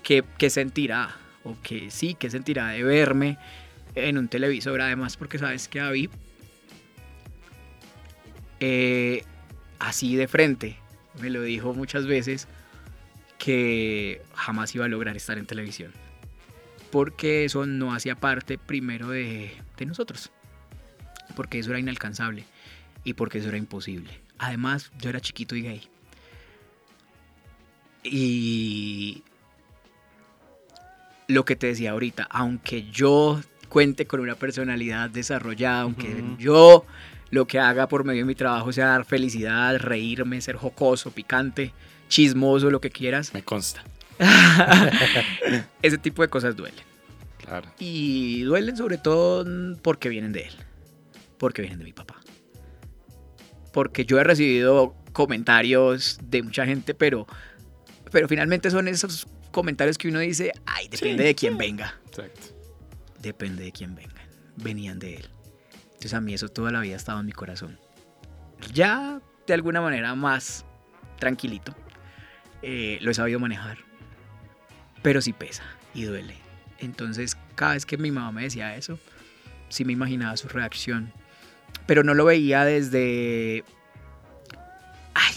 qué, 0.03 0.25
qué 0.39 0.51
sentirá, 0.51 1.17
o 1.45 1.57
que 1.63 1.89
sí, 1.93 2.17
qué 2.19 2.31
sentirá 2.31 2.69
de 2.71 2.83
verme 2.83 3.39
en 3.95 4.19
un 4.19 4.27
televisor, 4.27 4.81
además 4.81 5.17
porque 5.17 5.39
sabes 5.39 5.69
que 5.69 5.79
David, 5.79 6.11
eh, 8.59 9.23
así 9.79 10.17
de 10.17 10.27
frente, 10.27 10.77
me 11.21 11.31
lo 11.31 11.43
dijo 11.43 11.73
muchas 11.75 12.07
veces, 12.09 12.49
que 13.39 14.21
jamás 14.35 14.75
iba 14.75 14.87
a 14.87 14.89
lograr 14.89 15.17
estar 15.17 15.39
en 15.39 15.47
televisión. 15.47 15.93
Porque 16.91 17.45
eso 17.45 17.67
no 17.67 17.95
hacía 17.95 18.17
parte 18.17 18.59
primero 18.59 19.11
de 19.11 19.53
nosotros. 19.87 20.33
Porque 21.37 21.61
eso 21.61 21.71
era 21.71 21.79
inalcanzable 21.79 22.47
y 23.05 23.15
porque 23.15 23.39
eso 23.39 23.49
era 23.49 23.57
imposible. 23.57 24.11
Además, 24.39 24.91
yo 24.99 25.11
era 25.11 25.21
chiquito 25.21 25.57
y 25.57 25.63
gay. 25.63 25.89
Y 28.05 29.23
lo 31.27 31.45
que 31.45 31.57
te 31.57 31.69
decía 31.69 31.91
ahorita, 31.91 32.27
aunque 32.31 32.89
yo 32.91 33.41
cuente 33.69 34.07
con 34.07 34.21
una 34.21 34.35
personalidad 34.35 35.11
desarrollada, 35.11 35.83
aunque 35.83 36.23
yo 36.39 36.85
lo 37.31 37.47
que 37.47 37.59
haga 37.59 37.89
por 37.89 38.05
medio 38.05 38.23
de 38.23 38.27
mi 38.27 38.35
trabajo 38.35 38.73
sea 38.73 38.87
dar 38.87 39.05
felicidad, 39.05 39.77
reírme, 39.79 40.41
ser 40.41 40.57
jocoso, 40.57 41.11
picante, 41.11 41.73
chismoso, 42.09 42.71
lo 42.71 42.81
que 42.81 42.91
quieras. 42.91 43.35
Me 43.35 43.43
consta. 43.43 43.85
Ese 45.83 45.99
tipo 45.99 46.23
de 46.23 46.29
cosas 46.29 46.57
duelen. 46.57 46.85
Claro. 47.39 47.69
Y 47.79 48.43
duelen 48.43 48.77
sobre 48.77 48.99
todo 48.99 49.45
porque 49.83 50.09
vienen 50.09 50.33
de 50.33 50.43
él, 50.43 50.55
porque 51.39 51.63
vienen 51.63 51.79
de 51.79 51.85
mi 51.85 51.93
papá 51.93 52.19
porque 53.73 54.05
yo 54.05 54.19
he 54.19 54.25
recibido 54.25 54.95
comentarios 55.13 56.19
de 56.23 56.43
mucha 56.43 56.65
gente, 56.67 56.95
pero, 56.95 57.27
pero 58.11 58.29
finalmente 58.29 58.71
son 58.71 58.89
esos 58.89 59.27
comentarios 59.51 59.99
que 59.99 60.09
uno 60.09 60.21
dice, 60.21 60.53
ay, 60.67 60.89
depende 60.89 61.25
de 61.25 61.35
quién 61.35 61.59
venga. 61.59 61.99
Exacto. 62.07 62.55
Depende 63.21 63.65
de 63.65 63.73
quién 63.73 63.95
venga. 63.95 64.15
Venían 64.57 64.99
de 64.99 65.17
él. 65.17 65.29
Entonces 65.85 66.15
a 66.15 66.21
mí 66.21 66.35
eso 66.35 66.49
toda 66.49 66.71
la 66.71 66.81
vida 66.81 66.95
ha 66.95 66.97
estado 66.97 67.21
en 67.21 67.27
mi 67.27 67.33
corazón. 67.33 67.79
Ya 68.73 69.21
de 69.47 69.55
alguna 69.55 69.81
manera 69.81 70.15
más 70.15 70.65
tranquilito. 71.19 71.75
Eh, 72.63 72.99
lo 73.01 73.11
he 73.11 73.15
sabido 73.15 73.41
manejar. 73.41 73.79
Pero 75.03 75.21
sí 75.21 75.33
pesa 75.33 75.65
y 75.95 76.05
duele. 76.05 76.37
Entonces 76.79 77.37
cada 77.55 77.75
vez 77.75 77.87
que 77.87 77.97
mi 77.97 78.11
mamá 78.11 78.31
me 78.31 78.43
decía 78.43 78.77
eso, 78.77 78.99
sí 79.69 79.85
me 79.85 79.93
imaginaba 79.93 80.37
su 80.37 80.49
reacción 80.49 81.13
pero 81.89 82.05
no 82.05 82.13
lo 82.13 82.27
veía 82.27 82.67
desde, 82.67 83.65
ay, 85.15 85.35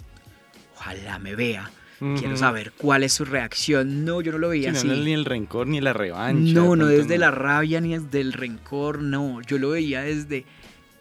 ojalá 0.76 1.18
me 1.18 1.34
vea. 1.34 1.72
Quiero 2.18 2.36
saber 2.36 2.74
cuál 2.74 3.04
es 3.04 3.14
su 3.14 3.24
reacción. 3.24 4.04
No, 4.04 4.20
yo 4.20 4.34
no 4.34 4.38
lo 4.38 4.50
veía 4.50 4.72
así. 4.72 4.88
No, 4.88 4.96
ni 4.96 5.14
el 5.14 5.24
rencor 5.24 5.68
ni 5.68 5.80
la 5.80 5.94
revancha. 5.94 6.54
No, 6.54 6.76
no 6.76 6.88
desde 6.88 7.18
la 7.18 7.32
rabia 7.32 7.80
ni 7.80 7.98
desde 7.98 8.20
el 8.20 8.34
rencor, 8.34 9.02
no. 9.02 9.40
Yo 9.44 9.60
lo 9.60 9.70
veía 9.70 10.02
desde, 10.02 10.44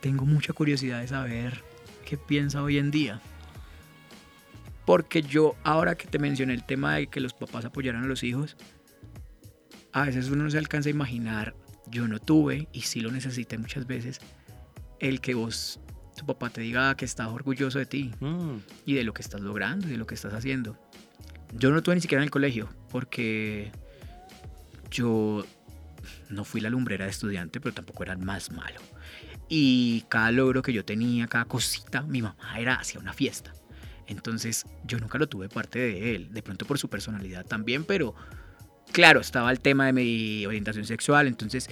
tengo 0.00 0.24
mucha 0.24 0.52
curiosidad 0.52 1.00
de 1.00 1.08
saber 1.08 1.64
qué 2.04 2.16
piensa 2.16 2.62
hoy 2.62 2.78
en 2.78 2.92
día. 2.92 3.20
Porque 4.84 5.22
yo, 5.22 5.56
ahora 5.64 5.96
que 5.96 6.06
te 6.06 6.20
mencioné 6.20 6.54
el 6.54 6.64
tema 6.64 6.94
de 6.94 7.08
que 7.08 7.18
los 7.18 7.34
papás 7.34 7.64
apoyaran 7.64 8.04
a 8.04 8.06
los 8.06 8.22
hijos, 8.22 8.56
a 9.92 10.04
veces 10.04 10.28
uno 10.30 10.44
no 10.44 10.50
se 10.50 10.58
alcanza 10.58 10.90
a 10.90 10.92
imaginar, 10.92 11.56
yo 11.88 12.06
no 12.06 12.20
tuve 12.20 12.68
y 12.72 12.82
sí 12.82 13.00
lo 13.00 13.10
necesité 13.10 13.58
muchas 13.58 13.86
veces, 13.86 14.20
el 15.00 15.20
que 15.20 15.34
vos, 15.34 15.80
tu 16.16 16.26
papá 16.26 16.50
te 16.50 16.60
diga 16.60 16.94
que 16.96 17.04
está 17.04 17.28
orgulloso 17.28 17.78
de 17.78 17.86
ti 17.86 18.12
mm. 18.20 18.56
y 18.86 18.94
de 18.94 19.04
lo 19.04 19.12
que 19.12 19.22
estás 19.22 19.40
logrando 19.40 19.88
y 19.88 19.90
de 19.90 19.96
lo 19.96 20.06
que 20.06 20.14
estás 20.14 20.34
haciendo. 20.34 20.78
Yo 21.54 21.70
no 21.70 21.82
tuve 21.82 21.96
ni 21.96 22.00
siquiera 22.00 22.22
en 22.22 22.26
el 22.26 22.30
colegio 22.30 22.68
porque 22.90 23.72
yo 24.90 25.44
no 26.28 26.44
fui 26.44 26.60
la 26.60 26.70
lumbrera 26.70 27.06
de 27.06 27.10
estudiante, 27.10 27.60
pero 27.60 27.74
tampoco 27.74 28.02
era 28.04 28.12
el 28.12 28.18
más 28.18 28.52
malo. 28.52 28.80
Y 29.48 30.04
cada 30.08 30.30
logro 30.30 30.62
que 30.62 30.72
yo 30.72 30.84
tenía, 30.84 31.26
cada 31.26 31.44
cosita, 31.46 32.02
mi 32.02 32.22
mamá 32.22 32.58
era 32.58 32.76
hacia 32.76 33.00
una 33.00 33.12
fiesta. 33.12 33.52
Entonces 34.06 34.66
yo 34.84 34.98
nunca 34.98 35.18
lo 35.18 35.28
tuve 35.28 35.48
parte 35.48 35.78
de 35.78 36.14
él, 36.14 36.32
de 36.32 36.42
pronto 36.42 36.66
por 36.66 36.78
su 36.78 36.88
personalidad 36.88 37.46
también, 37.46 37.84
pero 37.84 38.14
claro, 38.92 39.20
estaba 39.20 39.50
el 39.50 39.60
tema 39.60 39.86
de 39.86 39.92
mi 39.92 40.46
orientación 40.46 40.84
sexual, 40.84 41.26
entonces 41.26 41.68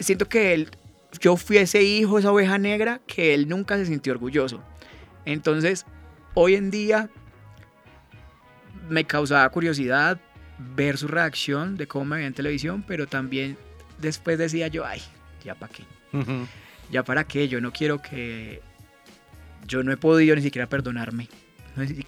siento 0.00 0.28
que 0.28 0.52
él 0.54 0.70
yo 1.20 1.36
fui 1.36 1.58
ese 1.58 1.82
hijo, 1.82 2.18
esa 2.18 2.32
oveja 2.32 2.58
negra, 2.58 3.00
que 3.06 3.34
él 3.34 3.48
nunca 3.48 3.76
se 3.76 3.86
sintió 3.86 4.12
orgulloso. 4.12 4.62
Entonces, 5.24 5.86
hoy 6.34 6.54
en 6.54 6.70
día 6.70 7.10
me 8.88 9.04
causaba 9.04 9.48
curiosidad 9.50 10.20
ver 10.58 10.96
su 10.96 11.08
reacción 11.08 11.76
de 11.76 11.86
cómo 11.86 12.04
me 12.06 12.16
veía 12.16 12.28
en 12.28 12.34
televisión, 12.34 12.84
pero 12.86 13.06
también 13.06 13.56
después 13.98 14.38
decía 14.38 14.68
yo, 14.68 14.84
ay, 14.86 15.02
ya 15.44 15.54
para 15.54 15.72
qué. 15.72 15.84
Ya 16.90 17.02
para 17.02 17.24
qué, 17.24 17.48
yo 17.48 17.60
no 17.60 17.72
quiero 17.72 18.00
que... 18.00 18.62
Yo 19.66 19.82
no 19.82 19.92
he 19.92 19.96
podido 19.96 20.36
ni 20.36 20.42
siquiera 20.42 20.68
perdonarme. 20.68 21.28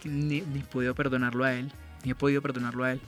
ni, 0.04 0.40
ni 0.42 0.60
he 0.60 0.64
podido 0.64 0.94
perdonarlo 0.94 1.44
a 1.44 1.54
él. 1.54 1.72
Ni 2.04 2.12
he 2.12 2.14
podido 2.14 2.40
perdonarlo 2.40 2.84
a 2.84 2.92
él. 2.92 3.00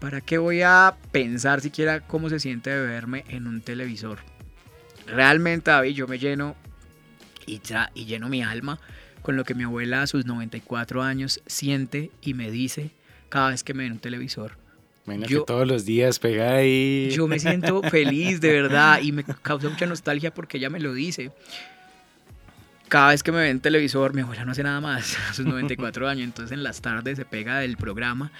¿Para 0.00 0.20
qué 0.20 0.36
voy 0.38 0.62
a 0.62 0.96
pensar 1.12 1.60
siquiera 1.60 2.00
cómo 2.00 2.28
se 2.28 2.40
siente 2.40 2.70
de 2.70 2.84
verme 2.84 3.24
en 3.28 3.46
un 3.46 3.60
televisor? 3.60 4.18
Realmente, 5.06 5.70
David, 5.70 5.94
yo 5.94 6.06
me 6.06 6.18
lleno 6.18 6.56
y, 7.46 7.60
y 7.94 8.04
lleno 8.04 8.28
mi 8.28 8.42
alma 8.42 8.78
con 9.22 9.36
lo 9.36 9.44
que 9.44 9.54
mi 9.54 9.64
abuela 9.64 10.02
a 10.02 10.06
sus 10.06 10.26
94 10.26 11.02
años 11.02 11.40
siente 11.46 12.10
y 12.20 12.34
me 12.34 12.50
dice 12.50 12.90
cada 13.28 13.50
vez 13.50 13.64
que 13.64 13.72
me 13.72 13.84
ve 13.84 13.86
en 13.86 13.92
un 13.92 13.98
televisor. 13.98 14.58
Bueno, 15.06 15.26
yo, 15.26 15.40
que 15.40 15.46
todos 15.46 15.66
los 15.66 15.84
días 15.84 16.18
pega 16.18 16.54
ahí. 16.54 17.10
Yo 17.12 17.26
me 17.26 17.38
siento 17.38 17.82
feliz, 17.90 18.40
de 18.40 18.52
verdad, 18.52 19.00
y 19.00 19.12
me 19.12 19.24
causa 19.24 19.68
mucha 19.68 19.86
nostalgia 19.86 20.32
porque 20.32 20.58
ella 20.58 20.70
me 20.70 20.80
lo 20.80 20.92
dice. 20.92 21.32
Cada 22.88 23.08
vez 23.08 23.22
que 23.22 23.32
me 23.32 23.38
ve 23.38 23.50
en 23.50 23.60
televisor, 23.60 24.12
mi 24.14 24.20
abuela 24.20 24.44
no 24.44 24.52
hace 24.52 24.62
nada 24.62 24.80
más 24.80 25.16
a 25.30 25.34
sus 25.34 25.46
94 25.46 26.08
años, 26.08 26.24
entonces 26.24 26.52
en 26.52 26.62
las 26.62 26.82
tardes 26.82 27.16
se 27.16 27.24
pega 27.24 27.58
del 27.58 27.76
programa 27.76 28.30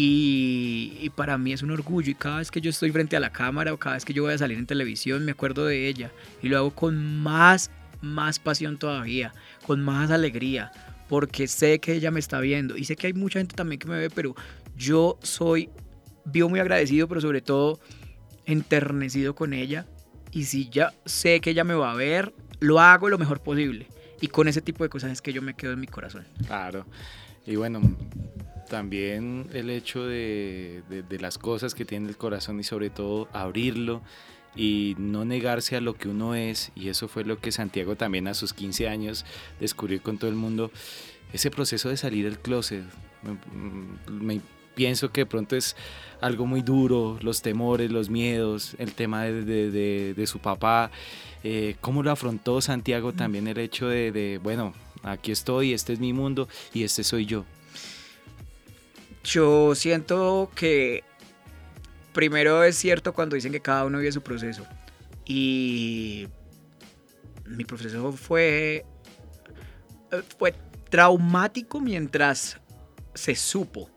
y, 0.00 1.10
para 1.16 1.36
mí 1.38 1.52
es 1.52 1.64
un 1.64 1.72
orgullo 1.72 2.12
y 2.12 2.14
cada 2.14 2.38
vez 2.38 2.52
que 2.52 2.60
yo 2.60 2.70
estoy 2.70 2.92
frente 2.92 3.16
a 3.16 3.20
la 3.20 3.32
cámara 3.32 3.72
o 3.72 3.78
cada 3.78 3.96
vez 3.96 4.04
que 4.04 4.12
yo 4.12 4.22
voy 4.22 4.32
a 4.32 4.38
salir 4.38 4.56
en 4.56 4.64
televisión 4.64 5.24
me 5.24 5.32
acuerdo 5.32 5.66
de 5.66 5.88
ella 5.88 6.12
y 6.40 6.48
lo 6.48 6.56
hago 6.56 6.70
con 6.70 7.20
más, 7.20 7.72
más 8.00 8.38
pasión 8.38 8.78
todavía, 8.78 9.34
con 9.66 9.80
más 9.80 10.12
alegría, 10.12 10.70
porque 11.08 11.48
sé 11.48 11.80
que 11.80 11.94
ella 11.94 12.12
me 12.12 12.20
está 12.20 12.38
viendo 12.38 12.76
y 12.76 12.84
sé 12.84 12.94
que 12.94 13.08
hay 13.08 13.12
mucha 13.12 13.40
gente 13.40 13.56
también 13.56 13.80
que 13.80 13.88
me 13.88 13.98
ve, 13.98 14.08
pero 14.08 14.36
yo 14.76 15.18
soy, 15.20 15.68
vivo 16.24 16.48
muy 16.48 16.60
agradecido, 16.60 17.08
pero 17.08 17.20
sobre 17.20 17.40
todo 17.40 17.80
enternecido 18.46 19.34
con 19.34 19.52
ella 19.52 19.84
y 20.30 20.44
si 20.44 20.68
ya 20.68 20.94
sé 21.06 21.40
que 21.40 21.50
ella 21.50 21.64
me 21.64 21.74
va 21.74 21.90
a 21.90 21.96
ver, 21.96 22.32
lo 22.60 22.78
hago 22.78 23.08
lo 23.08 23.18
mejor 23.18 23.40
posible 23.40 23.88
Y 24.20 24.28
con 24.28 24.46
ese 24.46 24.62
tipo 24.62 24.84
de 24.84 24.90
cosas 24.90 25.10
es 25.10 25.20
que 25.20 25.32
yo 25.32 25.42
me 25.42 25.54
quedo 25.54 25.72
en 25.72 25.80
mi 25.80 25.88
corazón. 25.88 26.24
Claro. 26.46 26.86
Y 27.46 27.56
bueno, 27.56 27.80
también 28.68 29.48
el 29.52 29.70
hecho 29.70 30.04
de, 30.04 30.82
de, 30.88 31.18
las 31.18 31.38
cosas 31.38 31.74
que 31.74 31.84
tiene 31.84 32.08
el 32.08 32.16
corazón 32.16 32.60
y 32.60 32.64
sobre 32.64 32.90
todo 32.90 33.28
abrirlo 33.32 34.02
y 34.54 34.94
no 34.98 35.24
negarse 35.24 35.76
a 35.76 35.80
lo 35.80 35.94
que 35.94 36.08
uno 36.08 36.34
es. 36.34 36.70
Y 36.76 36.88
eso 36.88 37.08
fue 37.08 37.24
lo 37.24 37.38
que 37.38 37.52
Santiago 37.52 37.96
también 37.96 38.28
a 38.28 38.34
sus 38.34 38.52
15 38.52 38.88
años 38.88 39.24
descubrió 39.60 40.02
con 40.02 40.18
todo 40.18 40.30
el 40.30 40.36
mundo. 40.36 40.70
Ese 41.32 41.50
proceso 41.50 41.88
de 41.88 41.96
salir 41.96 42.24
del 42.24 42.38
closet. 42.38 42.84
Me, 44.08 44.40
pienso 44.74 45.10
que 45.10 45.22
de 45.22 45.26
pronto 45.26 45.56
es 45.56 45.74
algo 46.20 46.46
muy 46.46 46.62
duro, 46.62 47.18
los 47.20 47.42
temores, 47.42 47.90
los 47.90 48.10
miedos, 48.10 48.76
el 48.78 48.94
tema 48.94 49.24
de, 49.24 50.14
de 50.14 50.26
su 50.26 50.38
papá. 50.38 50.90
Eh, 51.44 51.76
¿Cómo 51.80 52.02
lo 52.02 52.10
afrontó 52.10 52.60
Santiago 52.60 53.12
también 53.12 53.46
el 53.46 53.58
hecho 53.58 53.88
de, 53.88 54.40
bueno, 54.42 54.74
aquí 55.02 55.30
estoy, 55.30 55.72
este 55.72 55.92
es 55.92 56.00
mi 56.00 56.12
mundo 56.12 56.48
y 56.74 56.82
este 56.82 57.04
soy 57.04 57.26
yo? 57.26 57.44
Yo 59.28 59.74
siento 59.74 60.50
que 60.54 61.04
primero 62.14 62.64
es 62.64 62.76
cierto 62.76 63.12
cuando 63.12 63.34
dicen 63.34 63.52
que 63.52 63.60
cada 63.60 63.84
uno 63.84 63.98
vive 63.98 64.10
su 64.10 64.22
proceso. 64.22 64.66
Y 65.26 66.28
mi 67.44 67.66
proceso 67.66 68.10
fue, 68.12 68.86
fue 70.38 70.54
traumático 70.88 71.78
mientras 71.78 72.58
se 73.12 73.34
supo. 73.34 73.90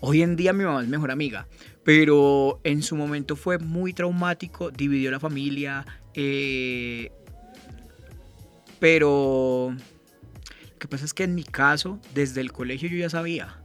Hoy 0.00 0.22
en 0.22 0.34
día 0.34 0.54
mi 0.54 0.64
mamá 0.64 0.80
es 0.80 0.88
mejor 0.88 1.10
amiga, 1.10 1.46
pero 1.84 2.58
en 2.64 2.82
su 2.82 2.96
momento 2.96 3.36
fue 3.36 3.58
muy 3.58 3.92
traumático, 3.92 4.70
dividió 4.70 5.10
la 5.10 5.20
familia, 5.20 5.84
eh, 6.14 7.12
pero 8.80 9.76
lo 9.76 10.78
que 10.78 10.88
pasa 10.88 11.04
es 11.04 11.12
que 11.12 11.24
en 11.24 11.34
mi 11.34 11.44
caso, 11.44 12.00
desde 12.14 12.40
el 12.40 12.50
colegio 12.50 12.88
yo 12.88 12.96
ya 12.96 13.10
sabía 13.10 13.61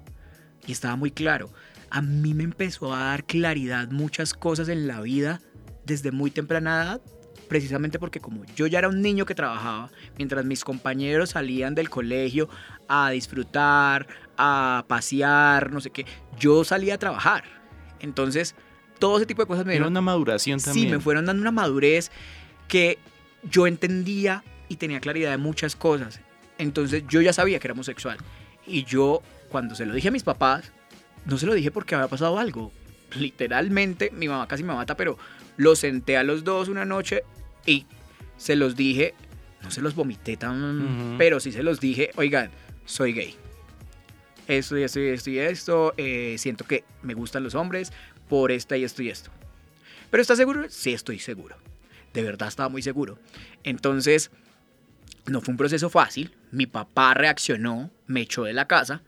y 0.67 0.73
estaba 0.73 0.95
muy 0.95 1.09
claro. 1.09 1.49
A 1.89 2.01
mí 2.01 2.33
me 2.33 2.43
empezó 2.43 2.93
a 2.93 3.05
dar 3.05 3.25
claridad 3.25 3.89
muchas 3.89 4.33
cosas 4.33 4.69
en 4.69 4.87
la 4.87 5.01
vida 5.01 5.41
desde 5.85 6.11
muy 6.11 6.29
temprana 6.29 6.83
edad, 6.83 7.01
precisamente 7.47 7.97
porque 7.97 8.19
como 8.19 8.43
yo 8.55 8.67
ya 8.67 8.79
era 8.79 8.89
un 8.89 9.01
niño 9.01 9.25
que 9.25 9.33
trabajaba, 9.33 9.89
mientras 10.17 10.43
mis 10.45 10.65
compañeros 10.65 11.29
salían 11.31 11.75
del 11.75 11.89
colegio 11.89 12.49
a 12.89 13.09
disfrutar, 13.11 14.05
a 14.37 14.83
pasear, 14.87 15.71
no 15.71 15.79
sé 15.79 15.89
qué, 15.89 16.05
yo 16.37 16.65
salía 16.65 16.95
a 16.95 16.97
trabajar. 16.97 17.45
Entonces, 18.01 18.53
todo 18.99 19.17
ese 19.17 19.25
tipo 19.25 19.41
de 19.41 19.47
cosas 19.47 19.65
me 19.65 19.71
dieron... 19.71 19.89
una 19.89 20.01
maduración 20.01 20.59
también. 20.59 20.87
Sí, 20.87 20.91
me 20.91 20.99
fueron 20.99 21.25
dando 21.25 21.41
una 21.41 21.51
madurez 21.51 22.11
que 22.67 22.99
yo 23.43 23.65
entendía 23.65 24.43
y 24.67 24.75
tenía 24.75 24.99
claridad 24.99 25.31
de 25.31 25.37
muchas 25.37 25.75
cosas. 25.75 26.19
Entonces, 26.57 27.03
yo 27.07 27.21
ya 27.21 27.31
sabía 27.31 27.59
que 27.59 27.67
era 27.67 27.73
homosexual. 27.73 28.17
Y 28.65 28.83
yo 28.83 29.21
cuando 29.49 29.75
se 29.75 29.85
lo 29.85 29.93
dije 29.93 30.09
a 30.09 30.11
mis 30.11 30.23
papás, 30.23 30.71
no 31.25 31.37
se 31.37 31.45
lo 31.45 31.53
dije 31.53 31.71
porque 31.71 31.95
había 31.95 32.07
pasado 32.07 32.39
algo. 32.39 32.71
Literalmente, 33.17 34.11
mi 34.11 34.27
mamá 34.27 34.47
casi 34.47 34.63
me 34.63 34.73
mata, 34.73 34.95
pero 34.95 35.17
los 35.55 35.79
senté 35.79 36.17
a 36.17 36.23
los 36.23 36.43
dos 36.43 36.67
una 36.67 36.85
noche 36.85 37.23
y 37.65 37.85
se 38.37 38.55
los 38.55 38.75
dije, 38.75 39.13
no 39.63 39.71
se 39.71 39.81
los 39.81 39.95
vomité 39.95 40.37
tan, 40.37 41.15
pero 41.17 41.39
sí 41.39 41.51
se 41.51 41.63
los 41.63 41.79
dije, 41.79 42.11
oigan, 42.15 42.51
soy 42.85 43.13
gay. 43.13 43.35
Esto 44.47 44.77
y 44.77 44.83
esto 44.83 44.99
y 44.99 45.07
esto 45.07 45.29
y 45.29 45.39
esto, 45.39 45.93
eh, 45.97 46.35
siento 46.37 46.65
que 46.65 46.85
me 47.01 47.13
gustan 47.13 47.43
los 47.43 47.55
hombres 47.55 47.91
por 48.29 48.51
esta 48.51 48.77
y 48.77 48.83
esto 48.83 49.03
y 49.03 49.09
esto. 49.09 49.31
¿Pero 50.09 50.21
estás 50.21 50.37
seguro? 50.37 50.65
Sí, 50.69 50.93
estoy 50.93 51.19
seguro. 51.19 51.57
De 52.13 52.21
verdad 52.23 52.47
estaba 52.47 52.69
muy 52.69 52.81
seguro. 52.81 53.19
Entonces, 53.63 54.31
no 55.25 55.41
fue 55.41 55.51
un 55.51 55.57
proceso 55.57 55.89
fácil. 55.89 56.33
Mi 56.51 56.65
papá 56.65 57.13
reaccionó, 57.13 57.91
me 58.05 58.21
echó 58.21 58.45
de 58.45 58.53
la 58.53 58.67
casa 58.67 59.01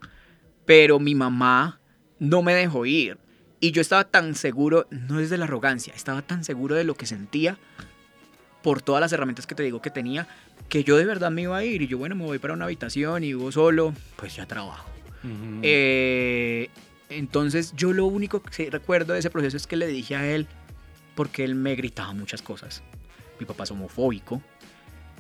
pero 0.70 0.99
mi 0.99 1.15
mamá 1.15 1.80
no 2.20 2.43
me 2.43 2.53
dejó 2.53 2.86
ir. 2.86 3.17
Y 3.59 3.72
yo 3.72 3.82
estaba 3.82 4.03
tan 4.03 4.36
seguro, 4.36 4.86
no 4.91 5.20
es 5.20 5.32
de 5.32 5.39
la 5.39 5.45
arrogancia, 5.45 5.95
estaba 5.95 6.22
tan 6.22 6.43
seguro 6.43 6.76
de 6.76 6.84
lo 6.84 6.93
que 6.93 7.07
sentía 7.07 7.57
por 8.61 8.80
todas 8.84 9.01
las 9.01 9.11
herramientas 9.11 9.47
que 9.47 9.55
te 9.55 9.63
digo 9.63 9.82
que 9.82 9.89
tenía, 9.89 10.28
que 10.70 10.84
yo 10.84 10.95
de 10.97 11.05
verdad 11.05 11.32
me 11.32 11.41
iba 11.41 11.57
a 11.57 11.65
ir. 11.65 11.82
Y 11.82 11.88
yo, 11.88 11.97
bueno, 11.97 12.13
me 12.13 12.24
voy 12.24 12.38
para 12.38 12.53
una 12.53 12.65
habitación 12.65 13.24
y 13.24 13.30
vivo 13.30 13.51
solo, 13.51 13.95
pues 14.15 14.36
ya 14.36 14.45
trabajo. 14.45 14.88
Eh, 15.63 16.70
entonces 17.09 17.74
yo 17.76 17.91
lo 17.91 18.05
único 18.05 18.43
que 18.43 18.70
recuerdo 18.70 19.13
de 19.13 19.20
ese 19.20 19.32
proceso 19.32 19.57
es 19.57 19.65
que 19.65 19.76
le 19.76 19.88
dije 19.88 20.17
a 20.17 20.32
él, 20.32 20.45
porque 21.15 21.43
él 21.43 21.55
me 21.55 21.74
gritaba 21.74 22.13
muchas 22.13 22.43
cosas. 22.43 22.84
Mi 23.39 23.47
papá 23.47 23.63
es 23.63 23.72
homofóbico. 23.72 24.39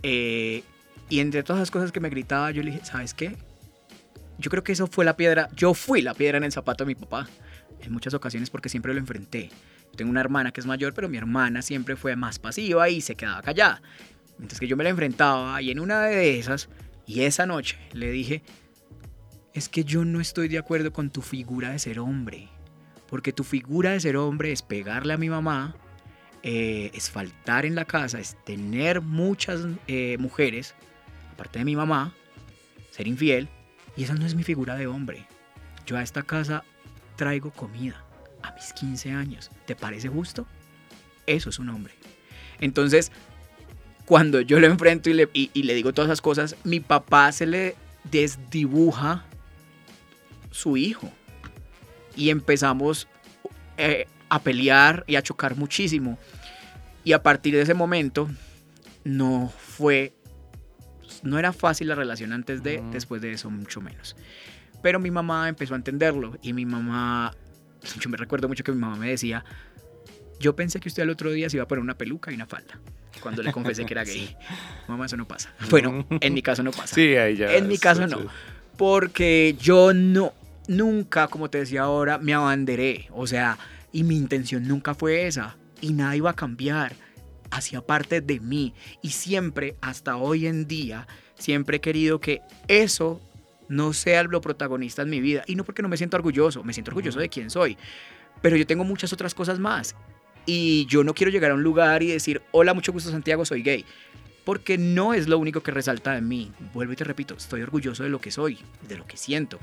Eh, 0.03 0.61
y 1.09 1.21
entre 1.21 1.41
todas 1.41 1.59
las 1.59 1.71
cosas 1.71 1.91
que 1.91 1.99
me 1.99 2.11
gritaba, 2.11 2.51
yo 2.51 2.61
le 2.61 2.69
dije, 2.69 2.85
¿sabes 2.85 3.15
qué? 3.15 3.35
Yo 4.39 4.49
creo 4.49 4.63
que 4.63 4.71
eso 4.71 4.87
fue 4.87 5.05
la 5.05 5.17
piedra, 5.17 5.49
yo 5.55 5.73
fui 5.73 6.01
la 6.01 6.13
piedra 6.13 6.37
en 6.37 6.45
el 6.45 6.51
zapato 6.51 6.85
de 6.85 6.87
mi 6.87 6.95
papá 6.95 7.27
en 7.81 7.91
muchas 7.91 8.13
ocasiones 8.13 8.49
porque 8.49 8.69
siempre 8.69 8.93
lo 8.93 8.99
enfrenté. 8.99 9.49
Tengo 9.95 10.11
una 10.11 10.21
hermana 10.21 10.51
que 10.51 10.61
es 10.61 10.67
mayor, 10.67 10.93
pero 10.93 11.09
mi 11.09 11.17
hermana 11.17 11.61
siempre 11.61 11.95
fue 11.95 12.15
más 12.15 12.39
pasiva 12.39 12.89
y 12.89 13.01
se 13.01 13.15
quedaba 13.15 13.41
callada. 13.41 13.81
Mientras 14.37 14.59
que 14.59 14.67
yo 14.67 14.77
me 14.77 14.83
la 14.83 14.91
enfrentaba 14.91 15.61
y 15.61 15.71
en 15.71 15.79
una 15.79 16.03
de 16.03 16.39
esas, 16.39 16.69
y 17.05 17.21
esa 17.21 17.45
noche, 17.45 17.77
le 17.91 18.11
dije, 18.11 18.43
es 19.53 19.67
que 19.67 19.83
yo 19.83 20.05
no 20.05 20.21
estoy 20.21 20.47
de 20.47 20.57
acuerdo 20.57 20.93
con 20.93 21.09
tu 21.09 21.21
figura 21.21 21.71
de 21.71 21.79
ser 21.79 21.99
hombre. 21.99 22.47
Porque 23.09 23.33
tu 23.33 23.43
figura 23.43 23.91
de 23.91 23.99
ser 23.99 24.15
hombre 24.15 24.51
es 24.51 24.61
pegarle 24.61 25.13
a 25.13 25.17
mi 25.17 25.29
mamá, 25.29 25.75
eh, 26.43 26.91
es 26.93 27.09
faltar 27.09 27.65
en 27.65 27.75
la 27.75 27.85
casa, 27.85 28.19
es 28.19 28.37
tener 28.45 29.01
muchas 29.01 29.65
eh, 29.87 30.17
mujeres, 30.19 30.75
aparte 31.33 31.59
de 31.59 31.65
mi 31.65 31.75
mamá, 31.75 32.13
ser 32.91 33.07
infiel 33.07 33.49
y 33.95 34.03
esa 34.03 34.13
no 34.15 34.25
es 34.25 34.35
mi 34.35 34.43
figura 34.43 34.75
de 34.75 34.87
hombre. 34.87 35.25
Yo 35.85 35.97
a 35.97 36.03
esta 36.03 36.23
casa 36.23 36.63
traigo 37.15 37.51
comida 37.51 38.03
a 38.41 38.53
mis 38.53 38.73
15 38.73 39.11
años. 39.11 39.49
¿Te 39.65 39.75
parece 39.75 40.07
justo? 40.07 40.47
Eso 41.25 41.49
es 41.49 41.59
un 41.59 41.69
hombre. 41.69 41.93
Entonces, 42.59 43.11
cuando 44.05 44.41
yo 44.41 44.59
lo 44.59 44.67
enfrento 44.67 45.09
y 45.09 45.13
le, 45.13 45.73
digo 45.73 45.93
todas 45.93 46.09
esas 46.09 46.21
cosas, 46.21 46.55
mi 46.63 46.79
papá 46.79 47.31
se 47.31 47.45
le 47.45 47.75
desdibuja 48.05 49.25
su 50.51 50.77
hijo. 50.77 51.11
Y 52.15 52.29
empezamos 52.29 53.07
eh, 53.77 54.07
a 54.29 54.41
pelear 54.41 55.03
y 55.07 55.15
a 55.15 55.21
chocar 55.21 55.55
muchísimo. 55.55 56.17
Y 57.03 57.13
a 57.13 57.23
partir 57.23 57.55
de 57.55 57.61
ese 57.61 57.73
momento 57.73 58.29
no 59.03 59.51
fue 59.57 60.13
no 61.23 61.39
era 61.39 61.53
fácil 61.53 61.87
la 61.87 61.95
relación 61.95 62.33
antes 62.33 62.63
de, 62.63 62.83
después 62.91 63.21
de 63.21 63.33
eso 63.33 63.49
mucho 63.49 63.81
menos. 63.81 64.15
Pero 64.81 64.99
mi 64.99 65.11
mamá 65.11 65.49
empezó 65.49 65.73
a 65.73 65.77
entenderlo 65.77 66.37
y 66.41 66.53
mi 66.53 66.65
mamá, 66.65 67.33
yo 67.99 68.09
me 68.09 68.17
recuerdo 68.17 68.47
mucho 68.47 68.63
que 68.63 68.71
mi 68.71 68.79
mamá 68.79 68.95
me 68.95 69.09
decía, 69.09 69.43
yo 70.39 70.55
pensé 70.55 70.79
que 70.79 70.87
usted 70.87 71.03
al 71.03 71.09
otro 71.09 71.31
día 71.31 71.49
se 71.49 71.57
iba 71.57 71.63
a 71.63 71.67
poner 71.67 71.83
una 71.83 71.97
peluca 71.97 72.31
y 72.31 72.35
una 72.35 72.45
falda. 72.45 72.79
Cuando 73.21 73.43
le 73.43 73.51
confesé 73.51 73.85
que 73.85 73.93
era 73.93 74.03
gay. 74.05 74.35
Mamá, 74.87 75.05
eso 75.05 75.17
no 75.17 75.27
pasa. 75.27 75.53
Bueno, 75.69 76.05
en 76.09 76.33
mi 76.33 76.41
caso 76.41 76.63
no 76.63 76.71
pasa. 76.71 76.95
Sí, 76.95 77.15
ahí 77.15 77.35
ya. 77.35 77.53
En 77.53 77.67
mi 77.67 77.77
caso 77.77 78.07
no. 78.07 78.19
Porque 78.77 79.57
yo 79.59 79.93
no, 79.93 80.33
nunca, 80.67 81.27
como 81.27 81.49
te 81.49 81.57
decía 81.57 81.81
ahora, 81.81 82.17
me 82.17 82.33
abanderé. 82.33 83.07
O 83.11 83.27
sea, 83.27 83.57
y 83.91 84.03
mi 84.03 84.15
intención 84.15 84.65
nunca 84.67 84.93
fue 84.93 85.27
esa. 85.27 85.57
Y 85.81 85.91
nada 85.91 86.15
iba 86.15 86.29
a 86.29 86.35
cambiar 86.35 86.93
hacia 87.51 87.81
parte 87.81 88.21
de 88.21 88.39
mí. 88.39 88.73
Y 89.01 89.09
siempre, 89.09 89.75
hasta 89.81 90.17
hoy 90.17 90.47
en 90.47 90.67
día, 90.67 91.07
siempre 91.37 91.77
he 91.77 91.81
querido 91.81 92.19
que 92.19 92.41
eso 92.67 93.21
no 93.67 93.93
sea 93.93 94.23
lo 94.23 94.41
protagonista 94.41 95.03
en 95.03 95.09
mi 95.09 95.21
vida. 95.21 95.43
Y 95.47 95.55
no 95.55 95.63
porque 95.63 95.81
no 95.81 95.89
me 95.89 95.97
siento 95.97 96.17
orgulloso, 96.17 96.63
me 96.63 96.73
siento 96.73 96.91
orgulloso 96.91 97.19
de 97.19 97.29
quién 97.29 97.49
soy. 97.49 97.77
Pero 98.41 98.57
yo 98.57 98.67
tengo 98.67 98.83
muchas 98.83 99.13
otras 99.13 99.33
cosas 99.33 99.59
más. 99.59 99.95
Y 100.45 100.85
yo 100.87 101.03
no 101.03 101.13
quiero 101.13 101.31
llegar 101.31 101.51
a 101.51 101.53
un 101.53 101.63
lugar 101.63 102.01
y 102.03 102.07
decir, 102.07 102.41
hola, 102.51 102.73
mucho 102.73 102.91
gusto 102.91 103.11
Santiago, 103.11 103.45
soy 103.45 103.61
gay. 103.61 103.85
Porque 104.43 104.77
no 104.77 105.13
es 105.13 105.27
lo 105.27 105.37
único 105.37 105.61
que 105.61 105.71
resalta 105.71 106.13
de 106.13 106.21
mí. 106.21 106.51
Vuelvo 106.73 106.93
y 106.93 106.95
te 106.95 107.03
repito, 107.03 107.35
estoy 107.35 107.61
orgulloso 107.61 108.03
de 108.03 108.09
lo 108.09 108.19
que 108.19 108.31
soy, 108.31 108.57
de 108.87 108.97
lo 108.97 109.05
que 109.05 109.17
siento. 109.17 109.59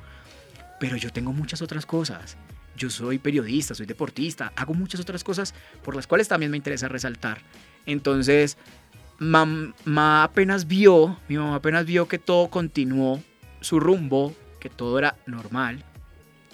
Pero 0.78 0.96
yo 0.96 1.10
tengo 1.12 1.32
muchas 1.32 1.60
otras 1.62 1.86
cosas. 1.86 2.36
Yo 2.76 2.90
soy 2.90 3.18
periodista, 3.18 3.74
soy 3.74 3.86
deportista, 3.86 4.52
hago 4.54 4.74
muchas 4.74 5.00
otras 5.00 5.24
cosas 5.24 5.54
por 5.82 5.96
las 5.96 6.06
cuales 6.06 6.28
también 6.28 6.50
me 6.50 6.58
interesa 6.58 6.88
resaltar. 6.88 7.40
Entonces, 7.86 8.58
mamá 9.18 10.24
apenas 10.24 10.66
vio, 10.66 11.16
mi 11.28 11.36
mamá 11.36 11.56
apenas 11.56 11.86
vio 11.86 12.08
que 12.08 12.18
todo 12.18 12.48
continuó 12.48 13.22
su 13.60 13.80
rumbo, 13.80 14.34
que 14.60 14.68
todo 14.68 14.98
era 14.98 15.16
normal, 15.26 15.84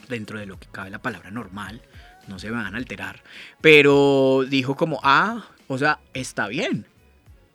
dentro 0.08 0.38
de 0.38 0.46
lo 0.46 0.58
que 0.58 0.68
cabe 0.68 0.90
la 0.90 1.00
palabra 1.00 1.30
normal, 1.30 1.80
no 2.28 2.38
se 2.38 2.50
van 2.50 2.74
a 2.74 2.78
alterar, 2.78 3.22
pero 3.60 4.44
dijo 4.48 4.76
como, 4.76 5.00
ah, 5.02 5.44
o 5.68 5.78
sea, 5.78 5.98
está 6.14 6.48
bien, 6.48 6.86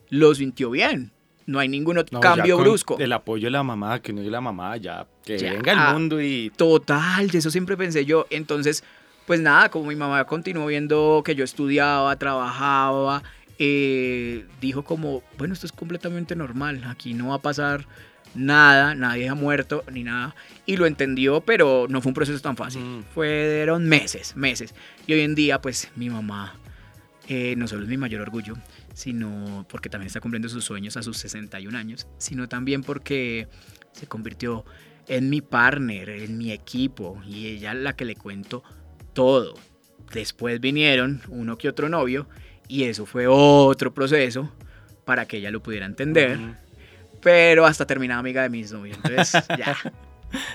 lo 0.10 0.34
sintió 0.36 0.72
bien, 0.72 1.12
no 1.46 1.60
hay 1.60 1.70
ningún 1.70 2.04
cambio 2.22 2.58
brusco. 2.58 2.98
El 3.00 3.14
apoyo 3.14 3.46
de 3.46 3.52
la 3.52 3.64
mamá, 3.64 4.02
que 4.02 4.12
no 4.12 4.22
es 4.22 4.28
la 4.28 4.42
mamá, 4.42 4.76
ya, 4.78 5.08
que 5.24 5.38
venga 5.38 5.72
el 5.72 5.94
mundo 5.94 6.22
y... 6.22 6.52
Total, 6.56 7.30
eso 7.34 7.50
siempre 7.50 7.78
pensé 7.78 8.06
yo, 8.06 8.26
entonces, 8.30 8.84
pues 9.26 9.40
nada, 9.40 9.70
como 9.70 9.86
mi 9.86 9.96
mamá 9.96 10.26
continuó 10.26 10.66
viendo 10.66 11.22
que 11.24 11.36
yo 11.36 11.46
estudiaba, 11.46 12.16
trabajaba, 12.18 13.24
eh, 13.60 14.46
dijo 14.62 14.84
como, 14.84 15.24
bueno, 15.38 15.54
esto 15.54 15.66
es 15.66 15.72
completamente 15.72 16.36
normal, 16.36 16.84
aquí 16.88 17.14
no 17.14 17.30
va 17.30 17.36
a 17.36 17.42
pasar 17.42 17.88
nada, 18.36 18.96
nadie 18.96 19.30
ha 19.30 19.36
muerto 19.36 19.84
ni 19.92 20.04
nada. 20.04 20.36
Y 20.66 20.78
lo 20.78 20.86
entendió, 20.86 21.42
pero 21.42 21.88
no 21.90 22.02
fue 22.02 22.10
un 22.12 22.14
proceso 22.14 22.40
tan 22.40 22.56
fácil. 22.56 22.84
Mm. 22.84 23.04
Fueron 23.14 23.88
meses, 23.88 24.36
meses. 24.36 24.74
Y 25.06 25.14
hoy 25.14 25.22
en 25.22 25.36
día, 25.36 25.62
pues 25.62 25.90
mi 25.96 26.10
mamá 26.10 26.56
eh, 27.28 27.56
no 27.58 27.68
solo 27.68 27.84
es 27.84 27.90
mi 27.90 27.98
mayor 27.98 28.22
orgullo, 28.22 28.56
sino 28.94 29.66
porque 29.70 29.90
también 29.90 30.08
está 30.08 30.22
cumpliendo 30.22 30.50
sus 30.50 30.64
sueños 30.64 30.96
a 30.98 31.04
sus 31.04 31.18
61 31.18 31.78
años, 31.78 32.08
sino 32.18 32.48
también 32.48 32.84
porque 32.84 33.48
se 33.92 34.08
convirtió 34.08 34.66
en 35.08 35.30
mi 35.30 35.42
partner, 35.42 36.10
en 36.10 36.38
mi 36.38 36.52
equipo, 36.52 37.22
y 37.26 37.48
ella 37.48 37.74
la 37.74 37.96
que 37.96 38.06
le 38.06 38.16
cuento 38.16 38.64
todo. 39.14 39.56
Después 40.14 40.60
vinieron 40.62 41.22
uno 41.28 41.58
que 41.58 41.68
otro 41.68 41.90
novio, 41.90 42.30
y 42.68 42.84
eso 42.86 43.06
fue 43.06 43.28
otro 43.28 43.94
proceso 43.94 44.52
para 45.06 45.26
que 45.26 45.38
ella 45.38 45.52
lo 45.52 45.62
pudiera 45.64 45.86
entender. 45.86 46.38
Pero 47.22 47.66
hasta 47.66 47.86
terminaba 47.88 48.20
amiga 48.20 48.44
de 48.44 48.50
mis 48.50 48.72
novios. 48.72 48.98
Entonces, 49.04 49.44
ya. 49.58 49.76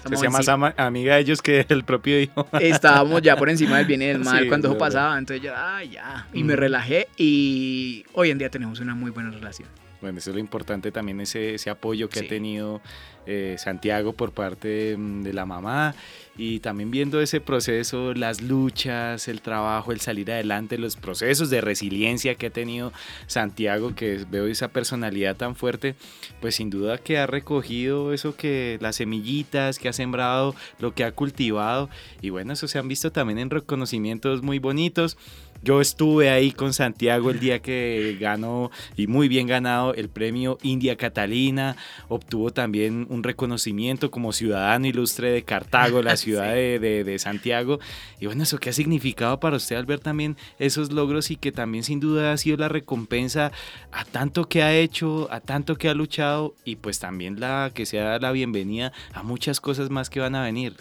Se 0.09 0.17
sea 0.17 0.29
más 0.31 0.49
ama- 0.49 0.75
amiga 0.77 1.15
de 1.15 1.23
ellos 1.23 1.41
que 1.41 1.65
el 1.69 1.83
propio 1.85 2.21
hijo. 2.21 2.47
Estábamos 2.61 3.23
ya 3.23 3.37
por 3.37 3.49
encima 3.49 3.79
del 3.79 3.87
bien 3.87 4.03
y 4.03 4.07
del 4.07 4.19
mal 4.25 4.43
Sí, 4.43 4.49
cuando 4.49 4.69
es 4.69 4.75
eso 4.75 4.79
verdad. 4.81 4.87
pasaba. 4.99 5.19
Entonces 5.19 5.43
yo, 5.45 5.53
ah, 5.57 5.83
ya. 5.83 6.27
Y 6.35 6.45
me 6.45 6.55
relajé 6.57 7.09
y 7.17 8.05
hoy 8.13 8.31
en 8.31 8.39
día 8.39 8.51
tenemos 8.51 8.81
una 8.81 8.95
muy 8.95 9.11
buena 9.11 9.31
relación. 9.31 9.69
Bueno, 10.03 10.19
eso 10.19 10.31
es 10.31 10.35
lo 10.35 10.41
importante 10.41 10.93
también, 10.93 11.21
ese, 11.21 11.55
ese 11.55 11.71
apoyo 11.71 12.09
que 12.11 12.19
Sí. 12.19 12.27
ha 12.27 12.29
tenido 12.29 12.81
eh, 13.25 13.55
Santiago 13.57 14.13
por 14.15 14.33
parte 14.33 14.97
mm, 14.99 15.23
de 15.23 15.33
la 15.33 15.47
mamá 15.47 15.95
y 16.37 16.59
también 16.59 16.91
viendo 16.91 17.21
ese 17.21 17.41
proceso, 17.41 18.15
las 18.15 18.43
luchas, 18.43 19.29
el 19.29 19.41
trabajo, 19.43 19.93
el 19.93 20.01
salir 20.01 20.33
adelante, 20.33 20.77
los 20.77 20.97
procesos 20.97 21.49
de 21.49 21.61
resiliencia 21.61 22.35
que 22.35 22.47
ha 22.47 22.51
tenido 22.51 22.93
Santiago, 23.29 23.95
que 23.95 24.25
veo 24.29 24.47
esa 24.47 24.69
personalidad 24.69 25.37
tan 25.37 25.55
fuerte, 25.55 25.95
pues 26.41 26.57
sin 26.57 26.69
duda 26.69 26.99
que 26.99 27.19
ha 27.19 27.29
recogido 27.29 28.13
eso 28.13 28.35
que 28.35 28.77
las 28.81 28.97
semillitas 28.97 29.79
que 29.79 29.89
ha 29.89 29.93
sembrado, 29.93 30.57
lo 30.81 30.93
que 30.93 31.05
ha 31.05 31.13
cultivado 31.13 31.89
y 32.21 32.31
bueno, 32.31 32.55
eso 32.55 32.67
se 32.67 32.81
han 32.81 32.89
visto 32.89 33.13
también 33.13 33.39
en 33.39 33.51
reconocimientos 33.51 34.43
muy 34.43 34.59
bonitos. 34.59 35.17
Yo 35.65 35.81
estuve 35.81 36.29
ahí 36.29 36.51
con 36.51 36.73
Santiago 36.73 37.31
el 37.31 37.39
día 37.39 37.61
que 37.63 38.17
ganó 38.21 38.73
y 38.97 39.07
muy 39.07 39.29
bien 39.29 39.47
ganado 39.47 39.95
el 39.95 40.09
premio 40.09 40.59
India 40.63 40.97
Catalina. 40.97 41.77
Obtuvo 42.09 42.51
también 42.53 43.07
un 43.11 43.23
reconocimiento 43.23 44.11
como 44.11 44.33
ciudadano 44.33 44.89
ilustre 44.89 45.31
de 45.31 45.45
Cartago, 45.45 46.03
la 46.03 46.17
ciudad 46.17 46.53
de, 46.53 46.81
de- 46.81 47.05
de 47.05 47.19
Santiago. 47.21 47.79
Y 48.19 48.27
bueno, 48.27 48.43
¿eso 48.43 48.59
qué 48.59 48.71
ha 48.71 48.73
significado 48.73 49.39
para 49.39 49.57
usted 49.57 49.77
al 49.77 49.87
ver 49.87 50.01
también 50.01 50.37
esos 50.59 50.91
logros 50.91 51.31
y 51.31 51.37
que 51.37 51.53
también 51.53 51.85
sin 51.85 52.01
duda 52.01 52.33
ha 52.33 52.37
sido 52.39 52.57
la 52.57 52.69
recompensa 52.69 53.53
a 53.93 54.05
tanto 54.05 54.49
que 54.49 54.65
ha 54.65 54.75
hecho, 54.75 55.29
a 55.31 55.39
tanto 55.39 55.77
que 55.77 55.89
ha 55.89 55.95
luchado 55.95 56.57
y 56.65 56.75
pues 56.75 56.99
también 56.99 57.39
la 57.39 57.71
que 57.73 57.87
sea 57.87 58.19
la 58.19 58.33
bienvenida 58.33 58.93
a 59.15 59.23
muchas 59.23 59.61
cosas 59.61 59.91
más 59.91 60.11
que 60.11 60.19
van 60.19 60.35
a 60.35 60.43
venir? 60.43 60.75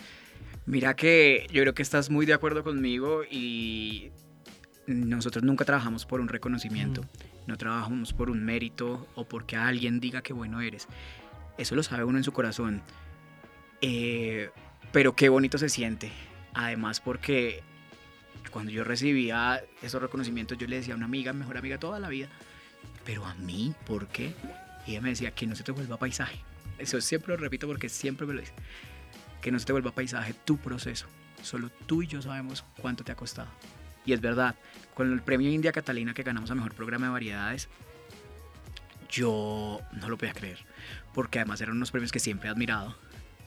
Mira 0.65 0.95
que 0.95 1.45
yo 1.53 1.61
creo 1.61 1.75
que 1.75 1.83
estás 1.83 2.09
muy 2.09 2.25
de 2.25 2.33
acuerdo 2.33 2.63
conmigo 2.63 3.21
y 3.29 4.09
nosotros 4.87 5.43
nunca 5.43 5.65
trabajamos 5.65 6.05
por 6.05 6.21
un 6.21 6.27
reconocimiento, 6.27 7.05
no 7.47 7.57
trabajamos 7.57 8.13
por 8.13 8.29
un 8.29 8.43
mérito 8.43 9.07
o 9.15 9.25
porque 9.25 9.55
alguien 9.55 9.99
diga 9.99 10.21
que 10.21 10.33
bueno 10.33 10.61
eres. 10.61 10.87
Eso 11.57 11.75
lo 11.75 11.83
sabe 11.83 12.03
uno 12.03 12.17
en 12.17 12.23
su 12.23 12.31
corazón. 12.31 12.81
Eh, 13.81 14.49
pero 14.91 15.15
qué 15.15 15.29
bonito 15.29 15.57
se 15.57 15.69
siente. 15.69 16.11
Además 16.53 16.99
porque 16.99 17.63
cuando 18.51 18.71
yo 18.71 18.83
recibía 18.83 19.63
esos 19.81 20.01
reconocimientos 20.01 20.57
yo 20.57 20.67
le 20.67 20.77
decía 20.77 20.93
a 20.93 20.97
una 20.97 21.05
amiga, 21.05 21.33
mejor 21.33 21.57
amiga 21.57 21.77
toda 21.77 21.99
la 21.99 22.09
vida, 22.09 22.27
pero 23.05 23.25
a 23.25 23.33
mí, 23.35 23.73
¿por 23.85 24.07
qué? 24.07 24.33
Y 24.85 24.91
ella 24.91 25.01
me 25.01 25.09
decía 25.09 25.31
que 25.31 25.47
no 25.47 25.55
se 25.55 25.63
te 25.63 25.71
vuelva 25.71 25.97
paisaje. 25.97 26.43
Eso 26.77 26.99
siempre 27.01 27.33
lo 27.33 27.37
repito 27.37 27.67
porque 27.67 27.89
siempre 27.89 28.25
me 28.25 28.33
lo 28.33 28.41
dice. 28.41 28.53
Que 29.41 29.51
no 29.51 29.59
se 29.59 29.65
te 29.65 29.71
vuelva 29.71 29.91
paisaje 29.91 30.33
tu 30.33 30.57
proceso. 30.57 31.07
Solo 31.41 31.69
tú 31.85 32.01
y 32.01 32.07
yo 32.07 32.21
sabemos 32.21 32.63
cuánto 32.79 33.03
te 33.03 33.11
ha 33.11 33.15
costado. 33.15 33.49
Y 34.05 34.13
es 34.13 34.21
verdad, 34.21 34.55
con 34.93 35.11
el 35.11 35.21
premio 35.21 35.49
India 35.49 35.71
Catalina 35.71 36.13
que 36.13 36.23
ganamos 36.23 36.49
a 36.51 36.55
mejor 36.55 36.73
programa 36.73 37.07
de 37.07 37.11
variedades, 37.11 37.69
yo 39.09 39.81
no 39.91 40.09
lo 40.09 40.17
podía 40.17 40.33
creer. 40.33 40.59
Porque 41.13 41.39
además 41.39 41.61
eran 41.61 41.75
unos 41.75 41.91
premios 41.91 42.11
que 42.11 42.19
siempre 42.19 42.49
he 42.49 42.51
admirado 42.51 42.95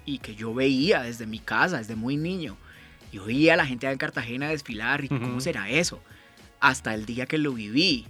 y 0.05 0.19
que 0.19 0.35
yo 0.35 0.55
veía 0.55 1.03
desde 1.03 1.27
mi 1.27 1.39
casa, 1.39 1.79
desde 1.79 1.97
muy 1.97 2.17
niño. 2.17 2.57
Yo 3.13 3.25
veía 3.25 3.55
a 3.55 3.57
la 3.57 3.67
gente 3.67 3.91
en 3.91 3.99
Cartagena 3.99 4.49
desfilar 4.49 5.05
y 5.05 5.09
cómo 5.09 5.41
será 5.41 5.71
eso. 5.71 6.03
Hasta 6.61 6.95
el 6.95 7.07
día 7.07 7.27
que 7.27 7.39
lo 7.39 7.53
viví. 7.53 8.07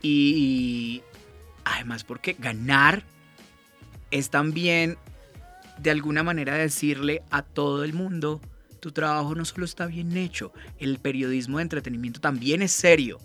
Y 0.00 1.02
además 1.64 2.04
porque 2.04 2.36
ganar 2.38 3.02
es 4.10 4.30
también 4.30 4.96
de 5.78 5.90
alguna 5.90 6.22
manera 6.22 6.54
decirle 6.54 7.22
a 7.30 7.42
todo 7.42 7.84
el 7.84 7.94
mundo, 7.94 8.40
tu 8.84 8.92
trabajo 8.92 9.34
no 9.34 9.46
solo 9.46 9.64
está 9.64 9.86
bien 9.86 10.14
hecho, 10.14 10.52
el 10.78 10.98
periodismo 10.98 11.56
de 11.56 11.62
entretenimiento 11.62 12.20
también 12.20 12.60
es 12.60 12.70
serio 12.70 13.18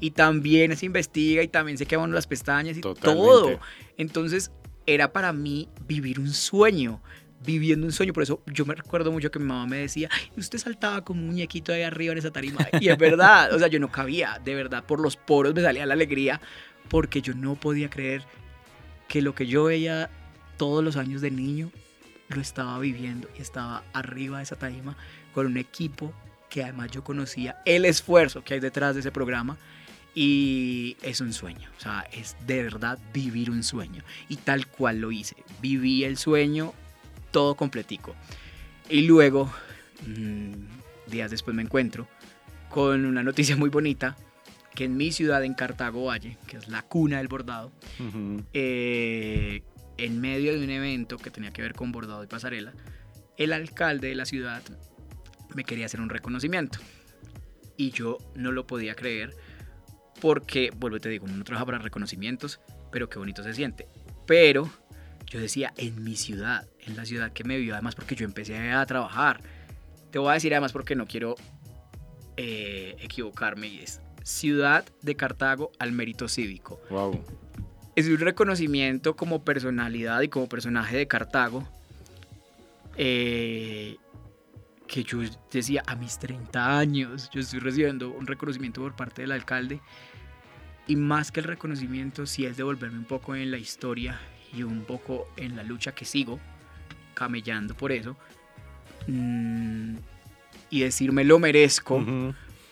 y 0.00 0.12
también 0.12 0.74
se 0.74 0.86
investiga 0.86 1.42
y 1.42 1.48
también 1.48 1.76
se 1.76 1.84
queman 1.84 2.12
las 2.12 2.26
pestañas 2.26 2.78
y 2.78 2.80
Totalmente. 2.80 3.22
todo. 3.30 3.60
Entonces 3.98 4.50
era 4.86 5.12
para 5.12 5.34
mí 5.34 5.68
vivir 5.86 6.18
un 6.18 6.32
sueño, 6.32 7.02
viviendo 7.44 7.84
un 7.86 7.92
sueño. 7.92 8.14
Por 8.14 8.22
eso 8.22 8.42
yo 8.46 8.64
me 8.64 8.74
recuerdo 8.74 9.12
mucho 9.12 9.30
que 9.30 9.38
mi 9.38 9.44
mamá 9.44 9.66
me 9.66 9.76
decía, 9.76 10.08
"Ay, 10.10 10.30
usted 10.38 10.56
saltaba 10.58 11.04
como 11.04 11.20
un 11.20 11.26
muñequito 11.26 11.74
ahí 11.74 11.82
arriba 11.82 12.12
en 12.12 12.18
esa 12.18 12.30
tarima. 12.30 12.66
Y 12.80 12.88
es 12.88 12.96
verdad, 12.96 13.52
o 13.52 13.58
sea, 13.58 13.68
yo 13.68 13.78
no 13.78 13.92
cabía, 13.92 14.40
de 14.42 14.54
verdad, 14.54 14.82
por 14.84 14.98
los 14.98 15.16
poros 15.18 15.54
me 15.54 15.60
salía 15.60 15.84
la 15.84 15.92
alegría 15.92 16.40
porque 16.88 17.20
yo 17.20 17.34
no 17.34 17.54
podía 17.54 17.90
creer 17.90 18.22
que 19.08 19.20
lo 19.20 19.34
que 19.34 19.46
yo 19.46 19.64
veía 19.64 20.08
todos 20.56 20.82
los 20.82 20.96
años 20.96 21.20
de 21.20 21.30
niño 21.30 21.70
lo 22.28 22.40
estaba 22.40 22.78
viviendo 22.78 23.28
y 23.38 23.42
estaba 23.42 23.84
arriba 23.92 24.38
de 24.38 24.44
esa 24.44 24.56
tarima 24.56 24.96
con 25.32 25.46
un 25.46 25.56
equipo 25.56 26.12
que 26.48 26.62
además 26.62 26.90
yo 26.90 27.04
conocía 27.04 27.60
el 27.64 27.84
esfuerzo 27.84 28.42
que 28.42 28.54
hay 28.54 28.60
detrás 28.60 28.94
de 28.94 29.00
ese 29.00 29.12
programa 29.12 29.56
y 30.14 30.96
es 31.02 31.20
un 31.20 31.34
sueño, 31.34 31.68
o 31.76 31.80
sea, 31.80 32.06
es 32.10 32.36
de 32.46 32.62
verdad 32.62 32.98
vivir 33.12 33.50
un 33.50 33.62
sueño. 33.62 34.02
Y 34.30 34.36
tal 34.36 34.66
cual 34.66 34.98
lo 34.98 35.12
hice, 35.12 35.36
viví 35.60 36.04
el 36.04 36.16
sueño 36.16 36.72
todo 37.32 37.54
completico. 37.54 38.14
Y 38.88 39.02
luego 39.02 39.52
mm, 40.06 41.10
días 41.10 41.30
después 41.30 41.54
me 41.54 41.62
encuentro 41.62 42.08
con 42.70 43.04
una 43.04 43.22
noticia 43.22 43.56
muy 43.56 43.68
bonita 43.68 44.16
que 44.74 44.84
en 44.84 44.96
mi 44.96 45.12
ciudad 45.12 45.44
en 45.44 45.52
Cartago 45.52 46.06
Valle, 46.06 46.38
que 46.46 46.56
es 46.56 46.68
la 46.68 46.80
cuna 46.80 47.18
del 47.18 47.28
bordado, 47.28 47.70
eh, 48.54 49.62
en 49.98 50.20
medio 50.20 50.52
de 50.52 50.64
un 50.64 50.70
evento 50.70 51.16
que 51.16 51.30
tenía 51.30 51.52
que 51.52 51.62
ver 51.62 51.74
con 51.74 51.92
bordado 51.92 52.22
y 52.24 52.26
pasarela, 52.26 52.72
el 53.36 53.52
alcalde 53.52 54.08
de 54.08 54.14
la 54.14 54.26
ciudad 54.26 54.62
me 55.54 55.64
quería 55.64 55.86
hacer 55.86 56.00
un 56.00 56.08
reconocimiento. 56.08 56.78
Y 57.76 57.90
yo 57.90 58.18
no 58.34 58.52
lo 58.52 58.66
podía 58.66 58.94
creer 58.94 59.36
porque, 60.20 60.70
vuelvo 60.74 60.96
y 60.96 61.00
te 61.00 61.08
digo, 61.08 61.26
uno 61.26 61.36
no 61.36 61.44
trabaja 61.44 61.66
para 61.66 61.78
reconocimientos, 61.78 62.60
pero 62.90 63.08
qué 63.08 63.18
bonito 63.18 63.42
se 63.42 63.52
siente. 63.54 63.86
Pero 64.26 64.70
yo 65.26 65.40
decía, 65.40 65.72
en 65.76 66.02
mi 66.02 66.16
ciudad, 66.16 66.66
en 66.80 66.96
la 66.96 67.04
ciudad 67.04 67.32
que 67.32 67.44
me 67.44 67.58
vio, 67.58 67.74
además 67.74 67.94
porque 67.94 68.14
yo 68.14 68.24
empecé 68.24 68.70
a 68.70 68.84
trabajar. 68.86 69.40
Te 70.10 70.18
voy 70.18 70.30
a 70.30 70.34
decir 70.34 70.54
además 70.54 70.72
porque 70.72 70.94
no 70.94 71.06
quiero 71.06 71.34
eh, 72.36 72.96
equivocarme 73.00 73.68
y 73.68 73.78
es 73.80 74.00
Ciudad 74.22 74.84
de 75.02 75.14
Cartago 75.14 75.70
al 75.78 75.92
mérito 75.92 76.26
cívico 76.28 76.80
Wow. 76.90 77.24
Es 77.96 78.06
un 78.08 78.18
reconocimiento 78.18 79.16
como 79.16 79.42
personalidad 79.44 80.20
y 80.20 80.28
como 80.28 80.48
personaje 80.48 80.96
de 80.96 81.06
Cartago. 81.06 81.68
eh, 82.96 83.96
que 84.86 85.02
yo 85.02 85.18
decía 85.50 85.82
a 85.86 85.96
mis 85.96 86.16
30 86.20 86.78
años, 86.78 87.28
yo 87.32 87.40
estoy 87.40 87.58
recibiendo 87.58 88.10
un 88.10 88.24
reconocimiento 88.24 88.80
por 88.80 88.94
parte 88.94 89.22
del 89.22 89.32
alcalde. 89.32 89.80
Y 90.86 90.94
más 90.94 91.32
que 91.32 91.40
el 91.40 91.46
reconocimiento, 91.46 92.24
sí 92.24 92.46
es 92.46 92.56
devolverme 92.56 92.98
un 92.98 93.04
poco 93.04 93.34
en 93.34 93.50
la 93.50 93.58
historia 93.58 94.20
y 94.54 94.62
un 94.62 94.84
poco 94.84 95.28
en 95.36 95.56
la 95.56 95.64
lucha 95.64 95.92
que 95.92 96.04
sigo, 96.04 96.38
camellando 97.14 97.74
por 97.74 97.90
eso. 97.90 98.16
mm, 99.08 99.96
y 100.70 100.80
decirme 100.80 101.24
lo 101.24 101.38
merezco 101.38 102.04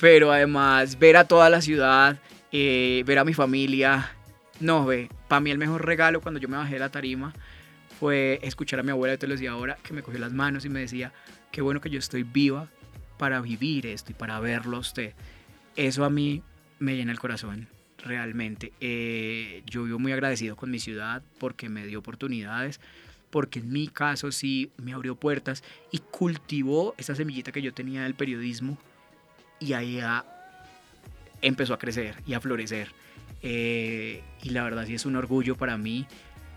pero 0.04 0.32
además 0.32 0.98
ver 0.98 1.16
a 1.16 1.24
toda 1.24 1.48
la 1.48 1.60
ciudad, 1.60 2.18
eh, 2.52 3.02
ver 3.06 3.18
a 3.18 3.24
mi 3.24 3.32
familia. 3.32 4.10
No, 4.60 4.86
ve, 4.86 5.08
para 5.28 5.40
mí 5.40 5.50
el 5.50 5.58
mejor 5.58 5.84
regalo 5.84 6.20
cuando 6.20 6.40
yo 6.40 6.48
me 6.48 6.56
bajé 6.56 6.74
de 6.74 6.80
la 6.80 6.90
tarima 6.90 7.34
fue 7.98 8.38
escuchar 8.42 8.80
a 8.80 8.82
mi 8.82 8.90
abuela, 8.90 9.14
yo 9.14 9.18
te 9.18 9.26
lo 9.26 9.34
decía 9.34 9.52
ahora, 9.52 9.78
que 9.82 9.92
me 9.92 10.02
cogió 10.02 10.18
las 10.20 10.32
manos 10.32 10.64
y 10.64 10.68
me 10.68 10.80
decía, 10.80 11.12
qué 11.50 11.62
bueno 11.62 11.80
que 11.80 11.90
yo 11.90 11.98
estoy 11.98 12.22
viva 12.22 12.68
para 13.18 13.40
vivir 13.40 13.86
esto 13.86 14.12
y 14.12 14.14
para 14.14 14.40
verlo 14.40 14.76
a 14.76 14.80
usted. 14.80 15.14
Eso 15.76 16.04
a 16.04 16.10
mí 16.10 16.42
me 16.78 16.96
llena 16.96 17.12
el 17.12 17.18
corazón, 17.18 17.68
realmente. 17.98 18.72
Eh, 18.80 19.62
yo 19.66 19.84
vivo 19.84 19.98
muy 19.98 20.12
agradecido 20.12 20.56
con 20.56 20.70
mi 20.70 20.78
ciudad 20.78 21.22
porque 21.38 21.68
me 21.68 21.86
dio 21.86 22.00
oportunidades, 22.00 22.80
porque 23.30 23.60
en 23.60 23.72
mi 23.72 23.88
caso 23.88 24.30
sí 24.32 24.70
me 24.76 24.92
abrió 24.92 25.16
puertas 25.16 25.64
y 25.90 25.98
cultivó 25.98 26.94
esa 26.98 27.14
semillita 27.14 27.52
que 27.52 27.62
yo 27.62 27.72
tenía 27.72 28.02
del 28.02 28.14
periodismo 28.14 28.78
y 29.58 29.72
ahí 29.72 30.00
empezó 31.42 31.74
a 31.74 31.78
crecer 31.78 32.16
y 32.26 32.34
a 32.34 32.40
florecer. 32.40 32.92
Eh, 33.46 34.22
y 34.42 34.50
la 34.50 34.64
verdad 34.64 34.86
sí 34.86 34.94
es 34.94 35.04
un 35.04 35.16
orgullo 35.16 35.54
para 35.54 35.76
mí 35.76 36.06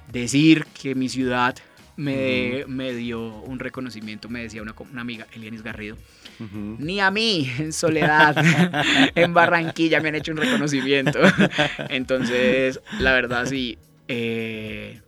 decir 0.10 0.66
que 0.82 0.96
mi 0.96 1.10
ciudad 1.10 1.54
me, 1.98 2.64
me 2.68 2.94
dio 2.94 3.42
un 3.42 3.60
reconocimiento, 3.60 4.30
me 4.30 4.44
decía 4.44 4.62
una, 4.62 4.74
una 4.92 5.02
amiga, 5.02 5.28
Elianis 5.34 5.64
Garrido. 5.64 5.98
Ni 6.40 7.02
a 7.02 7.12
mí, 7.12 7.52
en 7.60 7.74
soledad, 7.74 8.36
en 9.16 9.34
Barranquilla 9.34 10.00
me 10.00 10.10
han 10.10 10.16
hecho 10.16 10.32
un 10.32 10.38
reconocimiento. 10.38 11.20
Entonces, 11.90 12.80
la 13.00 13.12
verdad 13.12 13.46
sí, 13.48 13.78
eh, 14.08 15.02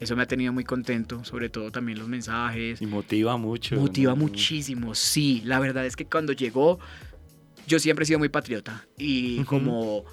eso 0.00 0.16
me 0.16 0.22
ha 0.22 0.26
tenido 0.26 0.54
muy 0.54 0.64
contento, 0.64 1.22
sobre 1.22 1.50
todo 1.50 1.70
también 1.70 1.98
los 1.98 2.08
mensajes. 2.08 2.80
Y 2.80 2.86
motiva 2.86 3.36
mucho. 3.36 3.76
Motiva 3.76 4.14
muchísimo, 4.14 4.94
sí. 4.94 5.42
La 5.44 5.58
verdad 5.58 5.84
es 5.84 5.96
que 5.96 6.06
cuando 6.06 6.32
llegó, 6.32 6.78
yo 7.66 7.78
siempre 7.78 8.04
he 8.04 8.06
sido 8.06 8.20
muy 8.20 8.30
patriota 8.30 8.86
y 8.96 9.42
como 9.44 10.04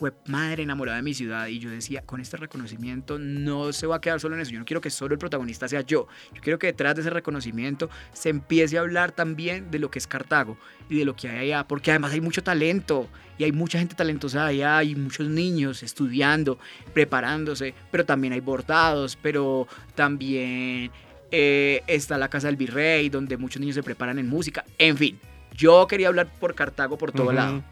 fue 0.00 0.14
madre 0.28 0.62
enamorada 0.62 0.96
de 0.96 1.02
mi 1.02 1.12
ciudad 1.12 1.46
y 1.48 1.58
yo 1.58 1.68
decía, 1.68 2.00
con 2.00 2.22
este 2.22 2.38
reconocimiento 2.38 3.18
no 3.18 3.70
se 3.74 3.86
va 3.86 3.96
a 3.96 4.00
quedar 4.00 4.18
solo 4.18 4.34
en 4.34 4.40
eso, 4.40 4.50
yo 4.50 4.58
no 4.58 4.64
quiero 4.64 4.80
que 4.80 4.88
solo 4.88 5.12
el 5.12 5.18
protagonista 5.18 5.68
sea 5.68 5.82
yo, 5.82 6.08
yo 6.32 6.40
quiero 6.40 6.58
que 6.58 6.68
detrás 6.68 6.94
de 6.94 7.02
ese 7.02 7.10
reconocimiento 7.10 7.90
se 8.14 8.30
empiece 8.30 8.78
a 8.78 8.80
hablar 8.80 9.12
también 9.12 9.70
de 9.70 9.78
lo 9.78 9.90
que 9.90 9.98
es 9.98 10.06
Cartago 10.06 10.56
y 10.88 10.96
de 10.96 11.04
lo 11.04 11.14
que 11.14 11.28
hay 11.28 11.50
allá, 11.50 11.68
porque 11.68 11.90
además 11.90 12.14
hay 12.14 12.22
mucho 12.22 12.42
talento 12.42 13.10
y 13.36 13.44
hay 13.44 13.52
mucha 13.52 13.78
gente 13.78 13.94
talentosa 13.94 14.46
allá, 14.46 14.78
hay 14.78 14.94
muchos 14.94 15.28
niños 15.28 15.82
estudiando, 15.82 16.58
preparándose, 16.94 17.74
pero 17.90 18.06
también 18.06 18.32
hay 18.32 18.40
bordados, 18.40 19.18
pero 19.20 19.68
también 19.94 20.90
eh, 21.30 21.82
está 21.86 22.16
la 22.16 22.30
Casa 22.30 22.46
del 22.46 22.56
Virrey, 22.56 23.10
donde 23.10 23.36
muchos 23.36 23.60
niños 23.60 23.74
se 23.74 23.82
preparan 23.82 24.18
en 24.18 24.30
música, 24.30 24.64
en 24.78 24.96
fin, 24.96 25.20
yo 25.54 25.86
quería 25.86 26.08
hablar 26.08 26.32
por 26.40 26.54
Cartago 26.54 26.96
por 26.96 27.12
todo 27.12 27.32
lado. 27.32 27.62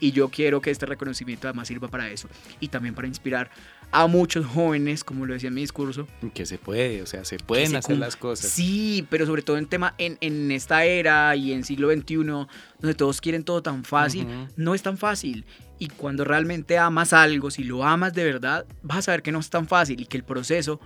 Y 0.00 0.12
yo 0.12 0.28
quiero 0.28 0.60
que 0.60 0.70
este 0.70 0.86
reconocimiento 0.86 1.48
además 1.48 1.68
sirva 1.68 1.88
para 1.88 2.10
eso 2.10 2.28
y 2.60 2.68
también 2.68 2.94
para 2.94 3.08
inspirar 3.08 3.50
a 3.90 4.06
muchos 4.06 4.46
jóvenes, 4.46 5.02
como 5.02 5.26
lo 5.26 5.32
decía 5.32 5.48
en 5.48 5.54
mi 5.54 5.62
discurso. 5.62 6.06
Que 6.34 6.46
se 6.46 6.58
puede, 6.58 7.02
o 7.02 7.06
sea, 7.06 7.24
se 7.24 7.38
pueden 7.38 7.74
hacer 7.74 7.98
las 7.98 8.16
cosas. 8.16 8.50
Sí, 8.50 9.06
pero 9.10 9.26
sobre 9.26 9.42
todo 9.42 9.56
en 9.56 9.66
tema, 9.66 9.94
en, 9.98 10.18
en, 10.20 10.50
esta 10.50 10.84
era 10.84 11.34
y 11.36 11.52
en 11.52 11.64
siglo 11.64 11.90
XXI, 11.90 12.14
donde 12.16 12.94
todos 12.96 13.20
quieren 13.20 13.44
todo 13.44 13.62
tan 13.62 13.84
fácil, 13.84 14.26
no 14.56 14.74
es 14.74 14.82
tan 14.82 14.98
fácil. 14.98 15.46
Y 15.78 15.88
cuando 15.88 16.24
realmente 16.24 16.76
amas 16.76 17.12
algo, 17.12 17.50
si 17.50 17.64
lo 17.64 17.84
amas 17.84 18.12
de 18.12 18.24
verdad, 18.24 18.66
vas 18.82 18.98
a 18.98 19.02
saber 19.02 19.22
que 19.22 19.32
no 19.32 19.38
es 19.38 19.48
tan 19.48 19.66
fácil 19.66 20.00
y 20.00 20.06
que 20.06 20.16
el 20.16 20.24
proceso 20.24 20.80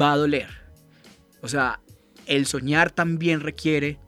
va 0.00 0.12
a 0.12 0.16
doler. 0.16 0.48
O 1.42 1.48
sea, 1.48 1.80
el 2.26 2.46
soñar 2.46 2.90
también 2.90 3.40
requiere 3.40 3.98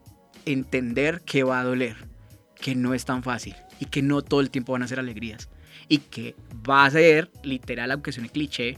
entender 0.45 1.21
que 1.25 1.43
va 1.43 1.59
a 1.59 1.63
doler, 1.63 1.95
que 2.63 2.75
no 2.75 2.93
es 2.93 3.03
tan 3.03 3.23
fácil 3.23 3.53
y 3.81 3.87
que 3.87 4.01
no 4.01 4.21
todo 4.21 4.39
el 4.39 4.49
tiempo 4.49 4.71
van 4.71 4.83
a 4.83 4.87
ser 4.87 4.97
alegrías. 4.97 5.49
Y 5.89 5.97
que 5.97 6.33
va 6.67 6.85
a 6.85 6.89
ser, 6.89 7.29
literal, 7.43 7.91
aunque 7.91 8.13
suene 8.13 8.29
cliché, 8.29 8.77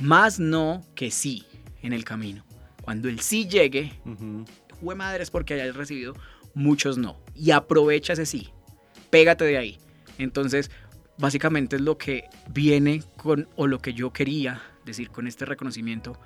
más 0.00 0.40
no 0.40 0.84
que 0.96 1.12
sí 1.12 1.44
en 1.80 1.92
el 1.92 2.02
camino. 2.02 2.44
Cuando 2.82 3.08
el 3.08 3.20
sí 3.20 3.46
llegue, 3.46 3.92
fue 4.82 4.96
madre 4.96 5.22
es 5.22 5.30
porque 5.30 5.54
hayas 5.54 5.76
recibido 5.76 6.16
muchos 6.54 6.98
no. 6.98 7.22
Y 7.36 7.52
aprovecha 7.52 8.14
ese 8.14 8.26
sí. 8.26 8.48
Pégate 9.10 9.44
de 9.44 9.58
ahí. 9.58 9.78
Entonces, 10.18 10.68
básicamente 11.16 11.76
es 11.76 11.82
lo 11.82 11.98
que 11.98 12.24
viene 12.48 13.04
con, 13.16 13.48
o 13.54 13.68
lo 13.68 13.78
que 13.78 13.94
yo 13.94 14.12
quería 14.12 14.60
decir 14.84 15.08
con 15.10 15.28
este 15.28 15.44
reconocimiento 15.44 16.18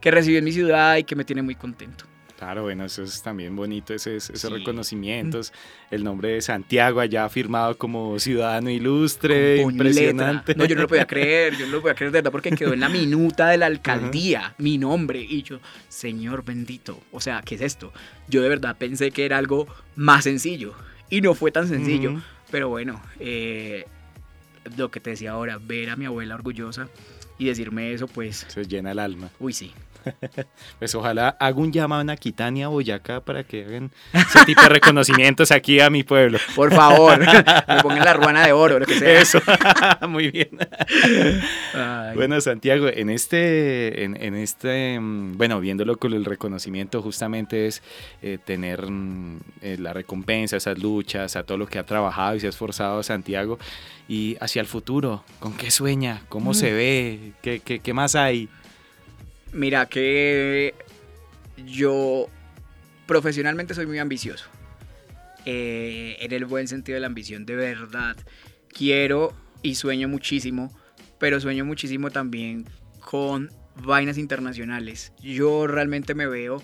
que 0.00 0.12
recibí 0.12 0.36
en 0.36 0.44
mi 0.44 0.52
ciudad 0.52 0.98
y 0.98 1.02
que 1.02 1.16
me 1.16 1.24
tiene 1.24 1.42
muy 1.42 1.56
contento. 1.56 2.04
Claro, 2.38 2.62
bueno, 2.62 2.84
eso 2.84 3.02
es 3.04 3.22
también 3.22 3.54
bonito, 3.54 3.94
esos, 3.94 4.42
reconocimientos. 4.50 5.52
El 5.90 6.02
nombre 6.02 6.30
de 6.30 6.40
Santiago 6.42 7.00
allá 7.00 7.28
firmado 7.28 7.78
como 7.78 8.18
ciudadano 8.18 8.70
ilustre, 8.70 9.62
impresionante. 9.62 10.54
No, 10.54 10.64
yo 10.64 10.74
no 10.74 10.82
lo 10.82 10.88
podía 10.88 11.06
creer, 11.06 11.56
yo 11.56 11.66
no 11.66 11.72
lo 11.72 11.80
podía 11.80 11.94
creer 11.94 12.12
de 12.12 12.18
verdad 12.18 12.32
porque 12.32 12.50
quedó 12.50 12.72
en 12.72 12.80
la 12.80 12.88
minuta 12.88 13.48
de 13.48 13.58
la 13.58 13.66
alcaldía 13.66 14.54
mi 14.58 14.78
nombre. 14.78 15.20
Y 15.20 15.42
yo, 15.42 15.60
Señor 15.88 16.44
bendito, 16.44 17.00
o 17.12 17.20
sea, 17.20 17.40
¿qué 17.42 17.54
es 17.54 17.60
esto? 17.60 17.92
Yo 18.28 18.42
de 18.42 18.48
verdad 18.48 18.76
pensé 18.76 19.12
que 19.12 19.24
era 19.24 19.38
algo 19.38 19.66
más 19.94 20.24
sencillo 20.24 20.74
y 21.08 21.20
no 21.20 21.34
fue 21.34 21.52
tan 21.52 21.68
sencillo. 21.68 22.20
Pero 22.50 22.68
bueno, 22.68 23.00
eh, 23.20 23.86
lo 24.76 24.90
que 24.90 25.00
te 25.00 25.10
decía 25.10 25.32
ahora, 25.32 25.58
ver 25.58 25.90
a 25.90 25.96
mi 25.96 26.04
abuela 26.04 26.34
orgullosa 26.34 26.88
y 27.38 27.46
decirme 27.46 27.92
eso, 27.92 28.06
pues... 28.06 28.46
Se 28.48 28.64
llena 28.64 28.92
el 28.92 28.98
alma. 28.98 29.30
Uy, 29.38 29.52
sí. 29.52 29.72
Pues 30.78 30.94
ojalá 30.94 31.36
haga 31.40 31.56
un 31.56 31.72
llamado 31.72 32.10
a 32.10 32.12
Aquitania, 32.12 32.68
Boyacá, 32.68 33.20
para 33.20 33.44
que 33.44 33.64
hagan 33.64 33.90
ese 34.12 34.44
tipo 34.44 34.62
de 34.62 34.68
reconocimientos 34.68 35.50
aquí 35.50 35.80
a 35.80 35.90
mi 35.90 36.02
pueblo. 36.02 36.38
Por 36.54 36.72
favor, 36.72 37.18
me 37.68 37.82
pongan 37.82 38.04
la 38.04 38.14
ruana 38.14 38.46
de 38.46 38.52
oro, 38.52 38.78
lo 38.78 38.86
que 38.86 38.98
sea. 38.98 39.20
Eso, 39.20 39.40
muy 40.08 40.30
bien. 40.30 40.50
Bueno, 42.14 42.40
Santiago, 42.40 42.88
en 42.88 43.10
este, 43.10 44.04
en, 44.04 44.34
este, 44.34 44.98
mm, 44.98 45.36
bueno, 45.36 45.60
viéndolo 45.60 45.96
con 45.96 46.12
el 46.12 46.24
reconocimiento, 46.24 47.02
justamente 47.02 47.66
es 47.66 47.82
eh, 48.22 48.38
tener 48.44 48.90
mm, 48.90 49.40
eh, 49.62 49.76
la 49.78 49.92
recompensa, 49.92 50.56
esas 50.56 50.78
luchas, 50.78 51.36
a 51.36 51.44
todo 51.44 51.58
lo 51.58 51.66
que 51.66 51.78
ha 51.78 51.86
trabajado 51.86 52.36
y 52.36 52.40
se 52.40 52.46
ha 52.46 52.50
esforzado 52.50 53.02
Santiago. 53.02 53.58
Y 54.08 54.36
hacia 54.40 54.60
el 54.60 54.66
futuro, 54.66 55.24
¿con 55.38 55.56
qué 55.56 55.70
sueña? 55.70 56.22
¿Cómo 56.28 56.52
se 56.52 56.72
mm. 56.72 56.74
ve? 56.74 57.32
¿Qué, 57.40 57.60
qué, 57.60 57.78
qué 57.80 57.94
más 57.94 58.14
hay? 58.14 58.48
Mira 59.54 59.86
que 59.86 60.74
yo 61.64 62.26
profesionalmente 63.06 63.72
soy 63.72 63.86
muy 63.86 64.00
ambicioso. 64.00 64.46
Eh, 65.46 66.16
en 66.20 66.32
el 66.32 66.44
buen 66.44 66.66
sentido 66.66 66.96
de 66.96 67.00
la 67.00 67.06
ambición, 67.06 67.46
de 67.46 67.54
verdad. 67.54 68.16
Quiero 68.68 69.32
y 69.62 69.76
sueño 69.76 70.08
muchísimo, 70.08 70.76
pero 71.20 71.40
sueño 71.40 71.64
muchísimo 71.64 72.10
también 72.10 72.66
con 72.98 73.48
vainas 73.76 74.18
internacionales. 74.18 75.12
Yo 75.22 75.68
realmente 75.68 76.16
me 76.16 76.26
veo 76.26 76.60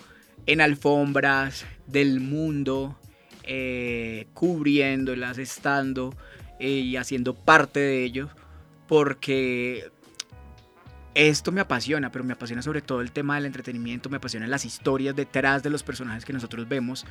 en 0.46 0.60
alfombras 0.60 1.66
del 1.86 2.18
mundo, 2.18 2.98
eh, 3.44 4.26
cubriéndolas, 4.34 5.38
estando 5.38 6.12
eh, 6.58 6.70
y 6.70 6.96
haciendo 6.96 7.34
parte 7.36 7.78
de 7.78 8.02
ello, 8.02 8.30
porque 8.88 9.92
esto 11.14 11.52
me 11.52 11.60
apasiona, 11.60 12.10
pero 12.12 12.24
me 12.24 12.32
apasiona 12.32 12.62
sobre 12.62 12.82
todo 12.82 13.00
el 13.00 13.12
tema 13.12 13.36
del 13.36 13.46
entretenimiento, 13.46 14.08
me 14.10 14.18
apasionan 14.18 14.50
las 14.50 14.64
historias 14.64 15.16
detrás 15.16 15.62
de 15.62 15.70
los 15.70 15.82
personajes 15.82 16.24
que 16.24 16.32
nosotros 16.32 16.68
vemos 16.68 17.04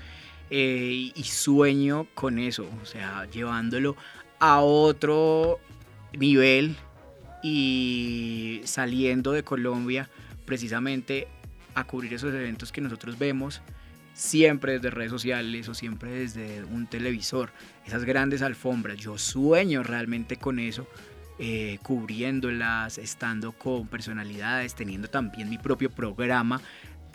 eh, 0.49 1.11
y 1.13 1.23
sueño 1.23 2.07
con 2.13 2.39
eso, 2.39 2.67
o 2.81 2.85
sea, 2.85 3.25
llevándolo 3.25 3.95
a 4.39 4.61
otro 4.61 5.59
nivel 6.13 6.75
y 7.43 8.61
saliendo 8.63 9.31
de 9.31 9.43
Colombia 9.43 10.09
precisamente 10.45 11.27
a 11.75 11.83
cubrir 11.83 12.13
esos 12.13 12.33
eventos 12.33 12.71
que 12.71 12.81
nosotros 12.81 13.19
vemos 13.19 13.61
siempre 14.13 14.73
desde 14.73 14.89
redes 14.89 15.11
sociales 15.11 15.69
o 15.69 15.73
siempre 15.73 16.11
desde 16.11 16.63
un 16.63 16.87
televisor, 16.87 17.51
esas 17.85 18.03
grandes 18.03 18.41
alfombras. 18.41 18.97
Yo 18.97 19.17
sueño 19.17 19.83
realmente 19.83 20.35
con 20.35 20.59
eso 20.59 20.87
eh, 21.39 21.79
cubriéndolas, 21.83 22.97
estando 22.97 23.53
con 23.53 23.87
personalidades, 23.87 24.75
teniendo 24.75 25.07
también 25.07 25.49
mi 25.49 25.57
propio 25.57 25.89
programa. 25.89 26.61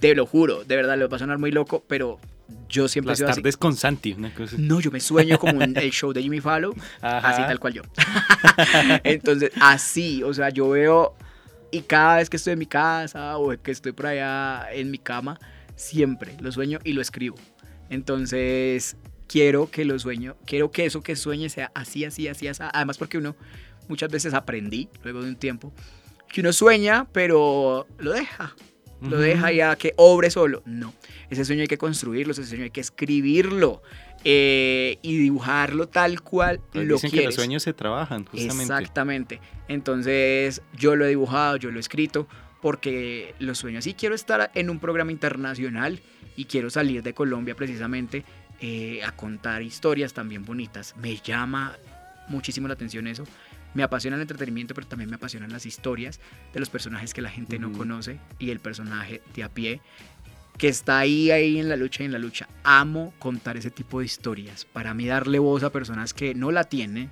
Te 0.00 0.14
lo 0.14 0.26
juro, 0.26 0.64
de 0.64 0.76
verdad, 0.76 0.98
le 0.98 1.06
va 1.06 1.16
a 1.16 1.20
sonar 1.20 1.38
muy 1.38 1.50
loco, 1.50 1.84
pero 1.86 2.18
yo 2.68 2.88
siempre 2.88 3.10
Las 3.12 3.36
tardes 3.36 3.56
con 3.56 3.76
Santi, 3.76 4.12
una 4.12 4.32
cosa. 4.34 4.56
No, 4.58 4.80
yo 4.80 4.90
me 4.90 5.00
sueño 5.00 5.38
como 5.38 5.62
el 5.62 5.74
show 5.90 6.12
de 6.12 6.22
Jimmy 6.22 6.40
Fallon, 6.40 6.74
así 7.00 7.42
tal 7.42 7.60
cual 7.60 7.74
yo. 7.74 7.82
Entonces, 9.04 9.50
así, 9.60 10.22
o 10.22 10.32
sea, 10.32 10.50
yo 10.50 10.70
veo 10.70 11.14
y 11.70 11.82
cada 11.82 12.16
vez 12.16 12.30
que 12.30 12.36
estoy 12.36 12.54
en 12.54 12.58
mi 12.58 12.66
casa 12.66 13.36
o 13.36 13.50
que 13.60 13.70
estoy 13.70 13.92
por 13.92 14.06
allá 14.06 14.72
en 14.72 14.90
mi 14.90 14.98
cama, 14.98 15.38
siempre 15.76 16.36
lo 16.40 16.52
sueño 16.52 16.78
y 16.84 16.92
lo 16.92 17.02
escribo. 17.02 17.36
Entonces, 17.90 18.96
quiero 19.26 19.70
que 19.70 19.84
lo 19.84 19.98
sueño, 19.98 20.36
quiero 20.46 20.70
que 20.70 20.86
eso 20.86 21.02
que 21.02 21.16
sueñe 21.16 21.48
sea 21.48 21.70
así, 21.74 22.04
así, 22.04 22.28
así, 22.28 22.48
así. 22.48 22.62
Además, 22.72 22.98
porque 22.98 23.18
uno 23.18 23.34
muchas 23.88 24.10
veces 24.10 24.34
aprendí 24.34 24.88
luego 25.02 25.22
de 25.22 25.28
un 25.28 25.36
tiempo 25.36 25.72
que 26.28 26.40
uno 26.40 26.52
sueña, 26.52 27.06
pero 27.12 27.86
lo 27.98 28.12
deja. 28.12 28.54
Lo 29.00 29.18
deja 29.18 29.52
ya 29.52 29.76
que 29.76 29.92
obre 29.96 30.30
solo. 30.30 30.62
No, 30.64 30.94
ese 31.28 31.44
sueño 31.44 31.62
hay 31.62 31.68
que 31.68 31.78
construirlo, 31.78 32.32
ese 32.32 32.44
sueño 32.44 32.64
hay 32.64 32.70
que 32.70 32.80
escribirlo 32.80 33.82
eh, 34.24 34.98
y 35.02 35.18
dibujarlo 35.18 35.88
tal 35.88 36.22
cual 36.22 36.60
pues 36.72 36.86
lo 36.86 36.94
dicen 36.94 37.10
que 37.10 37.24
los 37.24 37.34
sueños 37.34 37.62
se 37.62 37.74
trabajan, 37.74 38.24
justamente. 38.24 38.62
Exactamente. 38.62 39.40
Entonces 39.68 40.62
yo 40.74 40.96
lo 40.96 41.04
he 41.04 41.10
dibujado, 41.10 41.56
yo 41.56 41.70
lo 41.70 41.76
he 41.76 41.80
escrito, 41.80 42.26
porque 42.62 43.34
los 43.38 43.58
sueños. 43.58 43.84
Sí 43.84 43.92
quiero 43.92 44.14
estar 44.14 44.50
en 44.54 44.70
un 44.70 44.78
programa 44.78 45.12
internacional 45.12 46.00
y 46.34 46.46
quiero 46.46 46.70
salir 46.70 47.02
de 47.02 47.12
Colombia 47.12 47.54
precisamente 47.54 48.24
eh, 48.60 49.02
a 49.04 49.12
contar 49.12 49.60
historias 49.62 50.14
también 50.14 50.44
bonitas. 50.44 50.96
Me 50.96 51.16
llama 51.16 51.76
muchísimo 52.28 52.66
la 52.66 52.74
atención 52.74 53.06
eso. 53.06 53.24
Me 53.74 53.82
apasiona 53.82 54.16
el 54.16 54.22
entretenimiento, 54.22 54.74
pero 54.74 54.86
también 54.86 55.10
me 55.10 55.16
apasionan 55.16 55.52
las 55.52 55.66
historias 55.66 56.20
de 56.52 56.60
los 56.60 56.70
personajes 56.70 57.12
que 57.12 57.22
la 57.22 57.30
gente 57.30 57.58
no 57.58 57.72
conoce 57.72 58.18
y 58.38 58.50
el 58.50 58.60
personaje 58.60 59.20
de 59.34 59.42
a 59.42 59.48
pie 59.48 59.80
que 60.58 60.68
está 60.68 61.00
ahí, 61.00 61.32
ahí 61.32 61.58
en 61.58 61.68
la 61.68 61.74
lucha 61.76 62.04
y 62.04 62.06
en 62.06 62.12
la 62.12 62.18
lucha. 62.20 62.48
Amo 62.62 63.12
contar 63.18 63.56
ese 63.56 63.70
tipo 63.72 63.98
de 63.98 64.06
historias. 64.06 64.64
Para 64.64 64.94
mí 64.94 65.06
darle 65.06 65.40
voz 65.40 65.64
a 65.64 65.70
personas 65.70 66.14
que 66.14 66.34
no 66.36 66.52
la 66.52 66.62
tienen, 66.64 67.10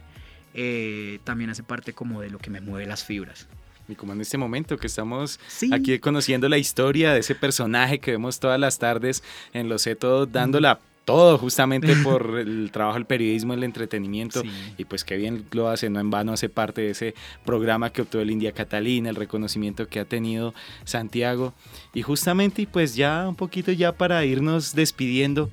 eh, 0.54 1.18
también 1.24 1.50
hace 1.50 1.64
parte 1.64 1.92
como 1.92 2.20
de 2.20 2.30
lo 2.30 2.38
que 2.38 2.50
me 2.50 2.60
mueve 2.60 2.86
las 2.86 3.04
fibras. 3.04 3.48
Y 3.88 3.96
como 3.96 4.12
en 4.12 4.20
este 4.20 4.38
momento 4.38 4.76
que 4.78 4.86
estamos 4.86 5.40
Sí. 5.48 5.70
aquí 5.72 5.98
conociendo 5.98 6.48
la 6.48 6.56
historia 6.58 7.12
de 7.12 7.18
ese 7.20 7.34
personaje 7.34 7.98
que 7.98 8.12
vemos 8.12 8.38
todas 8.38 8.60
las 8.60 8.78
tardes 8.78 9.24
en 9.52 9.68
Los 9.68 9.88
Todo, 9.98 10.26
dándola 10.26 10.78
todo 11.04 11.38
justamente 11.42 11.94
por 11.96 12.38
el 12.38 12.70
trabajo 12.70 12.98
del 12.98 13.06
periodismo, 13.06 13.54
el 13.54 13.64
entretenimiento. 13.64 14.42
Sí. 14.42 14.50
Y 14.78 14.84
pues 14.84 15.04
qué 15.04 15.16
bien 15.16 15.44
lo 15.52 15.68
hace, 15.68 15.90
no 15.90 16.00
en 16.00 16.10
vano 16.10 16.32
hace 16.32 16.48
parte 16.48 16.82
de 16.82 16.90
ese 16.90 17.14
programa 17.44 17.90
que 17.90 18.02
obtuvo 18.02 18.22
el 18.22 18.30
India 18.30 18.52
Catalina, 18.52 19.10
el 19.10 19.16
reconocimiento 19.16 19.88
que 19.88 20.00
ha 20.00 20.04
tenido 20.04 20.54
Santiago. 20.84 21.54
Y 21.94 22.02
justamente, 22.02 22.62
y 22.62 22.66
pues 22.66 22.94
ya 22.94 23.28
un 23.28 23.36
poquito 23.36 23.72
ya 23.72 23.92
para 23.92 24.24
irnos 24.24 24.74
despidiendo, 24.74 25.50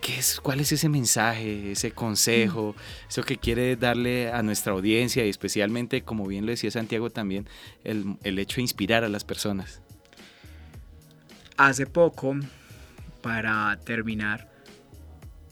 ¿qué 0.00 0.18
es, 0.18 0.40
¿cuál 0.40 0.60
es 0.60 0.72
ese 0.72 0.88
mensaje, 0.88 1.72
ese 1.72 1.92
consejo, 1.92 2.74
eso 3.08 3.22
que 3.22 3.38
quiere 3.38 3.76
darle 3.76 4.30
a 4.30 4.42
nuestra 4.42 4.72
audiencia 4.72 5.24
y 5.24 5.30
especialmente, 5.30 6.02
como 6.02 6.26
bien 6.26 6.44
lo 6.44 6.50
decía 6.50 6.70
Santiago 6.70 7.10
también, 7.10 7.46
el, 7.84 8.16
el 8.24 8.38
hecho 8.38 8.56
de 8.56 8.62
inspirar 8.62 9.04
a 9.04 9.08
las 9.08 9.24
personas? 9.24 9.80
Hace 11.56 11.86
poco, 11.86 12.36
para 13.22 13.78
terminar, 13.84 14.50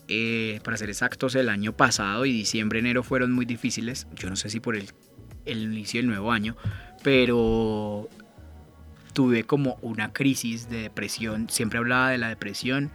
eh, 0.08 0.60
para 0.64 0.76
ser 0.76 0.90
exactos, 0.90 1.34
el 1.34 1.48
año 1.48 1.72
pasado 1.76 2.26
y 2.26 2.32
diciembre, 2.32 2.80
enero 2.80 3.02
fueron 3.02 3.32
muy 3.32 3.46
difíciles. 3.46 4.06
Yo 4.14 4.28
no 4.28 4.36
sé 4.36 4.50
si 4.50 4.60
por 4.60 4.76
el, 4.76 4.90
el 5.46 5.62
inicio 5.62 5.98
del 5.98 6.08
nuevo 6.08 6.32
año, 6.32 6.56
pero 7.02 8.08
tuve 9.12 9.44
como 9.44 9.78
una 9.82 10.12
crisis 10.12 10.68
de 10.68 10.82
depresión. 10.82 11.48
Siempre 11.48 11.78
hablaba 11.78 12.10
de 12.10 12.18
la 12.18 12.28
depresión 12.28 12.90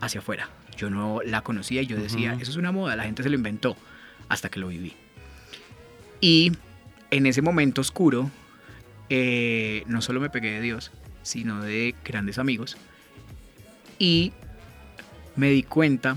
hacia 0.00 0.20
afuera. 0.20 0.48
Yo 0.76 0.90
no 0.90 1.20
la 1.24 1.42
conocía 1.42 1.82
y 1.82 1.86
yo 1.86 1.96
decía, 1.96 2.36
eso 2.40 2.50
es 2.50 2.56
una 2.56 2.70
moda, 2.70 2.96
la 2.96 3.04
gente 3.04 3.22
se 3.22 3.30
lo 3.30 3.36
inventó, 3.36 3.76
hasta 4.28 4.50
que 4.50 4.60
lo 4.60 4.68
viví. 4.68 4.94
Y 6.20 6.52
en 7.10 7.26
ese 7.26 7.40
momento 7.40 7.80
oscuro, 7.80 8.30
eh, 9.08 9.84
no 9.86 10.02
solo 10.02 10.20
me 10.20 10.28
pegué 10.28 10.50
de 10.52 10.60
Dios, 10.60 10.92
sino 11.22 11.62
de 11.62 11.94
grandes 12.04 12.38
amigos. 12.38 12.76
Y 13.98 14.32
me 15.36 15.50
di 15.50 15.62
cuenta 15.62 16.16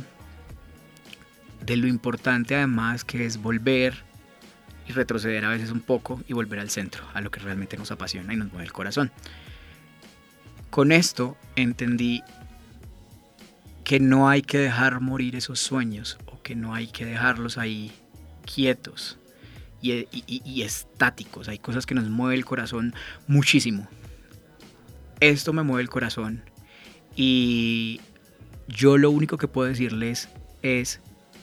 de 1.66 1.78
lo 1.78 1.88
importante 1.88 2.56
además 2.56 3.04
que 3.04 3.26
es 3.26 3.42
volver 3.42 4.04
y 4.88 4.92
retroceder 4.92 5.46
a 5.46 5.50
veces 5.50 5.72
un 5.72 5.82
poco 5.82 6.22
y 6.28 6.34
volver 6.34 6.60
al 6.60 6.70
centro, 6.70 7.04
a 7.14 7.22
lo 7.22 7.30
que 7.30 7.40
realmente 7.40 7.78
nos 7.78 7.92
apasiona 7.92 8.34
y 8.34 8.38
nos 8.38 8.52
mueve 8.52 8.66
el 8.66 8.74
corazón. 8.74 9.12
Con 10.72 10.92
esto 10.92 11.38
entendí 11.56 12.24
que 13.84 14.00
no 14.00 14.30
hay 14.30 14.42
que 14.42 14.58
dejar 14.58 15.00
morir 15.00 15.36
esos 15.36 15.60
sueños 15.60 16.18
o 16.26 16.42
que 16.42 16.56
no 16.56 16.74
hay 16.74 16.88
que 16.88 17.06
dejarlos 17.06 17.58
ahí 17.58 17.92
quietos 18.46 19.18
y, 19.82 20.08
y 20.16 20.62
estáticos. 20.64 21.48
Hay 21.50 21.60
cosas 21.60 21.86
que 21.86 21.96
nos 21.96 22.10
mueve 22.10 22.36
el 22.36 22.46
corazón 22.46 22.94
muchísimo. 23.28 23.88
Esto 25.20 25.54
me 25.54 25.64
mueve 25.64 25.84
el 25.84 25.90
corazón 25.90 26.44
y 27.22 28.00
yo 28.68 28.98
lo 28.98 29.12
único 29.12 29.38
que 29.38 29.50
puedo 29.50 29.68
decirles 29.68 30.30
es 30.62 31.02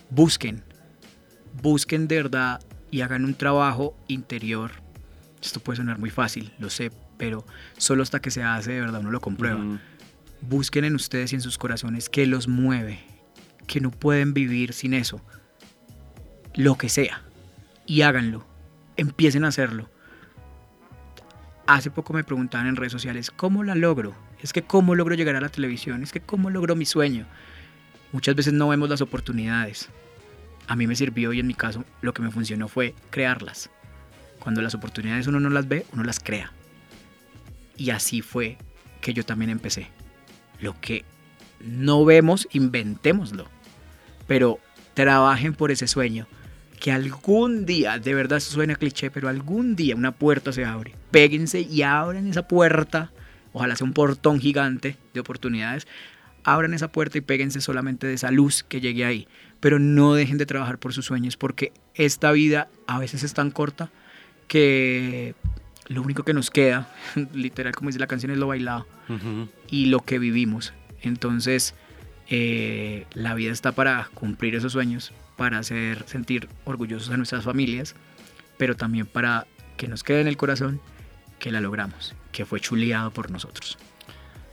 busquen, 0.09 0.63
busquen 1.61 2.09
de 2.09 2.17
verdad 2.17 2.61
y 2.91 3.03
hagan 3.03 3.25
un 3.25 3.35
trabajo 3.35 3.95
interior. 4.09 4.71
Esto 5.43 5.61
puede 5.61 5.77
sonar 5.77 5.99
muy 5.99 6.11
fácil, 6.11 6.53
lo 6.59 6.71
sé, 6.71 6.91
pero 7.19 7.45
solo 7.77 8.03
hasta 8.03 8.21
que 8.21 8.31
se 8.31 8.43
hace 8.43 8.73
de 8.73 8.81
verdad 8.81 9.01
uno 9.01 9.11
lo 9.11 9.21
comprueba 9.21 9.79
busquen 10.41 10.85
en 10.85 10.95
ustedes 10.95 11.33
y 11.33 11.37
en 11.37 11.41
sus 11.41 11.59
corazones 11.59 12.09
qué 12.09 12.27
los 12.27 12.49
mueve, 12.49 13.01
que 13.67 13.81
no 13.81 13.91
pueden 13.91 14.35
vivir 14.35 14.73
sin 14.73 14.95
eso. 14.95 15.21
Lo 16.55 16.77
que 16.77 16.89
sea. 16.89 17.23
Y 17.87 18.03
háganlo. 18.03 18.47
Empiecen 18.97 19.45
a 19.45 19.49
hacerlo. 19.49 19.91
Hace 21.67 21.91
poco 21.91 22.13
me 22.13 22.25
preguntaban 22.25 22.67
en 22.67 22.77
redes 22.77 22.93
sociales, 22.93 23.31
¿cómo 23.31 23.65
la 23.65 23.75
logro? 23.75 24.15
Es 24.43 24.53
que 24.53 24.63
cómo 24.63 24.95
logro 24.95 25.15
llegar 25.15 25.37
a 25.37 25.41
la 25.41 25.49
televisión, 25.49 26.03
es 26.03 26.13
que 26.13 26.21
cómo 26.21 26.51
logro 26.51 26.77
mi 26.77 26.85
sueño. 26.85 27.27
Muchas 28.13 28.35
veces 28.35 28.53
no 28.53 28.69
vemos 28.69 28.89
las 28.89 29.01
oportunidades. 29.01 29.89
A 30.69 30.77
mí 30.77 30.87
me 30.87 30.97
sirvió 30.97 31.33
y 31.33 31.41
en 31.41 31.47
mi 31.47 31.55
caso 31.55 31.85
lo 32.01 32.13
que 32.13 32.23
me 32.23 32.31
funcionó 32.31 32.69
fue 32.69 32.95
crearlas. 33.11 33.71
Cuando 34.39 34.63
las 34.63 34.75
oportunidades 34.75 35.27
uno 35.27 35.41
no 35.41 35.51
las 35.51 35.69
ve, 35.69 35.87
uno 35.93 36.05
las 36.05 36.21
crea. 36.21 36.53
Y 37.77 37.91
así 37.91 38.23
fue 38.23 38.59
que 39.01 39.13
yo 39.13 39.25
también 39.25 39.51
empecé. 39.51 39.89
Lo 40.61 40.81
que 40.81 41.05
no 41.61 42.05
vemos, 42.05 42.49
inventémoslo. 42.53 43.49
Pero 44.27 44.59
trabajen 44.95 45.55
por 45.55 45.71
ese 45.71 45.87
sueño. 45.87 46.27
Que 46.81 46.93
algún 46.93 47.65
día, 47.65 47.99
de 47.99 48.15
verdad 48.15 48.41
suena 48.41 48.77
cliché, 48.77 49.11
pero 49.11 49.29
algún 49.29 49.77
día 49.77 49.97
una 49.97 50.13
puerta 50.13 50.53
se 50.53 50.65
abre. 50.65 50.95
Péguense 51.11 51.61
y 51.61 51.83
abran 51.83 52.27
esa 52.27 52.47
puerta. 52.47 53.11
Ojalá 53.57 53.75
sea 53.75 53.87
un 53.87 53.95
portón 53.95 54.39
gigante 54.39 54.99
de 55.15 55.21
oportunidades. 55.21 55.87
Abran 56.45 56.75
esa 56.75 56.93
puerta 56.93 57.17
y 57.17 57.23
péguense 57.23 57.63
solamente 57.63 58.07
de 58.07 58.13
esa 58.13 58.31
luz 58.31 58.63
que 58.63 58.83
llegue 58.83 59.07
ahí. 59.07 59.29
Pero 59.61 59.79
no 59.79 60.13
dejen 60.13 60.37
de 60.37 60.45
trabajar 60.45 60.77
por 60.79 60.93
sus 60.93 61.07
sueños 61.07 61.39
porque 61.39 61.73
esta 61.95 62.33
vida 62.33 62.69
a 62.87 62.99
veces 62.99 63.23
es 63.23 63.33
tan 63.33 63.51
corta 63.51 63.89
que 64.47 65.35
lo 65.89 66.03
único 66.03 66.23
que 66.23 66.35
nos 66.35 66.51
queda, 66.51 66.95
literal 67.33 67.75
como 67.75 67.89
dice 67.89 67.99
la 67.99 68.07
canción, 68.07 68.31
es 68.31 68.37
lo 68.37 68.47
bailado 68.47 68.87
y 69.71 69.87
lo 69.87 70.01
que 70.01 70.19
vivimos. 70.19 70.75
Entonces, 71.01 71.75
eh, 72.29 73.07
la 73.15 73.35
vida 73.35 73.53
está 73.53 73.73
para 73.73 74.11
cumplir 74.13 74.55
esos 74.55 74.73
sueños, 74.73 75.15
para 75.39 75.61
hacer 75.61 76.05
sentir 76.07 76.47
orgullosos 76.67 77.09
a 77.09 77.17
nuestras 77.17 77.45
familias, 77.45 77.95
pero 78.59 78.77
también 78.77 79.07
para 79.07 79.47
que 79.79 79.89
nos 79.89 80.05
quede 80.05 80.21
en 80.21 80.29
el 80.29 80.37
corazón 80.37 80.79
que 81.39 81.51
la 81.51 81.63
logramos, 81.63 82.15
que 82.37 82.45
fue 82.45 82.61
chuleado 82.61 83.11
por 83.11 83.31
nosotros. 83.31 83.79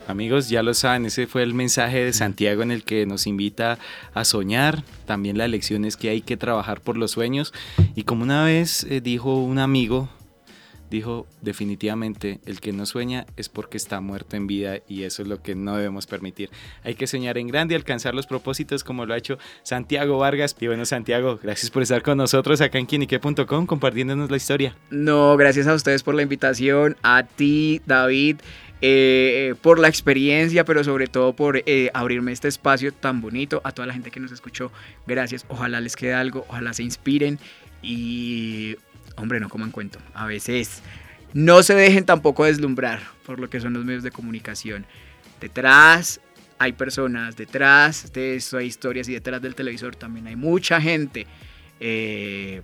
Amigos, 0.08 0.48
ya 0.48 0.64
lo 0.64 0.74
saben, 0.74 1.06
ese 1.06 1.28
fue 1.28 1.44
el 1.44 1.54
mensaje 1.54 2.06
de 2.06 2.14
Santiago 2.14 2.64
en 2.64 2.72
el 2.72 2.84
que 2.84 3.06
nos 3.06 3.28
invita 3.28 3.78
a 4.14 4.24
soñar. 4.24 4.84
También 5.06 5.38
la 5.38 5.50
lección 5.50 5.84
es 5.84 5.98
que 5.98 6.10
hay 6.10 6.22
que 6.22 6.38
trabajar 6.38 6.80
por 6.80 6.96
los 6.96 7.12
sueños. 7.12 7.54
Y 7.94 8.04
como 8.04 8.24
una 8.24 8.46
vez 8.46 8.86
eh, 8.90 9.02
dijo 9.02 9.36
un 9.36 9.60
amigo, 9.60 10.10
dijo 10.90 11.28
definitivamente, 11.42 12.40
el 12.46 12.60
que 12.60 12.74
no 12.74 12.86
sueña 12.86 13.26
es 13.38 13.50
porque 13.50 13.78
está 13.78 14.02
muerto 14.02 14.36
en 14.36 14.48
vida 14.48 14.80
y 14.88 15.04
eso 15.04 15.22
es 15.22 15.28
lo 15.28 15.42
que 15.42 15.56
no 15.56 15.76
debemos 15.76 16.08
permitir. 16.08 16.50
Hay 16.84 16.96
que 16.96 17.08
soñar 17.08 17.38
en 17.38 17.48
grande 17.48 17.74
y 17.74 17.78
alcanzar 17.78 18.14
los 18.14 18.28
propósitos 18.28 18.84
como 18.84 19.06
lo 19.06 19.14
ha 19.14 19.18
hecho 19.18 19.38
Santiago 19.64 20.18
Vargas. 20.18 20.56
Y 20.60 20.68
bueno, 20.68 20.86
Santiago, 20.86 21.40
gracias 21.42 21.72
por 21.72 21.84
estar 21.84 22.02
con 22.04 22.18
nosotros 22.18 22.62
acá 22.62 22.80
en 22.80 22.86
quienique.com 22.86 23.66
compartiéndonos 23.66 24.30
la 24.30 24.38
historia. 24.38 24.76
No, 24.90 25.36
gracias 25.38 25.68
a 25.68 25.74
ustedes 25.74 26.04
por 26.04 26.16
la 26.16 26.22
invitación, 26.22 26.98
a 27.02 27.24
ti, 27.24 27.82
David, 27.86 28.38
eh, 28.82 29.56
por 29.62 29.80
la 29.80 29.88
experiencia, 29.88 30.66
pero 30.66 30.84
sobre 30.84 31.08
todo 31.08 31.34
por 31.34 31.64
eh, 31.66 31.90
abrirme 31.94 32.34
este 32.34 32.50
espacio 32.50 32.92
tan 32.94 33.22
bonito. 33.22 33.62
A 33.64 33.72
toda 33.72 33.88
la 33.88 33.94
gente 33.94 34.12
que 34.12 34.20
nos 34.20 34.32
escuchó, 34.32 34.72
gracias. 35.08 35.46
Ojalá 35.48 35.80
les 35.80 35.96
quede 35.96 36.14
algo, 36.14 36.46
ojalá 36.50 36.74
se 36.74 36.84
inspiren 36.84 37.40
y, 37.82 38.76
hombre, 39.16 39.40
no 39.40 39.50
coman 39.50 39.72
cuento. 39.72 40.00
A 40.14 40.26
veces 40.26 40.82
no 41.34 41.64
se 41.64 41.76
dejen 41.76 42.06
tampoco 42.06 42.46
deslumbrar 42.46 43.02
por 43.26 43.40
lo 43.40 43.50
que 43.50 43.60
son 43.60 43.74
los 43.74 43.86
medios 43.86 44.04
de 44.04 44.12
comunicación. 44.12 44.86
Detrás 45.42 46.22
hay 46.60 46.74
personas, 46.74 47.36
detrás 47.36 48.14
de 48.14 48.36
eso 48.36 48.58
hay 48.58 48.68
historias 48.68 49.10
y 49.10 49.14
detrás 49.14 49.42
del 49.42 49.56
televisor 49.56 49.96
también 49.96 50.28
hay 50.28 50.36
mucha 50.36 50.80
gente. 50.82 51.28
eh, 51.80 52.62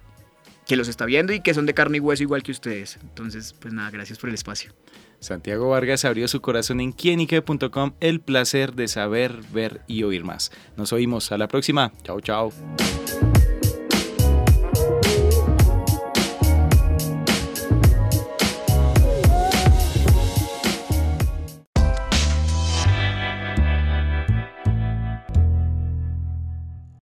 que 0.70 0.76
los 0.76 0.88
está 0.88 1.06
viendo 1.06 1.34
y 1.34 1.42
que 1.42 1.56
son 1.56 1.66
de 1.66 1.74
carne 1.74 1.98
y 1.98 2.00
hueso 2.00 2.22
igual 2.22 2.44
que 2.44 2.52
ustedes. 2.52 3.00
Entonces, 3.02 3.56
pues 3.60 3.74
nada, 3.74 3.90
gracias 3.90 4.20
por 4.20 4.30
el 4.30 4.36
espacio. 4.36 4.72
Santiago 5.20 5.68
Vargas 5.70 6.06
abrió 6.06 6.28
su 6.28 6.42
corazón 6.42 6.80
en 6.80 6.92
quienique.com. 6.92 7.94
El 8.00 8.20
placer 8.22 8.76
de 8.76 8.88
saber, 8.88 9.36
ver 9.52 9.82
y 9.88 10.04
oír 10.04 10.24
más. 10.24 10.52
Nos 10.78 10.94
oímos. 10.94 11.32
A 11.32 11.40
la 11.40 11.48
próxima. 11.48 11.92
Chao, 12.04 12.22
chao. 12.22 12.54